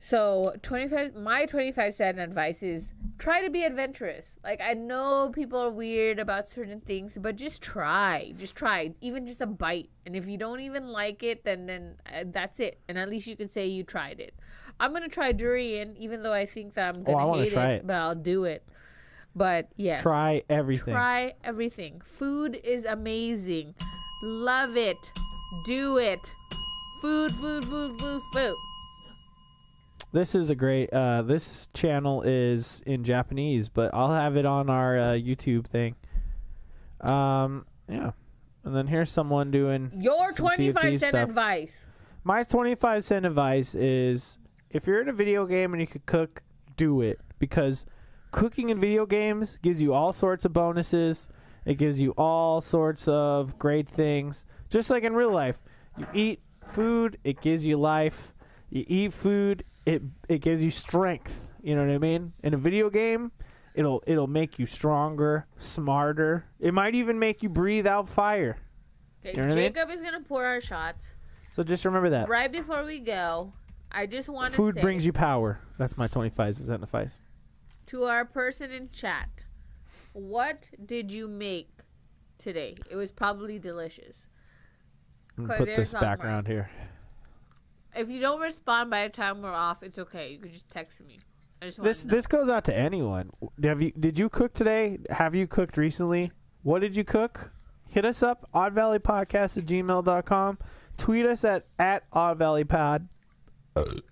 [0.00, 4.38] So 25 my 25 cent advice is try to be adventurous.
[4.44, 8.32] Like I know people are weird about certain things, but just try.
[8.38, 9.90] Just try, even just a bite.
[10.06, 12.78] And if you don't even like it, then then uh, that's it.
[12.88, 14.34] And at least you can say you tried it.
[14.78, 17.42] I'm going to try durian even though I think that I'm going Oh, I to
[17.42, 17.86] hate try it, it.
[17.88, 18.62] but I'll do it.
[19.34, 20.02] But yes.
[20.02, 20.94] Try everything.
[20.94, 22.00] Try everything.
[22.04, 23.74] Food is amazing.
[24.22, 25.10] Love it.
[25.66, 26.20] Do it.
[27.02, 28.54] Food, food, food, food, food.
[30.18, 30.92] This is a great.
[30.92, 35.94] Uh, this channel is in Japanese, but I'll have it on our uh, YouTube thing.
[37.00, 38.10] Um, yeah,
[38.64, 41.28] and then here's someone doing Your twenty five cent stuff.
[41.28, 41.86] advice.
[42.24, 44.40] my 25 cent advice is
[44.70, 46.42] if you're in a video game and you could cook,
[46.74, 47.86] do it because
[48.32, 51.28] cooking in video games gives you all sorts of bonuses.
[51.64, 54.46] It gives you all sorts of great things.
[54.68, 55.62] Just like in real life,
[55.96, 58.34] you eat food, it gives you life.
[58.70, 61.50] You eat food, it it gives you strength.
[61.62, 62.32] You know what I mean?
[62.42, 63.32] In a video game,
[63.74, 66.44] it'll it'll make you stronger, smarter.
[66.60, 68.58] It might even make you breathe out fire.
[69.20, 69.72] Okay, You know what I mean?
[69.74, 71.14] Jacob is gonna pour our shots.
[71.50, 72.28] So just remember that.
[72.28, 73.52] Right before we go,
[73.90, 75.60] I just want to Food say brings you power.
[75.78, 77.20] That's my 25 cent advice.
[77.86, 79.44] to our person in chat,
[80.12, 81.70] what did you make
[82.38, 82.76] today?
[82.90, 84.26] It was probably delicious.
[85.36, 86.70] Put this background here.
[87.98, 90.30] If you don't respond by the time we're off, it's okay.
[90.30, 91.18] You can just text me.
[91.60, 93.30] I just want This this goes out to anyone.
[93.62, 94.98] Have you did you cook today?
[95.10, 96.30] Have you cooked recently?
[96.62, 97.50] What did you cook?
[97.88, 100.58] Hit us up, Odd Valley Podcast at gmail.com.
[100.96, 103.08] Tweet us at, at Odd Valley Pod.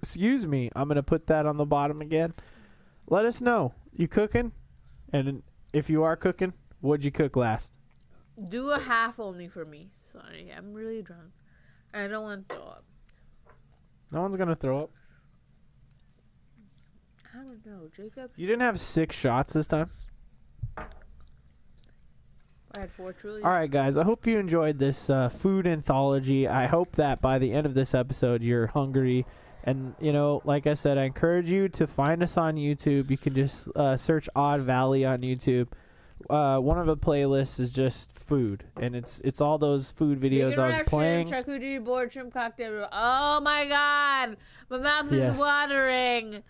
[0.01, 0.71] Excuse me.
[0.75, 2.33] I'm going to put that on the bottom again.
[3.07, 3.75] Let us know.
[3.93, 4.53] You cooking?
[5.13, 5.43] And
[5.73, 7.75] if you are cooking, what'd you cook last?
[8.49, 9.91] Do a half only for me.
[10.13, 11.33] Sorry, I'm really drunk.
[11.93, 12.85] I don't want to throw up.
[14.11, 14.91] No one's gonna throw up.
[17.35, 18.31] I don't know, Jacob.
[18.37, 19.91] You didn't have six shots this time.
[22.77, 23.43] I had four truly.
[23.43, 23.97] All right, guys.
[23.97, 26.47] I hope you enjoyed this uh, food anthology.
[26.47, 29.27] I hope that by the end of this episode, you're hungry.
[29.65, 33.11] And, you know, like I said, I encourage you to find us on YouTube.
[33.11, 35.69] You can just uh, search Odd Valley on YouTube.
[36.31, 40.59] Uh, one of the playlists is just food, and it's it's all those food videos
[40.59, 41.29] I was playing.
[41.29, 42.89] Shrimp, charcuterie board, shrimp cocktail.
[42.91, 44.37] Oh my god,
[44.71, 45.39] my mouth is Yes.
[45.39, 46.43] watering.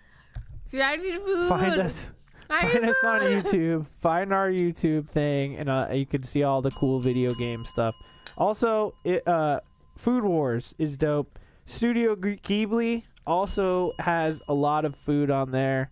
[0.66, 1.48] See, I need food.
[1.48, 2.12] Find us,
[2.48, 3.20] I find us on.
[3.22, 3.86] YouTube.
[3.97, 7.94] Find our YouTube thing, and uh, you can see all the cool video game stuff.
[8.38, 9.60] Also, it, uh,
[9.97, 11.38] Food Wars is dope.
[11.66, 15.90] Studio Ghibli also has a lot of food on there,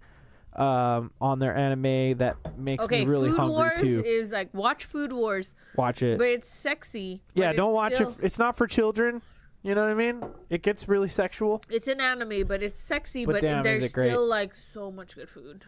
[0.56, 4.02] um, on their anime that makes Okay, me really Food hungry Wars too.
[4.05, 6.18] is like watch Food Wars, Watch it.
[6.18, 7.22] but it's sexy.
[7.35, 8.16] yeah, don't watch still, it.
[8.22, 9.20] It's not for children.
[9.62, 10.22] You know what I mean?
[10.51, 11.62] It gets really sexual.
[11.70, 13.24] It's an anime, but it's sexy.
[13.24, 15.64] But But, damn, there's still like so much good food.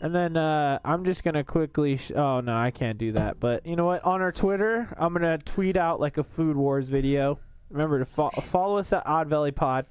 [0.00, 1.96] And then uh, I'm just gonna quickly.
[1.96, 3.40] Sh- oh no, I can't do that.
[3.40, 4.04] But you know what?
[4.04, 7.40] On our Twitter, I'm gonna tweet out like a Food Wars video.
[7.70, 9.88] Remember to fo- follow us at Odd Valley Pod.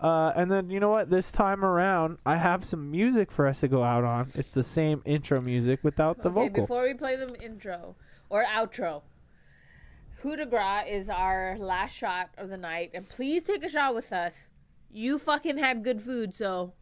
[0.00, 1.08] Uh, and then you know what?
[1.08, 4.28] This time around, I have some music for us to go out on.
[4.34, 6.62] It's the same intro music without the okay, vocal.
[6.62, 7.96] before we play the intro
[8.28, 9.02] or outro,
[10.20, 13.94] Coup de grace is our last shot of the night, and please take a shot
[13.94, 14.48] with us.
[14.90, 16.72] You fucking had good food, so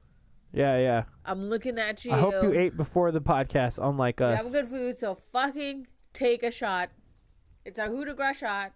[0.52, 1.04] yeah, yeah.
[1.24, 2.12] I'm looking at you.
[2.12, 4.44] I hope you ate before the podcast, unlike You us.
[4.44, 6.90] have good food, so fucking take a shot.
[7.64, 8.72] It's our coup de grace shot,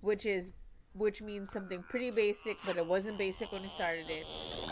[0.00, 0.52] which is
[0.94, 4.24] which means something pretty basic, but it wasn't basic when we started it.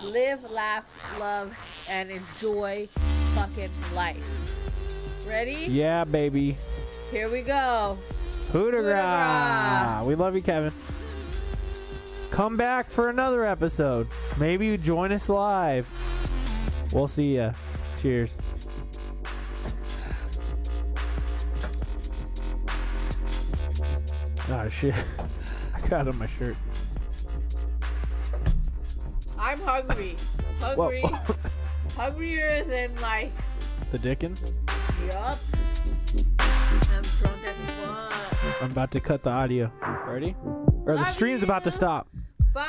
[0.04, 0.86] Live, laugh,
[1.18, 2.86] love, and enjoy
[3.34, 5.26] fucking life.
[5.26, 5.66] Ready?
[5.68, 6.56] yeah, baby.
[7.10, 7.98] Here we go.
[8.50, 10.04] Hooter Hoorah.
[10.04, 10.72] We love you, Kevin.
[12.30, 14.08] Come back for another episode.
[14.38, 15.86] Maybe you join us live.
[16.92, 17.52] We'll see ya.
[17.96, 18.36] Cheers.
[24.48, 24.94] Oh shit.
[25.88, 26.56] Got on my shirt.
[29.38, 30.16] I'm hungry.
[30.60, 31.02] Hungry.
[31.96, 33.30] Hungrier than like
[33.90, 34.52] the Dickens.
[35.08, 35.38] yup.
[36.48, 38.62] I'm drunk as fuck.
[38.62, 39.72] I'm about to cut the audio.
[40.06, 40.36] Ready?
[40.86, 42.08] Or the Love stream's about to stop.
[42.54, 42.66] Bye.